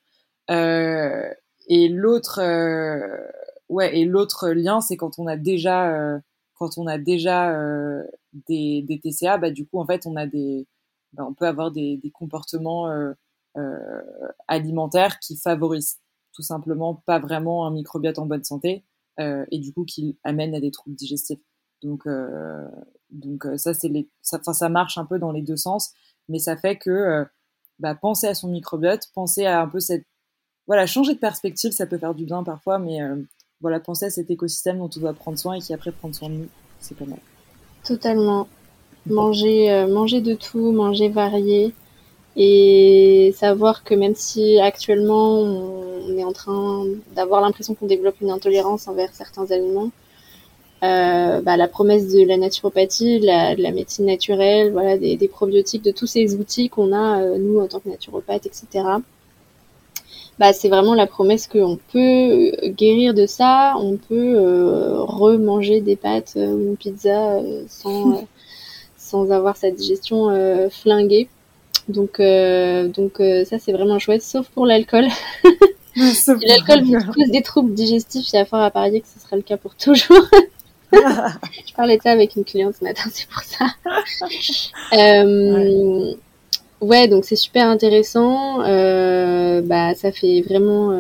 Euh, 0.52 1.34
et 1.68 1.88
l'autre, 1.88 2.40
euh, 2.40 3.18
ouais, 3.70 3.98
et 3.98 4.06
l'autre 4.06 4.50
lien, 4.50 4.82
c'est 4.82 4.98
quand 4.98 5.20
on 5.20 5.28
a 5.28 5.38
déjà, 5.38 5.94
euh, 5.94 6.20
quand 6.56 6.78
on 6.78 6.88
a 6.88 6.98
déjà 6.98 7.56
des, 8.48 9.02
TCA, 9.04 9.38
bah 9.38 9.52
du 9.52 9.66
coup 9.66 9.80
en 9.80 9.86
fait 9.86 10.06
on 10.06 10.16
a 10.16 10.28
des, 10.28 10.68
bah, 11.14 11.26
on 11.28 11.34
peut 11.34 11.48
avoir 11.48 11.72
des, 11.72 12.00
comportements 12.14 12.92
alimentaires 14.48 15.20
qui 15.20 15.38
favorisent 15.38 16.00
tout 16.34 16.44
simplement 16.44 16.96
pas 17.06 17.20
vraiment 17.20 17.66
un 17.66 17.72
microbiote 17.72 18.20
en 18.20 18.26
bonne 18.26 18.44
santé 18.44 18.86
et 19.18 19.60
du 19.60 19.74
coup 19.74 19.86
qui 19.86 20.18
amènent 20.24 20.56
à 20.56 20.60
des 20.60 20.72
troubles 20.72 20.96
digestifs. 20.96 21.42
Donc, 21.82 22.08
donc 23.10 23.48
ça, 23.58 23.74
c'est 23.74 23.90
les, 23.90 24.10
ça, 24.22 24.40
ça 24.44 24.70
marche 24.70 24.98
un 24.98 25.06
peu 25.06 25.18
dans 25.18 25.32
les 25.32 25.42
deux 25.42 25.58
sens, 25.58 25.94
mais 26.30 26.40
ça 26.40 26.58
fait 26.58 26.78
que 26.78 27.26
bah, 27.80 27.96
penser 27.96 28.28
à 28.28 28.36
son 28.36 28.50
microbiote, 28.50 29.10
penser 29.16 29.46
à 29.46 29.62
un 29.62 29.68
peu 29.68 29.80
cette, 29.80 30.06
voilà, 30.72 30.86
changer 30.86 31.14
de 31.14 31.20
perspective, 31.20 31.72
ça 31.72 31.86
peut 31.86 31.98
faire 31.98 32.16
du 32.16 32.24
bien 32.24 32.44
parfois, 32.44 32.80
mais 32.80 33.00
voilà, 33.60 33.82
penser 33.82 34.06
à 34.06 34.10
cet 34.10 34.32
écosystème 34.32 34.78
dont 34.78 34.90
on 34.96 35.00
doit 35.02 35.12
prendre 35.12 35.38
soin 35.38 35.56
et 35.56 35.60
qui 35.60 35.74
après 35.74 35.92
prendre 35.92 36.16
soin 36.16 36.30
de 36.30 36.36
nous, 36.36 36.48
c'est 36.80 36.96
pas 36.96 37.04
mal. 37.04 37.20
Totalement. 37.84 38.48
Manger, 39.06 39.86
manger 39.90 40.22
de 40.22 40.34
tout, 40.34 40.72
manger 40.72 41.10
varié 41.10 41.74
et 42.38 43.34
savoir 43.36 43.84
que 43.84 43.94
même 43.94 44.16
si 44.16 44.60
actuellement 44.60 45.42
on 45.42 46.18
est 46.18 46.24
en 46.24 46.32
train 46.32 46.86
d'avoir 47.16 47.42
l'impression 47.42 47.76
qu'on 47.76 47.88
développe 47.88 48.22
une 48.22 48.30
intolérance 48.30 48.88
envers 48.88 49.14
certains 49.14 49.52
aliments, 49.52 49.92
euh, 50.84 51.42
bah, 51.42 51.58
la 51.58 51.68
promesse 51.68 52.12
de 52.12 52.26
la 52.26 52.38
naturopathie, 52.38 53.20
de 53.20 53.28
la, 53.28 53.56
de 53.56 53.62
la 53.62 53.72
médecine 53.72 54.08
naturelle, 54.08 54.72
voilà, 54.72 54.98
des, 54.98 55.16
des, 55.16 55.28
probiotiques, 55.28 55.84
de 55.84 55.92
tous 55.92 56.08
ces 56.08 56.34
outils 56.36 56.70
qu'on 56.70 56.92
a 56.92 57.22
euh, 57.22 57.38
nous 57.38 57.60
en 57.60 57.68
tant 57.68 57.80
que 57.80 57.90
naturopathe, 57.90 58.48
etc. 58.48 58.66
Bah, 60.42 60.52
c'est 60.52 60.68
vraiment 60.68 60.94
la 60.94 61.08
promesse 61.08 61.48
qu'on 61.48 61.80
peut 61.94 62.52
guérir 62.66 63.14
de 63.14 63.26
ça, 63.26 63.76
on 63.78 63.96
peut 63.96 64.36
euh, 64.36 65.02
remanger 65.04 65.80
des 65.80 65.96
pâtes 65.96 66.34
ou 66.36 66.70
une 66.70 66.76
pizza 66.76 67.40
sans, 67.70 68.28
sans 68.98 69.32
avoir 69.32 69.56
sa 69.56 69.72
digestion 69.72 70.70
flinguée. 70.70 71.30
Donc, 71.88 72.20
euh, 72.20 72.88
donc 72.88 73.20
euh, 73.20 73.46
ça, 73.46 73.60
c'est 73.60 73.72
vraiment 73.72 74.00
chouette, 74.00 74.24
sauf 74.24 74.48
pour 74.50 74.66
l'alcool. 74.66 75.08
si 75.96 76.32
l'alcool 76.42 76.84
vous 76.84 77.12
cause 77.12 77.30
des 77.32 77.42
troubles 77.42 77.74
digestifs, 77.74 78.32
il 78.34 78.36
y 78.36 78.40
a 78.40 78.46
fort 78.46 78.62
à 78.62 78.72
parier 78.72 79.02
que 79.02 79.08
ce 79.08 79.20
sera 79.20 79.36
le 79.36 79.42
cas 79.42 79.58
pour 79.58 79.76
toujours. 79.76 80.28
je 80.94 81.74
parlais 81.76 81.98
de 81.98 82.02
ça 82.02 82.12
avec 82.12 82.36
une 82.36 82.44
cliente 82.44 82.76
ce 82.80 82.84
matin, 82.84 83.04
c'est 83.12 83.28
pour 83.28 83.44
ça. 83.44 83.66
Euh, 84.94 86.14
ouais. 86.14 86.18
Donc 87.08 87.26
c'est 87.26 87.36
super 87.36 87.68
intéressant. 87.68 88.60
bah, 88.60 89.96
ça 89.96 90.12
fait 90.12 90.42
vraiment 90.42 91.00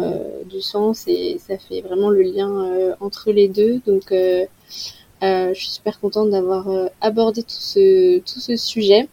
du 0.49 0.61
sens 0.61 1.07
et 1.07 1.37
ça 1.39 1.57
fait 1.57 1.81
vraiment 1.81 2.09
le 2.09 2.21
lien 2.21 2.95
entre 2.99 3.31
les 3.31 3.47
deux. 3.47 3.81
Donc, 3.85 4.11
je 4.11 5.53
suis 5.53 5.71
super 5.71 5.99
contente 5.99 6.29
d'avoir 6.29 6.67
abordé 7.01 7.43
tout 7.43 7.49
ce, 7.49 8.19
tout 8.19 8.39
ce 8.39 8.55
sujet. 8.55 9.07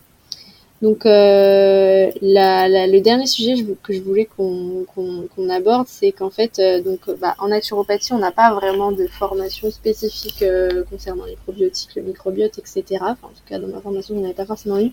Donc 0.80 1.06
euh, 1.06 2.10
la, 2.22 2.68
la, 2.68 2.86
le 2.86 3.00
dernier 3.00 3.26
sujet 3.26 3.54
que 3.82 3.92
je 3.92 4.00
voulais 4.00 4.26
qu'on 4.26 4.86
qu'on 4.94 5.48
aborde, 5.48 5.88
c'est 5.88 6.12
qu'en 6.12 6.30
fait, 6.30 6.60
euh, 6.60 6.80
donc 6.80 7.10
bah, 7.20 7.34
en 7.40 7.48
naturopathie, 7.48 8.12
on 8.12 8.18
n'a 8.18 8.30
pas 8.30 8.54
vraiment 8.54 8.92
de 8.92 9.06
formation 9.08 9.70
spécifique 9.72 10.42
euh, 10.42 10.84
concernant 10.88 11.24
les 11.24 11.34
probiotiques, 11.34 11.96
le 11.96 12.02
microbiote, 12.02 12.58
etc. 12.58 12.84
Enfin, 13.00 13.16
en 13.24 13.28
tout 13.28 13.42
cas, 13.48 13.58
dans 13.58 13.66
ma 13.66 13.80
formation, 13.80 14.14
je 14.14 14.20
n'en 14.20 14.26
avais 14.26 14.34
pas 14.34 14.46
forcément 14.46 14.78
eu. 14.78 14.92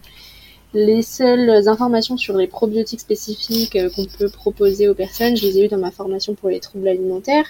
Les 0.74 1.01
seules 1.01 1.68
informations 1.68 2.18
sur 2.18 2.36
les 2.36 2.47
probiotiques 2.47 2.99
spécifiques 2.99 3.76
euh, 3.76 3.89
qu'on 3.89 4.05
peut 4.05 4.30
proposer 4.30 4.89
aux 4.89 4.95
personnes, 4.95 5.38
je 5.38 5.45
les 5.45 5.59
ai 5.59 5.66
eues 5.66 5.70
dans 5.70 5.78
ma 5.78 5.91
formation 5.91 6.36
pour 6.36 6.49
les 6.49 6.59
troubles 6.59 6.88
alimentaires. 6.88 7.47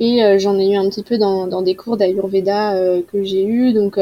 Et 0.00 0.22
j'en 0.40 0.58
ai 0.58 0.72
eu 0.72 0.76
un 0.76 0.88
petit 0.88 1.04
peu 1.04 1.18
dans, 1.18 1.62
des 1.62 1.76
cours 1.76 1.96
d'Ayurveda 1.96 2.76
que 3.06 3.22
j'ai 3.22 3.44
eu. 3.44 3.72
Donc 3.72 3.96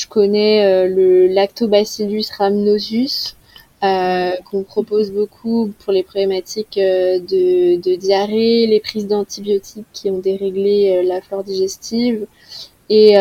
je 0.00 0.06
connais 0.06 0.64
euh, 0.64 0.88
le 0.88 1.26
Lactobacillus 1.26 2.30
rhamnosus, 2.38 3.36
euh, 3.82 4.32
qu'on 4.50 4.62
propose 4.62 5.10
beaucoup 5.10 5.72
pour 5.78 5.92
les 5.92 6.02
problématiques 6.02 6.78
euh, 6.78 7.18
de, 7.18 7.80
de, 7.80 7.96
diarrhée, 7.96 8.66
les 8.66 8.80
prises 8.80 9.06
d'antibiotiques 9.06 9.86
qui 9.92 10.10
ont 10.10 10.18
déréglé 10.18 11.02
la 11.02 11.20
flore 11.20 11.44
digestive, 11.44 12.26
et, 12.90 13.12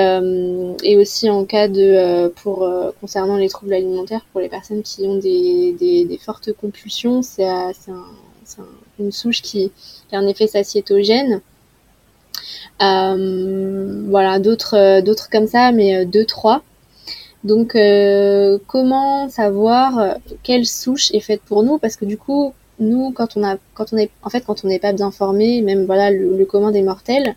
et 0.84 0.98
aussi 0.98 1.30
en 1.30 1.46
cas 1.46 1.68
de 1.68 2.28
pour 2.42 2.68
concernant 3.00 3.38
les 3.38 3.50
troubles 3.50 3.74
alimentaires 3.74 4.26
pour 4.32 4.42
les 4.42 4.50
personnes 4.50 4.82
qui 4.82 5.06
ont 5.06 5.18
des, 5.18 5.74
des, 5.80 6.18
fortes 6.18 6.52
compulsions, 6.54 7.22
c'est 7.22 7.46
un, 7.46 7.72
une 9.00 9.12
souche 9.12 9.42
qui, 9.42 9.72
qui, 10.10 10.16
a 10.16 10.20
un 10.20 10.28
effet 10.28 10.48
satiétogène 10.48 11.42
euh, 12.82 14.04
voilà, 14.10 14.40
d'autres, 14.40 14.76
euh, 14.78 15.02
d'autres 15.02 15.30
comme 15.30 15.48
ça, 15.48 15.72
mais 15.72 15.98
euh, 15.98 16.06
deux, 16.06 16.26
trois. 16.26 16.64
Donc, 17.46 17.78
comment 18.68 19.30
savoir 19.30 20.18
quelle 20.44 20.66
souche 20.66 21.10
est 21.14 21.22
faite 21.22 21.42
pour 21.46 21.64
nous? 21.64 21.78
Parce 21.78 21.96
que 21.96 22.04
du 22.04 22.18
coup, 22.18 22.54
nous, 22.80 23.12
quand 23.14 23.38
on 23.38 23.44
a, 23.46 23.56
quand 23.76 23.94
on 23.94 23.98
est, 23.98 24.12
en 24.24 24.30
fait, 24.30 24.42
quand 24.42 24.66
on 24.66 24.68
n'est 24.68 24.80
pas 24.80 24.92
bien 24.92 25.10
formé, 25.10 25.62
même 25.62 25.86
voilà, 25.86 26.12
le, 26.12 26.44
commun 26.46 26.72
des 26.72 26.82
mortels 26.82 27.36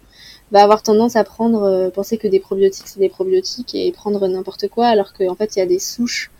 va 0.52 0.62
avoir 0.62 0.82
tendance 0.82 1.16
à 1.16 1.24
prendre, 1.24 1.90
penser 1.90 2.18
que 2.18 2.28
des 2.28 2.38
probiotiques 2.38 2.86
c'est 2.86 3.00
des 3.00 3.08
probiotiques 3.08 3.74
et 3.74 3.90
prendre 3.90 4.26
n'importe 4.28 4.68
quoi, 4.68 4.86
alors 4.86 5.12
qu'en 5.12 5.34
fait, 5.34 5.56
il 5.56 5.58
y 5.58 5.62
a 5.62 5.66
des 5.66 5.78
souches 5.80 6.30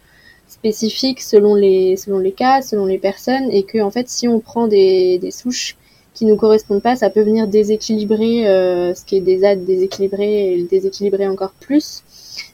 spécifiques 0.49 1.23
selon 1.23 1.55
les, 1.55 1.97
selon 1.97 2.19
les 2.19 2.33
cas, 2.33 2.63
selon 2.63 2.87
les 2.87 2.99
personnes, 2.99 3.51
et 3.51 3.63
que 3.63 3.79
en 3.79 3.91
fait, 3.91 4.09
si 4.09 4.29
on 4.29 4.39
prend 4.39 4.69
des, 4.69 5.19
des 5.19 5.31
souches 5.31 5.77
qui 6.15 6.27
nous 6.27 6.37
correspondent 6.37 6.83
pas, 6.83 6.95
ça 6.95 7.11
peut 7.11 7.23
venir 7.23 7.49
déséquilibrer 7.49 8.47
euh, 8.47 8.95
ce 8.95 9.05
qui 9.05 9.17
est 9.17 9.21
déjà 9.21 9.57
déséquilibré 9.57 10.53
et 10.53 10.57
le 10.59 10.67
déséquilibrer 10.67 11.27
encore 11.27 11.53
plus. 11.53 12.03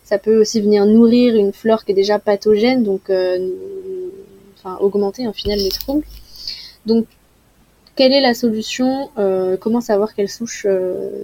Ça 0.05 0.19
peut 0.19 0.41
aussi 0.41 0.61
venir 0.61 0.87
nourrir 0.87 1.35
une 1.35 1.53
flore 1.53 1.85
qui 1.85 1.93
est 1.93 1.95
déjà 1.95 2.19
pathogène, 2.19 2.85
donc 2.85 3.11
euh, 3.11 3.51
enfin 4.57 4.79
augmenter 4.81 5.27
en 5.27 5.33
final 5.33 5.59
les 5.59 5.71
troubles. 5.71 6.07
Donc 6.87 7.07
quelle 7.99 8.13
est 8.13 8.21
la 8.21 8.33
solution 8.33 9.11
euh, 9.19 9.59
Comment 9.59 9.81
savoir 9.81 10.15
quelle 10.15 10.29
souche 10.29 10.67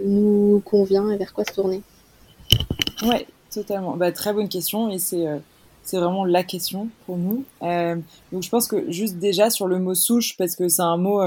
nous 0.05 0.61
convient 0.65 1.11
et 1.11 1.17
vers 1.17 1.33
quoi 1.33 1.45
se 1.45 1.55
tourner? 1.55 1.83
Ouais, 3.03 3.27
totalement. 3.51 3.97
Bah, 3.97 4.13
très 4.13 4.35
bonne 4.35 4.49
question 4.49 4.91
et 4.91 4.99
c'est 4.99 5.25
c'est 5.83 5.99
vraiment 5.99 6.25
la 6.25 6.43
question 6.43 6.89
pour 7.07 7.17
nous. 7.17 7.45
je 7.63 8.49
pense 8.49 8.67
que 8.67 8.91
juste 8.91 9.19
déjà 9.19 9.51
sur 9.51 9.69
le 9.69 9.79
mot 9.79 9.95
souche, 9.95 10.37
parce 10.37 10.57
que 10.57 10.69
c'est 10.69 10.83
un 10.83 10.97
mot 10.97 11.21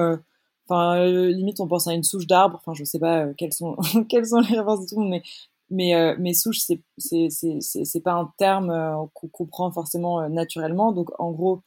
Enfin, 0.69 0.99
euh, 0.99 1.31
limite, 1.31 1.61
on 1.61 1.67
pense 1.67 1.87
à 1.87 1.93
une 1.93 2.03
souche 2.03 2.27
d'arbre. 2.27 2.57
Enfin, 2.59 2.73
je 2.73 2.83
sais 2.83 2.99
pas 2.99 3.25
euh, 3.25 3.33
quelles 3.37 3.53
sont 3.53 3.77
les 4.11 4.39
références 4.41 4.81
de 4.81 4.87
tout 4.87 4.99
le 4.99 5.07
monde, 5.07 5.21
mais 5.69 5.95
euh, 5.95 6.33
souche, 6.33 6.59
c'est 6.59 7.29
c'est 7.29 8.01
pas 8.01 8.13
un 8.13 8.31
terme 8.37 9.09
qu'on 9.13 9.27
comprend 9.27 9.71
forcément 9.71 10.27
naturellement. 10.29 10.91
Donc, 10.91 11.09
en 11.19 11.31
gros, 11.31 11.61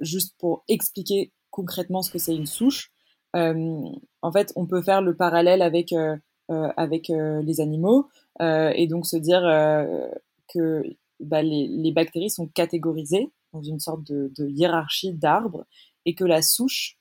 juste 0.00 0.34
pour 0.38 0.64
expliquer 0.68 1.32
concrètement 1.50 2.02
ce 2.02 2.10
que 2.10 2.18
c'est 2.18 2.34
une 2.34 2.46
souche, 2.46 2.90
en 3.36 4.32
fait, 4.32 4.52
on 4.56 4.66
peut 4.66 4.82
faire 4.82 5.02
le 5.02 5.14
parallèle 5.14 5.62
avec 5.62 5.94
avec 6.48 7.08
les 7.08 7.60
animaux 7.60 8.08
et 8.40 8.86
donc 8.88 9.06
se 9.06 9.16
dire 9.16 9.42
que 10.52 10.82
bah, 11.20 11.42
les, 11.42 11.92
bactéries 11.92 12.30
sont 12.30 12.46
catégorisées 12.46 13.30
dans 13.52 13.62
une 13.62 13.80
sorte 13.80 14.04
de, 14.04 14.48
hiérarchie 14.48 15.12
d'arbres 15.12 15.66
et 16.04 16.14
que 16.14 16.24
la 16.24 16.42
souche 16.42 16.98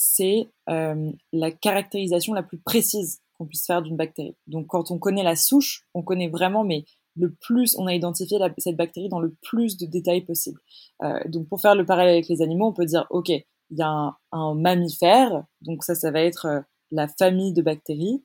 c'est 0.00 0.48
euh, 0.70 1.10
la 1.32 1.50
caractérisation 1.50 2.32
la 2.32 2.44
plus 2.44 2.58
précise 2.58 3.20
qu'on 3.34 3.46
puisse 3.46 3.66
faire 3.66 3.82
d'une 3.82 3.96
bactérie. 3.96 4.36
Donc 4.46 4.68
quand 4.68 4.92
on 4.92 4.98
connaît 4.98 5.24
la 5.24 5.34
souche, 5.34 5.88
on 5.92 6.02
connaît 6.02 6.28
vraiment, 6.28 6.62
mais 6.62 6.84
le 7.16 7.32
plus, 7.32 7.76
on 7.76 7.88
a 7.88 7.94
identifié 7.94 8.38
cette 8.58 8.76
bactérie 8.76 9.08
dans 9.08 9.18
le 9.18 9.34
plus 9.42 9.76
de 9.76 9.86
détails 9.86 10.20
possible. 10.20 10.60
Euh, 11.02 11.18
donc 11.26 11.48
pour 11.48 11.60
faire 11.60 11.74
le 11.74 11.84
parallèle 11.84 12.12
avec 12.12 12.28
les 12.28 12.42
animaux, 12.42 12.68
on 12.68 12.72
peut 12.72 12.86
dire, 12.86 13.08
ok, 13.10 13.32
il 13.70 13.78
y 13.78 13.82
a 13.82 14.16
un, 14.32 14.54
mammifère, 14.54 15.44
donc 15.62 15.84
ça, 15.84 15.94
ça 15.94 16.10
va 16.10 16.22
être 16.22 16.46
euh, 16.46 16.60
la 16.90 17.08
famille 17.08 17.52
de 17.52 17.62
bactéries. 17.62 18.22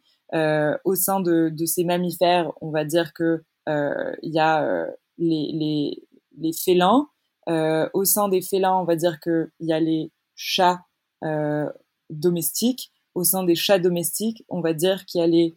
au 0.85 0.95
sein 0.95 1.19
de, 1.19 1.53
ces 1.65 1.83
mammifères, 1.83 2.51
on 2.61 2.71
va 2.71 2.85
dire 2.85 3.13
que 3.13 3.43
il 3.67 4.33
y 4.33 4.39
a 4.39 4.87
les, 5.17 5.97
les, 6.37 6.53
félins. 6.53 7.07
au 7.47 8.05
sein 8.05 8.29
des 8.29 8.41
félins, 8.41 8.77
on 8.77 8.85
va 8.85 8.95
dire 8.95 9.19
qu'il 9.19 9.49
y 9.59 9.73
a 9.73 9.79
les 9.79 10.11
chats 10.35 10.85
euh, 11.23 11.69
domestiques. 12.09 12.91
Au 13.15 13.23
sein 13.23 13.43
des 13.43 13.55
chats 13.55 13.79
domestiques, 13.79 14.43
on 14.49 14.61
va 14.61 14.73
dire 14.73 15.05
qu'il 15.05 15.21
y 15.21 15.23
a 15.23 15.27
les, 15.27 15.55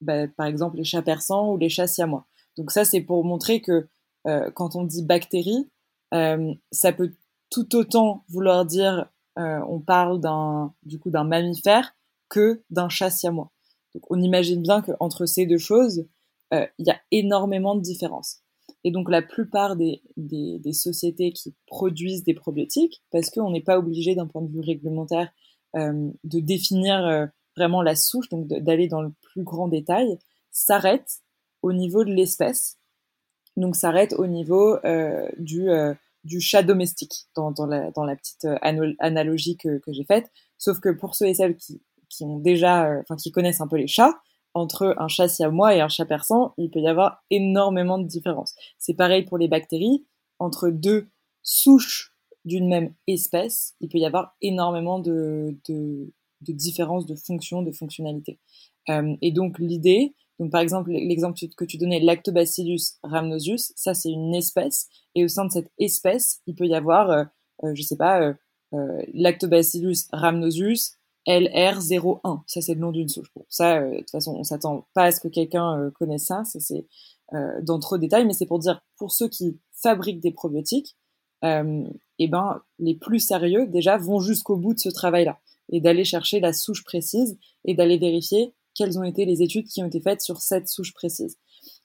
bah, 0.00 0.28
par 0.28 0.46
exemple, 0.46 0.76
les 0.76 0.84
chats 0.84 1.02
persans 1.02 1.50
ou 1.52 1.56
les 1.56 1.70
chats 1.70 1.86
siamois. 1.86 2.26
Donc 2.56 2.70
ça, 2.70 2.84
c'est 2.84 3.00
pour 3.00 3.24
montrer 3.24 3.62
que 3.62 3.88
euh, 4.26 4.50
quand 4.50 4.76
on 4.76 4.84
dit 4.84 5.02
bactéries, 5.02 5.70
euh, 6.12 6.52
ça 6.70 6.92
peut 6.92 7.12
tout 7.50 7.74
autant 7.76 8.24
vouloir 8.28 8.66
dire 8.66 9.10
on 9.38 9.80
parle 9.80 10.20
d'un 10.20 10.74
du 10.82 10.98
coup 10.98 11.10
d'un 11.10 11.24
mammifère 11.24 11.94
que 12.28 12.62
d'un 12.70 12.88
chat 12.88 13.10
siamois. 13.10 13.52
Donc 13.94 14.04
on 14.10 14.20
imagine 14.20 14.62
bien 14.62 14.82
qu'entre 14.82 15.26
ces 15.26 15.46
deux 15.46 15.58
choses, 15.58 16.06
il 16.52 16.68
y 16.78 16.90
a 16.90 17.00
énormément 17.12 17.76
de 17.76 17.80
différences. 17.80 18.42
Et 18.84 18.90
donc 18.90 19.10
la 19.10 19.22
plupart 19.22 19.76
des, 19.76 20.02
sociétés 20.72 21.32
qui 21.32 21.54
produisent 21.66 22.24
des 22.24 22.34
probiotiques, 22.34 23.02
parce 23.10 23.30
qu'on 23.30 23.50
n'est 23.50 23.62
pas 23.62 23.78
obligé 23.78 24.14
d'un 24.14 24.26
point 24.26 24.42
de 24.42 24.50
vue 24.50 24.60
réglementaire 24.60 25.30
euh, 25.76 26.10
de 26.24 26.40
définir 26.40 27.04
euh, 27.04 27.26
vraiment 27.56 27.82
la 27.82 27.96
souche, 27.96 28.28
donc 28.28 28.46
d'aller 28.46 28.88
dans 28.88 29.02
le 29.02 29.12
plus 29.20 29.42
grand 29.42 29.68
détail, 29.68 30.18
s'arrêtent 30.50 31.20
au 31.62 31.72
niveau 31.72 32.04
de 32.04 32.12
l'espèce. 32.12 32.78
Donc 33.56 33.74
s'arrête 33.74 34.14
au 34.14 34.26
niveau 34.26 34.76
euh, 34.84 35.28
du, 35.38 35.68
euh, 35.68 35.92
du 36.28 36.40
chat 36.40 36.62
domestique, 36.62 37.26
dans, 37.34 37.54
la, 37.66 38.16
petite 38.16 38.44
euh, 38.44 38.56
analogie 38.98 39.56
que, 39.56 39.80
j'ai 39.88 40.04
faite. 40.04 40.30
Sauf 40.58 40.78
que 40.78 40.90
pour 40.90 41.14
ceux 41.14 41.26
et 41.26 41.34
celles 41.34 41.56
qui, 41.56 41.80
ont 42.20 42.38
déjà, 42.38 43.00
enfin 43.00 43.16
qui 43.16 43.32
connaissent 43.32 43.60
un 43.60 43.66
peu 43.66 43.76
les 43.76 43.86
chats, 43.86 44.20
entre 44.54 44.94
un 44.98 45.08
chat 45.08 45.28
siamois 45.28 45.74
et 45.74 45.80
un 45.80 45.88
chat 45.88 46.04
persan, 46.04 46.52
il 46.58 46.70
peut 46.70 46.80
y 46.80 46.88
avoir 46.88 47.24
énormément 47.30 47.98
de 47.98 48.06
différences. 48.06 48.54
C'est 48.78 48.94
pareil 48.94 49.24
pour 49.24 49.38
les 49.38 49.48
bactéries. 49.48 50.06
Entre 50.38 50.68
deux 50.70 51.08
souches 51.42 52.14
d'une 52.44 52.68
même 52.68 52.94
espèce, 53.06 53.74
il 53.80 53.88
peut 53.88 53.98
y 53.98 54.06
avoir 54.06 54.36
énormément 54.40 54.98
de, 54.98 55.56
de, 55.68 56.12
de 56.42 56.52
différences 56.52 57.06
de 57.06 57.14
fonction, 57.14 57.62
de 57.62 57.72
fonctionnalité. 57.72 58.38
Euh, 58.88 59.16
et 59.22 59.32
donc 59.32 59.58
l'idée, 59.58 60.14
donc 60.38 60.50
par 60.50 60.60
exemple 60.60 60.90
l'exemple 60.90 61.38
que 61.56 61.64
tu 61.64 61.78
donnais, 61.78 62.00
Lactobacillus 62.00 62.98
rhamnosus, 63.02 63.72
ça 63.76 63.94
c'est 63.94 64.10
une 64.10 64.34
espèce, 64.34 64.88
et 65.14 65.24
au 65.24 65.28
sein 65.28 65.44
de 65.44 65.52
cette 65.52 65.70
espèce, 65.78 66.40
il 66.46 66.54
peut 66.54 66.66
y 66.66 66.74
avoir, 66.74 67.10
euh, 67.10 67.24
euh, 67.64 67.74
je 67.74 67.82
sais 67.82 67.96
pas, 67.96 68.34
Lactobacillus 69.14 70.08
rhamnosus 70.12 70.92
LR01. 71.26 72.42
Ça, 72.46 72.60
c'est 72.60 72.74
le 72.74 72.80
nom 72.80 72.92
d'une 72.92 73.08
souche. 73.08 73.32
Ça, 73.48 73.80
de 73.80 73.98
toute 73.98 74.10
façon, 74.10 74.34
on 74.36 74.44
s'attend 74.44 74.86
pas 74.92 75.04
à 75.04 75.12
ce 75.12 75.20
que 75.20 75.28
quelqu'un 75.28 75.90
connaisse 75.98 76.26
ça. 76.26 76.44
Ça, 76.44 76.60
c'est 76.60 76.86
dans 77.62 77.78
trop 77.78 77.96
de 77.96 78.02
détails, 78.02 78.26
mais 78.26 78.34
c'est 78.34 78.44
pour 78.44 78.58
dire, 78.58 78.82
pour 78.98 79.10
ceux 79.10 79.28
qui 79.28 79.58
fabriquent 79.72 80.20
des 80.20 80.32
probiotiques, 80.32 80.98
euh, 81.44 81.84
et 82.18 82.28
ben, 82.28 82.60
les 82.78 82.94
plus 82.94 83.20
sérieux, 83.20 83.66
déjà, 83.66 83.96
vont 83.96 84.20
jusqu'au 84.20 84.56
bout 84.56 84.74
de 84.74 84.80
ce 84.80 84.88
travail-là 84.88 85.38
et 85.70 85.80
d'aller 85.80 86.04
chercher 86.04 86.40
la 86.40 86.52
souche 86.52 86.82
précise 86.84 87.38
et 87.64 87.74
d'aller 87.74 87.98
vérifier 87.98 88.54
quelles 88.78 88.96
ont 88.96 89.02
été 89.02 89.24
les 89.24 89.42
études 89.42 89.66
qui 89.66 89.82
ont 89.82 89.86
été 89.86 90.00
faites 90.00 90.22
sur 90.22 90.40
cette 90.40 90.68
souche 90.68 90.94
précise. 90.94 91.36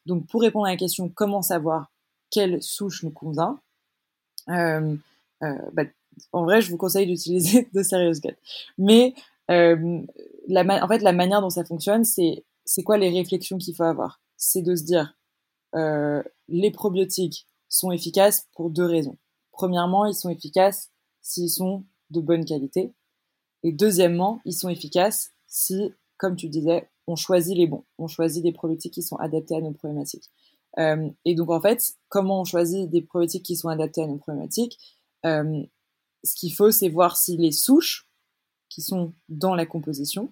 Donc, 0.05 0.27
pour 0.27 0.41
répondre 0.41 0.67
à 0.67 0.69
la 0.69 0.77
question 0.77 1.09
comment 1.09 1.41
savoir 1.41 1.91
quelle 2.29 2.61
souche 2.61 3.01
nous 3.01 3.11
convient, 3.11 3.59
euh, 4.49 4.95
euh, 5.41 5.57
bah, 5.73 5.83
en 6.31 6.43
vrai, 6.43 6.61
je 6.61 6.69
vous 6.69 6.77
conseille 6.77 7.07
d'utiliser 7.07 7.67
de 7.73 7.81
Serious 7.81 8.19
Gut. 8.21 8.37
Mais 8.77 9.15
euh, 9.49 10.01
en 10.55 10.87
fait, 10.87 10.99
la 10.99 11.13
manière 11.13 11.41
dont 11.41 11.49
ça 11.49 11.65
fonctionne, 11.65 12.05
c'est 12.05 12.45
c'est 12.65 12.83
quoi 12.83 12.97
les 12.97 13.09
réflexions 13.09 13.57
qu'il 13.57 13.75
faut 13.75 13.83
avoir? 13.83 14.21
C'est 14.37 14.61
de 14.61 14.75
se 14.75 14.83
dire 14.83 15.17
les 16.47 16.71
probiotiques 16.71 17.47
sont 17.67 17.91
efficaces 17.91 18.47
pour 18.53 18.69
deux 18.69 18.85
raisons. 18.85 19.17
Premièrement, 19.51 20.05
ils 20.05 20.13
sont 20.13 20.29
efficaces 20.29 20.91
s'ils 21.21 21.49
sont 21.49 21.83
de 22.11 22.21
bonne 22.21 22.45
qualité. 22.45 22.93
Et 23.63 23.71
deuxièmement, 23.71 24.39
ils 24.45 24.53
sont 24.53 24.69
efficaces 24.69 25.31
si, 25.47 25.91
comme 26.23 26.37
tu 26.37 26.47
disais, 26.47 26.87
on 27.05 27.17
choisit 27.17 27.57
les 27.57 27.67
bons. 27.67 27.83
On 27.97 28.07
choisit 28.07 28.41
des 28.41 28.53
probiotiques 28.53 28.93
qui 28.93 29.03
sont 29.03 29.17
adaptés 29.17 29.57
à 29.57 29.59
nos 29.59 29.73
problématiques. 29.73 30.29
Euh, 30.79 31.09
et 31.25 31.35
donc, 31.35 31.49
en 31.49 31.59
fait, 31.59 31.95
comment 32.07 32.39
on 32.39 32.45
choisit 32.45 32.89
des 32.89 33.01
probiotiques 33.01 33.43
qui 33.43 33.57
sont 33.57 33.67
adaptés 33.67 34.03
à 34.03 34.07
nos 34.07 34.15
problématiques 34.15 34.79
euh, 35.25 35.61
Ce 36.23 36.33
qu'il 36.35 36.53
faut, 36.53 36.71
c'est 36.71 36.87
voir 36.87 37.17
si 37.17 37.35
les 37.35 37.51
souches 37.51 38.07
qui 38.69 38.81
sont 38.81 39.11
dans 39.27 39.53
la 39.53 39.65
composition 39.65 40.31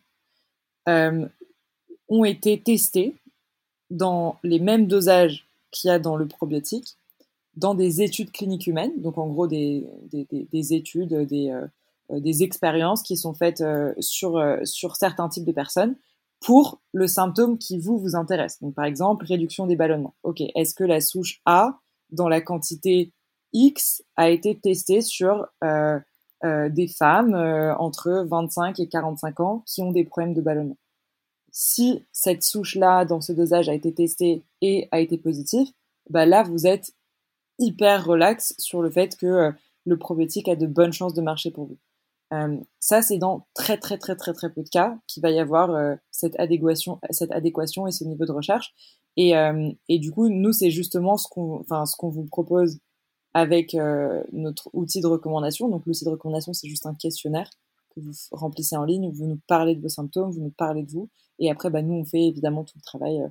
euh, 0.88 1.28
ont 2.08 2.24
été 2.24 2.58
testées 2.58 3.14
dans 3.90 4.38
les 4.44 4.62
mêmes 4.62 4.88
dosages 4.88 5.46
qu'il 5.72 5.90
y 5.90 5.92
a 5.92 6.00
dans 6.00 6.16
le 6.16 6.26
probiotique 6.26 6.96
dans 7.58 7.76
des 7.76 8.02
études 8.02 8.32
cliniques 8.32 8.66
humaines, 8.66 8.94
donc 9.02 9.18
en 9.18 9.28
gros 9.28 9.46
des, 9.46 9.86
des, 10.10 10.26
des, 10.50 10.74
études, 10.74 11.14
des, 11.14 11.54
des 12.20 12.44
expériences 12.44 13.04
qui 13.04 13.18
sont 13.18 13.34
faites 13.34 13.62
euh, 13.62 13.94
sur, 14.00 14.38
euh, 14.38 14.58
sur 14.64 14.96
certains 14.96 15.30
types 15.30 15.46
de 15.46 15.52
personnes 15.52 15.96
pour 16.40 16.82
le 16.92 17.08
symptôme 17.08 17.58
qui 17.58 17.78
vous 17.78 17.98
vous 18.00 18.16
intéresse. 18.16 18.60
Donc 18.62 18.76
par 18.76 18.86
exemple, 18.86 19.26
réduction 19.26 19.68
des 19.68 19.76
ballonnements. 19.76 20.16
Ok, 20.24 20.42
est-ce 20.56 20.74
que 20.74 20.84
la 20.84 21.00
souche 21.00 21.42
A, 21.46 21.80
dans 22.10 22.28
la 22.28 22.42
quantité 22.42 23.14
X, 23.54 24.04
a 24.16 24.30
été 24.30 24.60
testée 24.60 25.02
sur 25.02 25.46
des 26.44 26.88
femmes 26.88 27.36
entre 27.78 28.26
25 28.28 28.80
et 28.80 28.88
45 28.88 29.40
ans 29.40 29.64
qui 29.68 29.84
ont 29.84 29.92
des 29.92 30.04
problèmes 30.04 30.34
de 30.34 30.42
ballonnement? 30.42 30.78
Si 31.52 32.08
cette 32.12 32.44
souche-là, 32.44 33.06
dans 33.06 33.22
ce 33.22 33.34
dosage, 33.34 33.70
a 33.70 33.76
été 33.76 33.94
testée 33.94 34.44
et 34.62 34.88
a 34.92 35.00
été 35.00 35.20
positive, 35.20 35.68
bah 36.10 36.26
là, 36.26 36.42
vous 36.42 36.66
êtes 36.66 36.94
hyper 37.62 38.06
relax 38.06 38.54
sur 38.58 38.82
le 38.82 38.90
fait 38.90 39.16
que 39.16 39.26
euh, 39.26 39.52
le 39.86 39.98
probiotique 39.98 40.48
a 40.48 40.56
de 40.56 40.68
bonnes 40.68 40.94
chances 40.94 41.14
de 41.14 41.22
marcher 41.22 41.52
pour 41.52 41.66
vous. 41.66 41.78
Euh, 42.34 42.58
ça, 42.80 43.02
c'est 43.02 43.18
dans 43.18 43.46
très 43.54 43.78
très 43.78 43.98
très 43.98 44.16
très 44.16 44.34
très 44.34 44.52
peu 44.52 44.64
de 44.64 44.70
cas 44.70 44.98
qu'il 45.08 45.22
va 45.22 45.32
y 45.32 45.40
avoir 45.40 45.72
euh, 45.72 45.96
cette 46.12 46.40
adéquation, 46.40 47.00
cette 47.10 47.32
adéquation 47.32 47.88
et 47.88 47.92
ce 47.92 48.04
niveau 48.04 48.26
de 48.26 48.32
recherche. 48.32 48.74
Et, 49.18 49.34
et 49.90 50.00
du 50.00 50.14
coup, 50.14 50.30
nous, 50.30 50.54
c'est 50.54 50.72
justement 50.72 51.18
ce 51.18 51.28
qu'on, 51.28 51.60
enfin, 51.60 51.86
ce 51.86 51.98
qu'on 51.98 52.08
vous 52.08 52.24
propose 52.24 52.80
avec 53.34 53.76
notre 54.32 54.70
outil 54.72 55.02
de 55.02 55.08
recommandation. 55.08 55.68
Donc, 55.68 55.86
l'outil 55.86 56.06
de 56.06 56.10
recommandation, 56.10 56.54
c'est 56.54 56.70
juste 56.70 56.86
un 56.86 56.96
questionnaire 56.96 57.50
que 57.94 58.00
vous 58.00 58.14
remplissez 58.32 58.78
en 58.78 58.86
ligne, 58.86 59.08
où 59.08 59.12
vous 59.12 59.26
nous 59.26 59.40
parlez 59.48 59.76
de 59.76 59.82
vos 59.82 59.90
symptômes, 59.90 60.32
vous 60.32 60.40
nous 60.40 60.54
parlez 60.58 60.84
de 60.84 60.92
vous, 60.92 61.10
et 61.40 61.52
après, 61.52 61.70
bah, 61.70 61.82
nous, 61.82 61.94
on 61.94 62.06
fait 62.06 62.22
évidemment 62.22 62.64
tout 62.64 62.78
le 62.78 62.84
travail. 62.84 63.22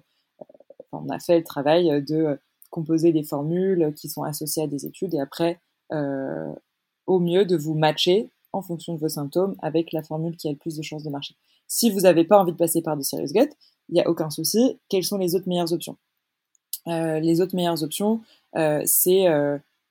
On 0.92 1.08
a 1.08 1.18
fait 1.18 1.38
le 1.38 1.44
travail 1.44 2.02
de 2.04 2.38
composer 2.70 3.12
des 3.12 3.22
formules 3.22 3.94
qui 3.94 4.08
sont 4.08 4.22
associées 4.22 4.62
à 4.62 4.66
des 4.66 4.86
études 4.86 5.14
et 5.14 5.20
après, 5.20 5.60
euh, 5.92 6.52
au 7.06 7.18
mieux, 7.20 7.44
de 7.44 7.56
vous 7.56 7.74
matcher 7.74 8.30
en 8.52 8.62
fonction 8.62 8.94
de 8.94 9.00
vos 9.00 9.08
symptômes 9.08 9.56
avec 9.60 9.92
la 9.92 10.02
formule 10.02 10.36
qui 10.36 10.48
a 10.48 10.50
le 10.50 10.56
plus 10.56 10.76
de 10.76 10.82
chances 10.82 11.02
de 11.02 11.10
marcher. 11.10 11.34
Si 11.66 11.90
vous 11.90 12.00
n'avez 12.00 12.24
pas 12.24 12.38
envie 12.38 12.52
de 12.52 12.56
passer 12.56 12.82
par 12.82 12.96
de 12.96 13.02
Serious 13.02 13.32
Gut, 13.32 13.50
il 13.88 13.94
n'y 13.94 14.00
a 14.00 14.08
aucun 14.08 14.30
souci. 14.30 14.78
Quelles 14.88 15.04
sont 15.04 15.18
les 15.18 15.34
autres 15.34 15.48
meilleures 15.48 15.72
options? 15.72 15.96
Euh, 16.88 17.20
Les 17.20 17.40
autres 17.40 17.54
meilleures 17.54 17.82
options, 17.82 18.20
euh, 18.56 18.82
c'est 18.84 19.26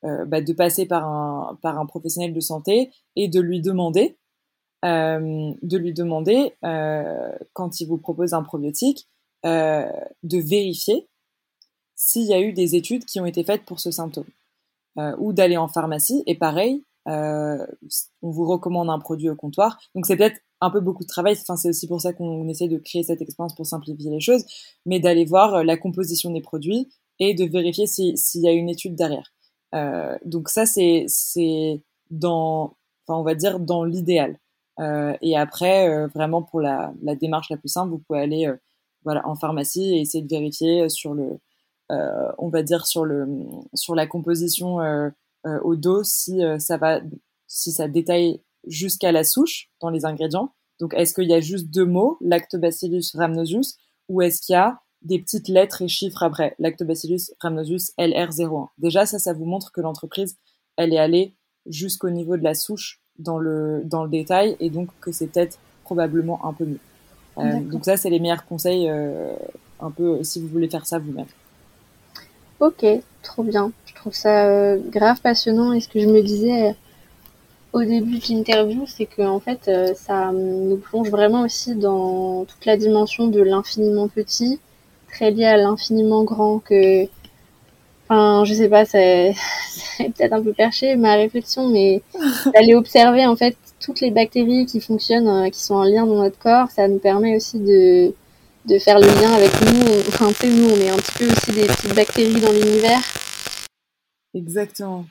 bah, 0.03 0.41
de 0.41 0.53
passer 0.53 0.85
par 0.85 1.05
un, 1.07 1.85
professionnel 1.85 2.33
de 2.33 2.39
santé 2.39 2.91
et 3.15 3.27
de 3.27 3.39
lui 3.39 3.61
demander, 3.61 4.17
de 4.83 5.77
lui 5.77 5.93
demander 5.93 6.53
quand 7.53 7.81
il 7.81 7.87
vous 7.87 7.97
propose 7.97 8.33
un 8.33 8.43
probiotique, 8.43 9.07
de 9.43 10.37
vérifier 10.37 11.07
s'il 11.95 12.23
y 12.23 12.33
a 12.33 12.39
eu 12.39 12.53
des 12.53 12.75
études 12.75 13.05
qui 13.05 13.19
ont 13.19 13.25
été 13.25 13.43
faites 13.43 13.65
pour 13.65 13.81
ce 13.81 13.91
symptôme. 13.91 14.25
Euh, 14.97 15.15
ou 15.19 15.33
d'aller 15.33 15.55
en 15.55 15.67
pharmacie, 15.67 16.23
et 16.25 16.35
pareil, 16.35 16.73
euh, 16.73 16.88
on 17.09 18.29
vous 18.29 18.45
recommande 18.45 18.89
un 18.89 18.99
produit 18.99 19.29
au 19.29 19.35
comptoir. 19.35 19.79
Donc 19.95 20.05
c'est 20.05 20.17
peut-être 20.17 20.39
un 20.61 20.69
peu 20.69 20.79
beaucoup 20.79 21.03
de 21.03 21.07
travail, 21.07 21.37
enfin, 21.41 21.55
c'est 21.55 21.69
aussi 21.69 21.87
pour 21.87 22.01
ça 22.01 22.13
qu'on 22.13 22.47
essaie 22.49 22.67
de 22.67 22.77
créer 22.77 23.03
cette 23.03 23.21
expérience 23.21 23.55
pour 23.55 23.65
simplifier 23.65 24.11
les 24.11 24.19
choses, 24.19 24.45
mais 24.85 24.99
d'aller 24.99 25.25
voir 25.25 25.55
euh, 25.55 25.63
la 25.63 25.77
composition 25.77 26.31
des 26.31 26.41
produits 26.41 26.89
et 27.19 27.33
de 27.33 27.45
vérifier 27.45 27.87
s'il 27.87 28.41
y 28.41 28.47
a 28.47 28.51
une 28.51 28.69
étude 28.69 28.95
derrière. 28.95 29.31
Euh, 29.75 30.17
donc 30.25 30.49
ça, 30.49 30.65
c'est 30.65 31.05
dans, 32.11 32.75
on 33.07 33.23
va 33.23 33.35
dire 33.35 33.59
dans 33.59 33.83
l'idéal. 33.83 34.37
Euh, 34.79 35.13
et 35.21 35.37
après, 35.37 35.89
euh, 35.89 36.07
vraiment 36.07 36.41
pour 36.41 36.61
la, 36.61 36.93
la, 37.01 37.15
démarche 37.15 37.49
la 37.49 37.57
plus 37.57 37.69
simple, 37.69 37.91
vous 37.91 37.99
pouvez 37.99 38.19
aller 38.19 38.51
voilà, 39.03 39.27
en 39.27 39.35
pharmacie 39.35 39.95
et 39.95 40.01
essayer 40.01 40.23
de 40.23 40.29
vérifier 40.29 40.89
sur 40.89 41.13
le, 41.13 41.39
euh, 41.91 42.31
on 42.37 42.49
va 42.49 42.61
dire 42.61 42.85
sur 42.85 43.03
le 43.03 43.27
sur 43.73 43.95
la 43.95 44.05
composition 44.05 44.79
euh, 44.79 45.09
euh, 45.09 45.09
au 45.45 45.75
dos 45.75 46.03
si 46.03 46.41
ça 46.59 46.77
va 46.77 47.01
si 47.47 47.71
ça 47.71 47.87
détaille 47.87 48.41
jusqu'à 48.65 49.11
la 49.11 49.23
souche 49.23 49.69
dans 49.81 49.89
les 49.89 50.05
ingrédients. 50.05 50.53
Donc 50.79 50.93
est-ce 50.93 51.13
qu'il 51.13 51.29
y 51.29 51.33
a 51.33 51.41
juste 51.41 51.69
deux 51.69 51.85
mots, 51.85 52.17
Lactobacillus 52.21 53.11
rhamnosus, 53.15 53.77
ou 54.07 54.21
est-ce 54.21 54.41
qu'il 54.41 54.53
y 54.53 54.55
a 54.55 54.79
des 55.01 55.19
petites 55.19 55.47
lettres 55.47 55.81
et 55.81 55.87
chiffres 55.87 56.23
après, 56.23 56.55
Lactobacillus 56.59 57.31
rhamnosus 57.39 57.91
LR01. 57.97 58.69
Déjà, 58.77 59.05
ça, 59.05 59.19
ça 59.19 59.33
vous 59.33 59.45
montre 59.45 59.71
que 59.71 59.81
l'entreprise, 59.81 60.37
elle 60.77 60.93
est 60.93 60.99
allée 60.99 61.35
jusqu'au 61.65 62.09
niveau 62.09 62.37
de 62.37 62.43
la 62.43 62.53
souche 62.53 63.01
dans 63.17 63.37
le, 63.37 63.81
dans 63.83 64.03
le 64.03 64.09
détail 64.09 64.55
et 64.59 64.69
donc 64.69 64.89
que 65.01 65.11
c'est 65.11 65.27
peut-être 65.27 65.59
probablement 65.83 66.45
un 66.45 66.53
peu 66.53 66.65
mieux. 66.65 67.61
donc 67.61 67.85
ça, 67.85 67.97
c'est 67.97 68.09
les 68.09 68.19
meilleurs 68.19 68.45
conseils, 68.45 68.89
un 68.89 69.91
peu, 69.91 70.23
si 70.23 70.39
vous 70.41 70.47
voulez 70.47 70.69
faire 70.69 70.85
ça 70.85 70.99
vous-même. 70.99 71.25
Ok, 72.59 72.85
trop 73.23 73.43
bien. 73.43 73.71
Je 73.85 73.93
trouve 73.95 74.13
ça 74.13 74.45
euh, 74.47 74.77
grave 74.89 75.21
passionnant. 75.21 75.71
Et 75.71 75.79
ce 75.79 75.87
que 75.87 75.99
je 75.99 76.07
me 76.07 76.21
disais 76.21 76.69
euh, 76.69 76.73
au 77.73 77.83
début 77.83 78.19
de 78.19 78.33
l'interview, 78.33 78.85
c'est 78.85 79.05
que 79.05 79.21
en 79.21 79.39
fait, 79.39 79.67
euh, 79.69 79.93
ça 79.95 80.31
nous 80.33 80.77
plonge 80.77 81.09
vraiment 81.09 81.43
aussi 81.43 81.75
dans 81.75 82.45
toute 82.45 82.65
la 82.65 82.75
dimension 82.75 83.27
de 83.27 83.41
l'infiniment 83.41 84.09
petit, 84.09 84.59
très 85.09 85.31
lié 85.31 85.45
à 85.45 85.55
l'infiniment 85.57 86.23
grand. 86.25 86.59
Que, 86.59 87.05
enfin, 88.09 88.43
je 88.43 88.53
sais 88.53 88.67
pas, 88.69 88.83
c'est 88.85 89.33
peut-être 89.97 90.33
un 90.33 90.41
peu 90.43 90.53
perché 90.53 90.97
ma 90.97 91.15
réflexion, 91.15 91.69
mais 91.69 92.01
d'aller 92.53 92.75
observer 92.75 93.25
en 93.25 93.37
fait 93.37 93.55
toutes 93.79 94.01
les 94.01 94.11
bactéries 94.11 94.65
qui 94.65 94.81
fonctionnent, 94.81 95.49
qui 95.51 95.61
sont 95.63 95.75
en 95.75 95.83
lien 95.83 96.05
dans 96.05 96.21
notre 96.23 96.39
corps, 96.39 96.69
ça 96.71 96.89
nous 96.89 96.99
permet 96.99 97.37
aussi 97.37 97.59
de 97.59 98.13
de 98.69 98.77
faire 98.77 98.99
le 98.99 99.07
lien 99.07 99.33
avec 99.33 99.51
nous. 99.61 99.99
Enfin, 100.07 100.31
tu 100.31 100.47
nous, 100.47 100.69
on 100.69 100.77
est 100.77 100.89
un 100.89 100.97
petit 100.97 101.17
peu 101.17 101.31
aussi 101.31 101.51
des 101.51 101.65
petites 101.65 101.95
bactéries 101.95 102.39
dans 102.39 102.51
l'univers. 102.51 103.01
Exactement. 104.35 105.05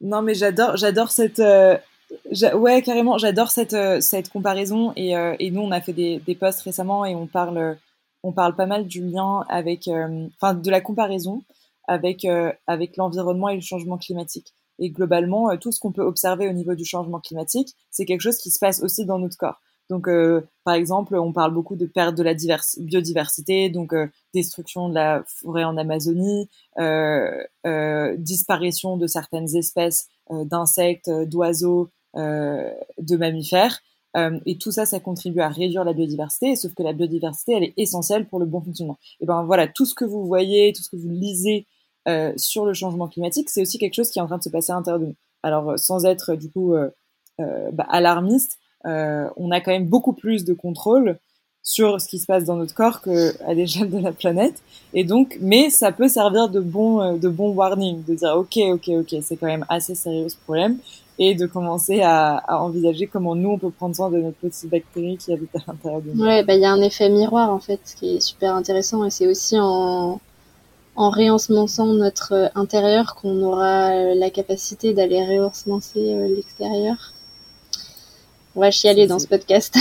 Non, 0.00 0.22
mais 0.22 0.34
j'adore, 0.34 0.76
j'adore 0.76 1.10
cette. 1.10 1.40
Euh, 1.40 1.76
ouais, 2.54 2.82
carrément, 2.82 3.18
j'adore 3.18 3.50
cette, 3.50 3.74
euh, 3.74 4.00
cette 4.00 4.28
comparaison. 4.28 4.92
Et, 4.96 5.16
euh, 5.16 5.34
et, 5.40 5.50
nous, 5.50 5.62
on 5.62 5.72
a 5.72 5.80
fait 5.80 5.92
des, 5.92 6.20
des 6.20 6.34
posts 6.36 6.60
récemment 6.60 7.04
et 7.04 7.16
on 7.16 7.26
parle, 7.26 7.76
on 8.22 8.32
parle 8.32 8.54
pas 8.54 8.66
mal 8.66 8.86
du 8.86 9.02
lien 9.02 9.44
avec. 9.48 9.88
Enfin, 10.36 10.54
de 10.54 10.70
la 10.70 10.80
comparaison 10.80 11.42
avec, 11.88 12.26
avec 12.66 12.96
l'environnement 12.96 13.48
et 13.48 13.56
le 13.56 13.60
changement 13.60 13.98
climatique. 13.98 14.54
Et 14.78 14.90
globalement, 14.90 15.56
tout 15.56 15.72
ce 15.72 15.80
qu'on 15.80 15.92
peut 15.92 16.02
observer 16.02 16.48
au 16.48 16.52
niveau 16.52 16.74
du 16.74 16.84
changement 16.84 17.20
climatique, 17.20 17.74
c'est 17.90 18.04
quelque 18.04 18.20
chose 18.20 18.38
qui 18.38 18.50
se 18.50 18.58
passe 18.58 18.82
aussi 18.82 19.04
dans 19.04 19.18
notre 19.18 19.36
corps. 19.36 19.60
Donc, 19.90 20.08
euh, 20.08 20.40
par 20.64 20.74
exemple, 20.74 21.14
on 21.16 21.32
parle 21.32 21.52
beaucoup 21.52 21.76
de 21.76 21.86
perte 21.86 22.14
de 22.16 22.22
la 22.22 22.34
biodiversité, 22.78 23.68
donc 23.68 23.92
euh, 23.92 24.06
destruction 24.32 24.88
de 24.88 24.94
la 24.94 25.22
forêt 25.26 25.64
en 25.64 25.76
Amazonie, 25.76 26.48
disparition 28.18 28.96
de 28.96 29.06
certaines 29.06 29.54
espèces 29.56 30.08
d'insectes, 30.30 31.10
d'oiseaux, 31.10 31.90
de 32.14 33.16
mammifères. 33.16 33.80
et 34.46 34.56
tout 34.58 34.70
ça, 34.70 34.86
ça 34.86 35.00
contribue 35.00 35.40
à 35.40 35.48
réduire 35.48 35.84
la 35.84 35.92
biodiversité, 35.92 36.56
sauf 36.56 36.72
que 36.74 36.82
la 36.82 36.94
biodiversité, 36.94 37.52
elle 37.52 37.64
est 37.64 37.74
essentielle 37.76 38.26
pour 38.26 38.38
le 38.38 38.46
bon 38.46 38.62
fonctionnement. 38.62 38.98
Et 39.20 39.26
ben 39.26 39.44
voilà, 39.44 39.68
tout 39.68 39.84
ce 39.84 39.94
que 39.94 40.06
vous 40.06 40.24
voyez, 40.24 40.72
tout 40.72 40.82
ce 40.82 40.88
que 40.88 40.96
vous 40.96 41.10
lisez 41.10 41.66
sur 42.36 42.66
le 42.66 42.74
changement 42.74 43.08
climatique, 43.08 43.50
c'est 43.50 43.62
aussi 43.62 43.78
quelque 43.78 43.94
chose 43.94 44.10
qui 44.10 44.18
est 44.18 44.22
en 44.22 44.26
train 44.26 44.38
de 44.38 44.42
se 44.42 44.50
passer 44.50 44.72
à 44.72 44.76
l'intérieur 44.76 45.00
de 45.00 45.06
nous. 45.06 45.16
Alors, 45.42 45.78
sans 45.78 46.04
être 46.04 46.34
du 46.34 46.50
coup 46.50 46.74
bah, 47.38 47.86
alarmiste, 47.88 48.58
euh, 48.86 49.28
on 49.36 49.50
a 49.50 49.60
quand 49.60 49.70
même 49.70 49.86
beaucoup 49.86 50.12
plus 50.12 50.44
de 50.44 50.54
contrôle 50.54 51.18
sur 51.62 51.98
ce 51.98 52.08
qui 52.08 52.18
se 52.18 52.26
passe 52.26 52.44
dans 52.44 52.56
notre 52.56 52.74
corps 52.74 53.00
qu'à 53.00 53.54
l'échelle 53.54 53.90
de 53.90 53.98
la 53.98 54.12
planète. 54.12 54.56
Et 54.92 55.04
donc, 55.04 55.38
mais 55.40 55.70
ça 55.70 55.92
peut 55.92 56.08
servir 56.08 56.50
de 56.50 56.60
bon, 56.60 57.00
euh, 57.00 57.16
de 57.16 57.28
bon 57.28 57.52
warning, 57.54 58.04
de 58.04 58.14
dire 58.14 58.34
ok, 58.36 58.58
ok, 58.74 58.88
ok, 59.00 59.16
c'est 59.22 59.36
quand 59.36 59.46
même 59.46 59.64
assez 59.70 59.94
sérieux 59.94 60.28
ce 60.28 60.36
problème, 60.36 60.76
et 61.18 61.34
de 61.34 61.46
commencer 61.46 62.02
à, 62.02 62.44
envisager 62.48 63.06
comment 63.06 63.34
nous 63.34 63.50
on 63.50 63.58
peut 63.58 63.70
prendre 63.70 63.96
soin 63.96 64.10
de 64.10 64.18
notre 64.18 64.36
petite 64.36 64.68
bactérie 64.68 65.16
qui 65.16 65.32
habite 65.32 65.56
à 65.56 65.60
l'intérieur 65.66 66.02
de 66.02 66.10
nous. 66.12 66.22
Ouais, 66.22 66.44
bah 66.44 66.54
il 66.54 66.60
y 66.60 66.66
a 66.66 66.72
un 66.72 66.82
effet 66.82 67.08
miroir 67.08 67.50
en 67.50 67.60
fait, 67.60 67.80
qui 67.98 68.16
est 68.16 68.20
super 68.20 68.54
intéressant, 68.54 69.02
et 69.06 69.10
c'est 69.10 69.26
aussi 69.26 69.56
en 69.58 70.20
en 70.96 71.10
réensemençant 71.10 71.86
notre 71.86 72.50
intérieur 72.54 73.14
qu'on 73.14 73.42
aura 73.42 74.14
la 74.14 74.30
capacité 74.30 74.94
d'aller 74.94 75.24
réensemencer 75.24 76.14
euh, 76.14 76.28
l'extérieur. 76.28 77.12
On 78.56 78.60
va 78.60 78.70
chialer 78.70 79.06
dans 79.06 79.18
ce 79.18 79.26
podcast. 79.26 79.74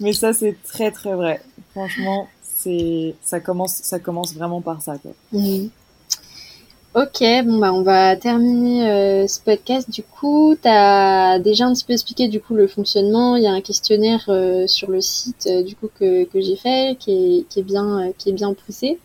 Mais 0.00 0.12
ça, 0.12 0.32
c'est 0.32 0.56
très 0.64 0.90
très 0.90 1.14
vrai. 1.14 1.42
Franchement, 1.70 2.28
c'est 2.42 3.14
ça 3.22 3.40
commence, 3.40 3.74
ça 3.74 3.98
commence 3.98 4.34
vraiment 4.34 4.60
par 4.60 4.82
ça. 4.82 4.96
Mhm. 5.32 5.70
Ok, 6.92 7.22
bon 7.44 7.58
bah 7.60 7.72
on 7.72 7.82
va 7.82 8.16
terminer 8.16 8.90
euh, 8.90 9.26
ce 9.28 9.38
podcast. 9.38 9.88
Du 9.88 10.02
coup, 10.02 10.56
tu 10.60 10.66
as 10.66 11.38
déjà 11.38 11.66
un 11.66 11.72
petit 11.72 11.84
peu 11.84 11.92
expliqué 11.92 12.26
du 12.26 12.40
coup 12.40 12.54
le 12.54 12.66
fonctionnement. 12.66 13.36
Il 13.36 13.44
y 13.44 13.46
a 13.46 13.52
un 13.52 13.60
questionnaire 13.60 14.24
euh, 14.28 14.66
sur 14.66 14.90
le 14.90 15.00
site 15.00 15.46
euh, 15.48 15.62
du 15.62 15.76
coup 15.76 15.88
que, 16.00 16.24
que 16.24 16.40
j'ai 16.40 16.56
fait, 16.56 16.96
qui 16.98 17.12
est, 17.12 17.48
qui 17.48 17.60
est 17.60 17.62
bien 17.62 18.10
qui 18.18 18.30
est 18.30 18.32
bien 18.32 18.54
poussé. 18.54 18.98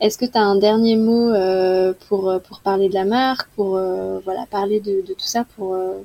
Est-ce 0.00 0.16
que 0.16 0.24
tu 0.24 0.38
as 0.38 0.42
un 0.42 0.56
dernier 0.56 0.96
mot 0.96 1.28
euh, 1.28 1.92
pour, 2.08 2.32
pour 2.48 2.60
parler 2.60 2.88
de 2.88 2.94
la 2.94 3.04
marque, 3.04 3.50
pour 3.56 3.76
euh, 3.76 4.20
voilà, 4.24 4.46
parler 4.46 4.80
de, 4.80 5.06
de, 5.06 5.12
tout 5.12 5.18
ça 5.18 5.44
pour, 5.56 5.74
euh, 5.74 5.98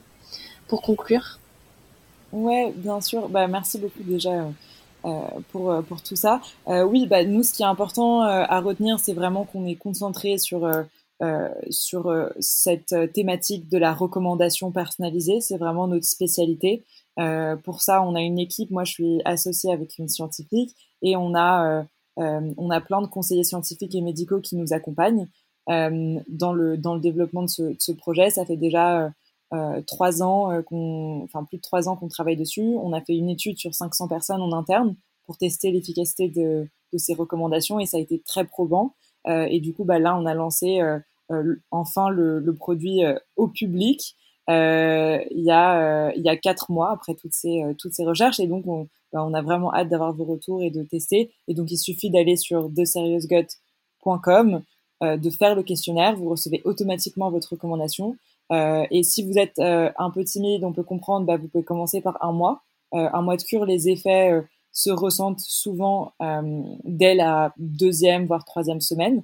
pour 0.67 0.81
conclure? 0.81 1.39
Ouais, 2.33 2.73
bien 2.75 2.99
sûr. 2.99 3.29
Bah, 3.29 3.47
merci 3.47 3.77
beaucoup 3.77 4.03
déjà 4.03 4.31
pour, 5.51 5.83
pour 5.87 6.01
tout 6.01 6.15
ça. 6.17 6.41
oui, 6.67 7.07
bah, 7.07 7.23
nous, 7.23 7.43
ce 7.43 7.53
qui 7.53 7.61
est 7.61 7.65
important 7.65 8.21
à 8.21 8.59
retenir, 8.59 8.99
c'est 8.99 9.13
vraiment 9.13 9.45
qu'on 9.45 9.65
est 9.65 9.75
concentré 9.75 10.37
sur, 10.37 10.65
sur 11.69 12.13
cette 12.39 12.95
thématique 13.13 13.69
de 13.69 13.77
la 13.77 13.93
recommandation 13.93 14.71
personnalisée. 14.71 15.39
C'est 15.39 15.57
vraiment 15.57 15.87
notre 15.87 16.05
spécialité. 16.05 16.83
pour 17.63 17.81
ça, 17.81 18.01
on 18.03 18.15
a 18.15 18.21
une 18.21 18.39
équipe. 18.39 18.71
Moi, 18.71 18.83
je 18.83 18.91
suis 18.91 19.21
associée 19.23 19.71
avec 19.71 19.97
une 19.97 20.09
scientifique 20.09 20.75
et 21.01 21.15
on 21.15 21.33
a 21.33 21.85
euh, 22.19 22.53
on 22.57 22.69
a 22.69 22.81
plein 22.81 23.01
de 23.01 23.07
conseillers 23.07 23.43
scientifiques 23.43 23.95
et 23.95 24.01
médicaux 24.01 24.39
qui 24.39 24.55
nous 24.55 24.73
accompagnent 24.73 25.27
euh, 25.69 26.19
dans, 26.27 26.53
le, 26.53 26.77
dans 26.77 26.95
le 26.95 27.01
développement 27.01 27.43
de 27.43 27.75
ce, 27.77 27.91
projet. 27.91 28.29
Ça 28.29 28.45
fait 28.45 28.57
déjà 28.57 29.11
euh, 29.53 29.81
trois 29.87 30.21
ans 30.21 30.61
qu'on, 30.63 31.21
enfin 31.23 31.43
plus 31.43 31.57
de 31.57 31.61
trois 31.61 31.89
ans 31.89 31.95
qu'on 31.95 32.07
travaille 32.07 32.37
dessus. 32.37 32.75
On 32.81 32.93
a 32.93 33.01
fait 33.01 33.15
une 33.15 33.29
étude 33.29 33.57
sur 33.57 33.73
500 33.73 34.07
personnes 34.07 34.41
en 34.41 34.51
interne 34.53 34.95
pour 35.25 35.37
tester 35.37 35.71
l'efficacité 35.71 36.27
de, 36.27 36.67
ces 36.95 37.15
recommandations 37.15 37.79
et 37.79 37.87
ça 37.87 37.97
a 37.97 37.99
été 37.99 38.19
très 38.19 38.45
probant. 38.45 38.93
Et 39.27 39.59
du 39.59 39.73
coup, 39.73 39.83
bah, 39.83 39.99
là, 39.99 40.17
on 40.17 40.25
a 40.25 40.33
lancé 40.33 40.81
enfin 41.71 42.09
le, 42.09 42.53
produit 42.53 43.01
au 43.35 43.47
public 43.47 44.15
il 44.47 45.43
y 45.43 45.49
a 45.51 46.37
quatre 46.41 46.71
mois 46.71 46.91
après 46.91 47.15
toutes 47.15 47.33
ces 47.33 48.05
recherches 48.05 48.39
et 48.39 48.47
donc 48.47 48.67
on, 48.67 48.87
bah, 49.13 49.23
on 49.23 49.33
a 49.35 49.41
vraiment 49.43 49.73
hâte 49.73 49.89
d'avoir 49.89 50.11
vos 50.11 50.25
retours 50.25 50.63
et 50.63 50.71
de 50.71 50.83
tester. 50.83 51.31
Et 51.47 51.53
donc, 51.53 51.71
il 51.71 51.77
suffit 51.77 52.09
d'aller 52.09 52.35
sur 52.35 52.69
theseriousgut.com, 52.73 54.63
euh, 55.03 55.17
de 55.17 55.29
faire 55.29 55.55
le 55.55 55.61
questionnaire. 55.61 56.15
Vous 56.15 56.29
recevez 56.29 56.61
automatiquement 56.65 57.29
votre 57.29 57.51
recommandation. 57.51 58.17
Euh, 58.51 58.85
et 58.89 59.03
si 59.03 59.23
vous 59.23 59.37
êtes 59.37 59.59
euh, 59.59 59.91
un 59.97 60.09
peu 60.09 60.23
timide, 60.23 60.63
on 60.63 60.73
peut 60.73 60.83
comprendre, 60.83 61.27
bah, 61.27 61.37
vous 61.37 61.47
pouvez 61.47 61.63
commencer 61.63 62.01
par 62.01 62.17
un 62.25 62.31
mois. 62.31 62.63
un 62.91 63.21
mois 63.21 63.37
de 63.37 63.43
cure, 63.43 63.65
les 63.65 63.89
effets 63.89 64.43
se 64.73 64.89
ressentent 64.89 65.39
souvent 65.39 66.13
dès 66.83 67.15
la 67.15 67.53
deuxième, 67.57 68.25
voire 68.25 68.43
troisième 68.43 68.81
semaine. 68.81 69.23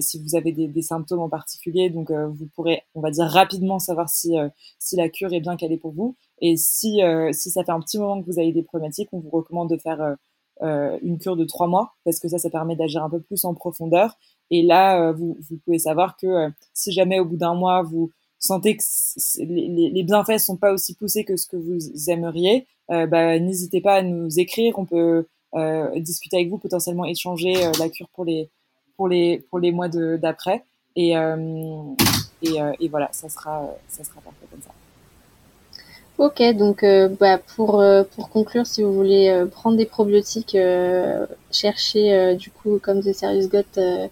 si 0.00 0.18
vous 0.22 0.34
avez 0.34 0.50
des, 0.52 0.82
symptômes 0.82 1.20
en 1.20 1.28
particulier, 1.28 1.90
donc 1.90 2.10
vous 2.10 2.48
pourrez, 2.54 2.82
on 2.94 3.00
va 3.00 3.10
dire 3.10 3.26
rapidement 3.26 3.78
savoir 3.78 4.08
si 4.08 4.34
si 4.78 4.96
la 4.96 5.08
cure 5.08 5.32
est 5.34 5.40
bien 5.40 5.56
calée 5.56 5.76
pour 5.76 5.92
vous. 5.92 6.16
Et 6.42 6.56
si, 6.56 7.02
euh, 7.02 7.30
si 7.32 7.50
ça 7.50 7.64
fait 7.64 7.70
un 7.70 7.80
petit 7.80 7.98
moment 7.98 8.20
que 8.20 8.26
vous 8.26 8.38
avez 8.38 8.52
des 8.52 8.64
problématiques, 8.64 9.08
on 9.12 9.20
vous 9.20 9.30
recommande 9.30 9.70
de 9.70 9.76
faire 9.76 10.02
euh, 10.02 10.14
euh, 10.62 10.98
une 11.00 11.18
cure 11.18 11.36
de 11.36 11.44
trois 11.44 11.68
mois 11.68 11.94
parce 12.04 12.18
que 12.18 12.28
ça, 12.28 12.38
ça 12.38 12.50
permet 12.50 12.74
d'agir 12.74 13.02
un 13.02 13.08
peu 13.08 13.20
plus 13.20 13.44
en 13.44 13.54
profondeur. 13.54 14.18
Et 14.50 14.62
là, 14.62 15.12
vous, 15.12 15.38
vous, 15.48 15.56
pouvez 15.64 15.78
savoir 15.78 16.16
que 16.16 16.50
si 16.74 16.92
jamais 16.92 17.20
au 17.20 17.24
bout 17.24 17.36
d'un 17.36 17.54
mois, 17.54 17.82
vous 17.82 18.10
sentez 18.44 18.76
que 18.76 18.82
les, 19.38 19.90
les, 19.90 20.02
bienfaits 20.02 20.38
sont 20.38 20.56
pas 20.56 20.72
aussi 20.72 20.94
poussés 20.94 21.24
que 21.24 21.36
ce 21.36 21.46
que 21.46 21.56
vous 21.56 22.10
aimeriez, 22.10 22.66
bah, 22.88 23.38
n'hésitez 23.38 23.80
pas 23.80 23.96
à 23.96 24.02
nous 24.02 24.38
écrire. 24.38 24.78
On 24.78 24.84
peut 24.84 25.26
discuter 25.96 26.36
avec 26.36 26.48
vous, 26.50 26.58
potentiellement 26.58 27.04
échanger 27.04 27.54
la 27.78 27.88
cure 27.88 28.08
pour 28.08 28.24
les, 28.24 28.50
pour 28.96 29.08
les, 29.08 29.44
pour 29.50 29.58
les 29.58 29.72
mois 29.72 29.88
d'après. 29.88 30.64
Et, 30.96 31.12
et, 31.12 32.58
et, 32.80 32.88
voilà, 32.88 33.08
ça 33.12 33.28
sera, 33.28 33.68
ça 33.88 34.04
sera 34.04 34.20
parfait 34.20 34.46
comme 34.50 34.62
ça. 34.62 34.72
Ok, 36.18 36.42
donc 36.54 36.84
euh, 36.84 37.08
bah, 37.08 37.38
pour, 37.38 37.80
euh, 37.80 38.04
pour 38.04 38.28
conclure, 38.28 38.66
si 38.66 38.82
vous 38.82 38.92
voulez 38.92 39.28
euh, 39.28 39.46
prendre 39.46 39.76
des 39.76 39.86
probiotiques, 39.86 40.56
cherchez 41.50 42.36
du 42.36 42.50
coup, 42.50 42.78
comme 42.80 43.00
The 43.00 43.12
Serious 43.12 43.48
Got, 43.48 44.10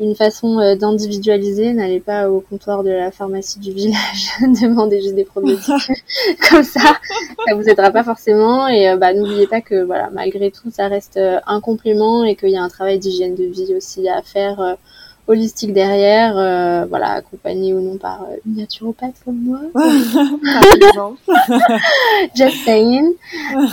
une 0.00 0.14
façon 0.14 0.56
d'individualiser. 0.76 1.72
N'allez 1.72 2.00
pas 2.00 2.30
au 2.30 2.40
comptoir 2.40 2.82
de 2.82 2.90
la 2.90 3.10
pharmacie 3.10 3.60
du 3.60 3.72
village, 3.72 4.30
demandez 4.40 5.00
juste 5.00 5.14
des 5.14 5.24
probiotiques. 5.24 5.92
comme 6.50 6.64
ça, 6.64 6.80
ça 7.46 7.54
vous 7.54 7.68
aidera 7.68 7.90
pas 7.90 8.02
forcément. 8.02 8.66
Et 8.66 8.96
bah, 8.96 9.14
n'oubliez 9.14 9.46
pas 9.46 9.60
que 9.60 9.84
voilà, 9.84 10.10
malgré 10.10 10.50
tout, 10.50 10.70
ça 10.70 10.88
reste 10.88 11.18
un 11.46 11.60
complément 11.60 12.24
et 12.24 12.34
qu'il 12.34 12.50
y 12.50 12.56
a 12.56 12.62
un 12.62 12.68
travail 12.68 12.98
d'hygiène 12.98 13.34
de 13.34 13.44
vie 13.44 13.74
aussi 13.76 14.08
à 14.08 14.22
faire 14.22 14.76
holistique 15.30 15.72
derrière, 15.72 16.36
euh, 16.36 16.84
voilà, 16.86 17.12
accompagné 17.12 17.72
ou 17.72 17.80
non 17.80 17.96
par 17.96 18.22
euh, 18.22 18.36
une 18.46 18.56
naturopathe 18.56 19.14
comme 19.24 19.40
moi. 19.40 19.60
Just 22.34 22.64
saying. 22.64 23.12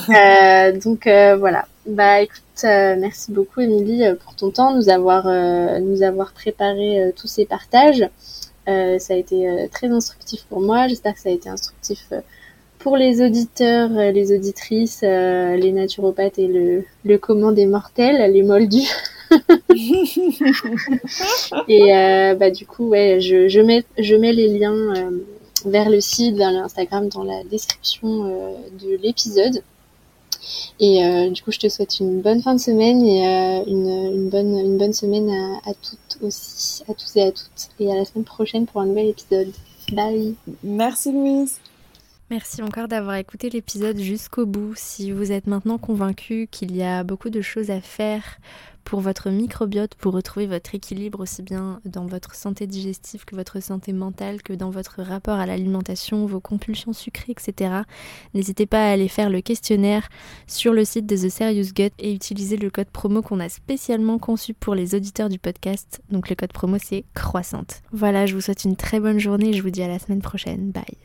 Euh, 0.10 0.80
donc 0.80 1.08
voilà. 1.40 1.66
Bah 1.88 2.22
écoute, 2.22 2.44
merci 2.64 3.32
beaucoup 3.32 3.62
Émilie 3.62 4.04
pour 4.24 4.36
ton 4.36 4.52
temps, 4.52 4.76
nous 4.76 4.90
avoir 4.90 5.26
nous 5.82 6.04
avoir 6.04 6.34
préparé 6.34 7.14
tous 7.16 7.28
ces 7.28 7.46
partages. 7.46 8.08
ça 8.66 9.14
a 9.14 9.16
été 9.16 9.68
très 9.72 9.88
instructif 9.88 10.46
pour 10.46 10.62
moi. 10.62 10.88
J'espère 10.88 11.14
que 11.14 11.20
ça 11.20 11.30
a 11.30 11.34
été 11.34 11.50
instructif 11.50 12.12
pour 12.80 12.98
les 12.98 13.22
auditeurs, 13.22 13.90
les 13.90 14.34
auditrices, 14.34 15.02
les 15.02 15.72
naturopathes 15.72 16.40
et 16.40 16.48
le, 16.48 16.86
le 17.04 17.18
commun 17.18 17.52
des 17.52 17.66
mortels, 17.66 18.32
les 18.32 18.44
moldus. 18.44 18.90
et 21.68 21.96
euh, 21.96 22.36
bah, 22.36 22.52
du 22.52 22.66
coup, 22.66 22.90
ouais, 22.90 23.20
je, 23.20 23.48
je, 23.48 23.60
mets, 23.60 23.84
je 23.98 24.16
mets 24.16 24.34
les 24.34 24.48
liens 24.48 24.74
euh, 24.74 25.12
vers 25.66 25.90
le 25.90 26.00
site, 26.00 26.36
vers 26.36 26.52
l'Instagram 26.52 27.10
dans 27.10 27.24
la 27.24 27.44
description 27.44 28.26
euh, 28.26 28.54
de 28.82 28.98
l'épisode. 29.02 29.62
Et 30.80 31.30
du 31.32 31.42
coup, 31.42 31.52
je 31.52 31.60
te 31.60 31.70
souhaite 31.70 32.00
une 32.00 32.22
bonne 32.22 32.42
fin 32.42 32.56
de 32.56 32.60
semaine 32.60 33.02
et 33.02 33.24
une, 33.68 33.88
une, 33.88 34.30
bonne, 34.30 34.58
une 34.58 34.78
bonne 34.78 34.94
semaine 34.94 35.30
à, 35.30 35.70
à 35.70 35.74
toutes 35.74 36.22
aussi, 36.22 36.84
à 36.88 36.94
tous 36.94 37.16
et 37.16 37.24
à 37.24 37.32
toutes. 37.32 37.70
Et 37.80 37.92
à 37.92 37.96
la 37.96 38.06
semaine 38.06 38.26
prochaine 38.26 38.66
pour 38.66 38.82
un 38.82 38.86
nouvel 38.86 39.08
épisode. 39.08 39.52
Bye. 39.92 40.36
Merci 40.64 41.12
Louise. 41.12 41.60
Merci 42.30 42.62
encore 42.62 42.90
d'avoir 42.90 43.16
écouté 43.16 43.50
l'épisode 43.50 43.98
jusqu'au 44.00 44.46
bout. 44.46 44.74
Si 44.76 45.12
vous 45.12 45.32
êtes 45.32 45.48
maintenant 45.48 45.78
convaincu 45.78 46.50
qu'il 46.52 46.76
y 46.76 46.84
a 46.84 47.04
beaucoup 47.04 47.30
de 47.30 47.40
choses 47.40 47.72
à 47.72 47.80
faire 47.80 48.40
pour 48.88 49.02
votre 49.02 49.30
microbiote, 49.30 49.96
pour 49.96 50.14
retrouver 50.14 50.48
votre 50.48 50.74
équilibre 50.74 51.20
aussi 51.20 51.42
bien 51.42 51.82
dans 51.84 52.06
votre 52.06 52.36
santé 52.36 52.68
digestive 52.68 53.26
que 53.26 53.36
votre 53.36 53.60
santé 53.60 53.92
mentale, 53.92 54.42
que 54.42 54.54
dans 54.54 54.70
votre 54.70 55.02
rapport 55.02 55.38
à 55.38 55.46
l'alimentation, 55.46 56.26
vos 56.26 56.40
compulsions 56.40 56.94
sucrées, 56.94 57.34
etc. 57.34 57.82
N'hésitez 58.34 58.66
pas 58.66 58.88
à 58.88 58.92
aller 58.92 59.10
faire 59.10 59.30
le 59.30 59.42
questionnaire 59.42 60.08
sur 60.48 60.72
le 60.72 60.86
site 60.86 61.06
de 61.06 61.18
The 61.18 61.30
Serious 61.30 61.74
Gut 61.76 61.92
et 62.00 62.14
utiliser 62.14 62.56
le 62.56 62.70
code 62.70 62.88
promo 62.88 63.22
qu'on 63.22 63.42
a 63.42 63.50
spécialement 63.50 64.20
conçu 64.20 64.54
pour 64.54 64.74
les 64.74 64.96
auditeurs 64.96 65.28
du 65.28 65.38
podcast. 65.38 66.02
Donc 66.10 66.30
le 66.30 66.36
code 66.36 66.54
promo 66.54 66.78
c'est 66.82 67.04
croissante. 67.14 67.82
Voilà, 67.92 68.26
je 68.26 68.36
vous 68.36 68.42
souhaite 68.42 68.64
une 68.64 68.78
très 68.78 69.02
bonne 69.02 69.20
journée 69.20 69.52
je 69.52 69.62
vous 69.62 69.70
dis 69.70 69.84
à 69.84 69.90
la 69.90 70.00
semaine 70.00 70.22
prochaine. 70.22 70.72
Bye. 70.72 70.98